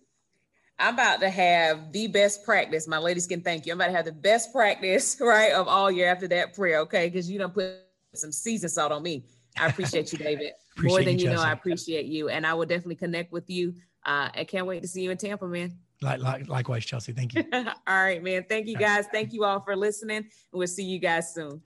I'm 0.78 0.94
about 0.94 1.20
to 1.20 1.30
have 1.30 1.92
the 1.92 2.08
best 2.08 2.44
practice. 2.44 2.88
My 2.88 2.98
ladies 2.98 3.26
can 3.26 3.40
thank 3.40 3.64
you. 3.64 3.72
I'm 3.72 3.80
about 3.80 3.88
to 3.88 3.96
have 3.96 4.04
the 4.04 4.12
best 4.12 4.52
practice, 4.52 5.16
right, 5.20 5.52
of 5.52 5.68
all 5.68 5.90
year 5.90 6.10
after 6.10 6.28
that 6.28 6.54
prayer, 6.54 6.80
okay? 6.80 7.08
Because 7.08 7.30
you 7.30 7.38
don't 7.38 7.54
put 7.54 7.76
some 8.14 8.32
season 8.32 8.68
salt 8.68 8.92
on 8.92 9.02
me. 9.02 9.24
I 9.58 9.68
appreciate 9.68 10.12
you, 10.12 10.18
David. 10.18 10.52
More 10.78 11.02
than 11.02 11.18
you, 11.18 11.30
you 11.30 11.34
know, 11.34 11.40
I 11.40 11.52
appreciate 11.52 12.06
you. 12.06 12.28
And 12.28 12.46
I 12.46 12.54
will 12.54 12.66
definitely 12.66 12.96
connect 12.96 13.32
with 13.32 13.48
you. 13.48 13.74
Uh, 14.04 14.28
I 14.34 14.44
can't 14.44 14.66
wait 14.66 14.82
to 14.82 14.88
see 14.88 15.02
you 15.02 15.10
in 15.10 15.16
Tampa, 15.16 15.46
man. 15.46 15.78
Like, 16.02 16.20
like, 16.20 16.48
likewise, 16.48 16.84
Chelsea. 16.84 17.12
Thank 17.12 17.34
you. 17.34 17.44
all 17.52 17.64
right, 17.86 18.22
man. 18.22 18.44
Thank 18.48 18.66
you 18.66 18.76
guys. 18.76 19.06
Thank 19.10 19.32
you 19.32 19.44
all 19.44 19.60
for 19.60 19.74
listening. 19.74 20.26
We'll 20.52 20.66
see 20.66 20.84
you 20.84 20.98
guys 20.98 21.32
soon. 21.32 21.62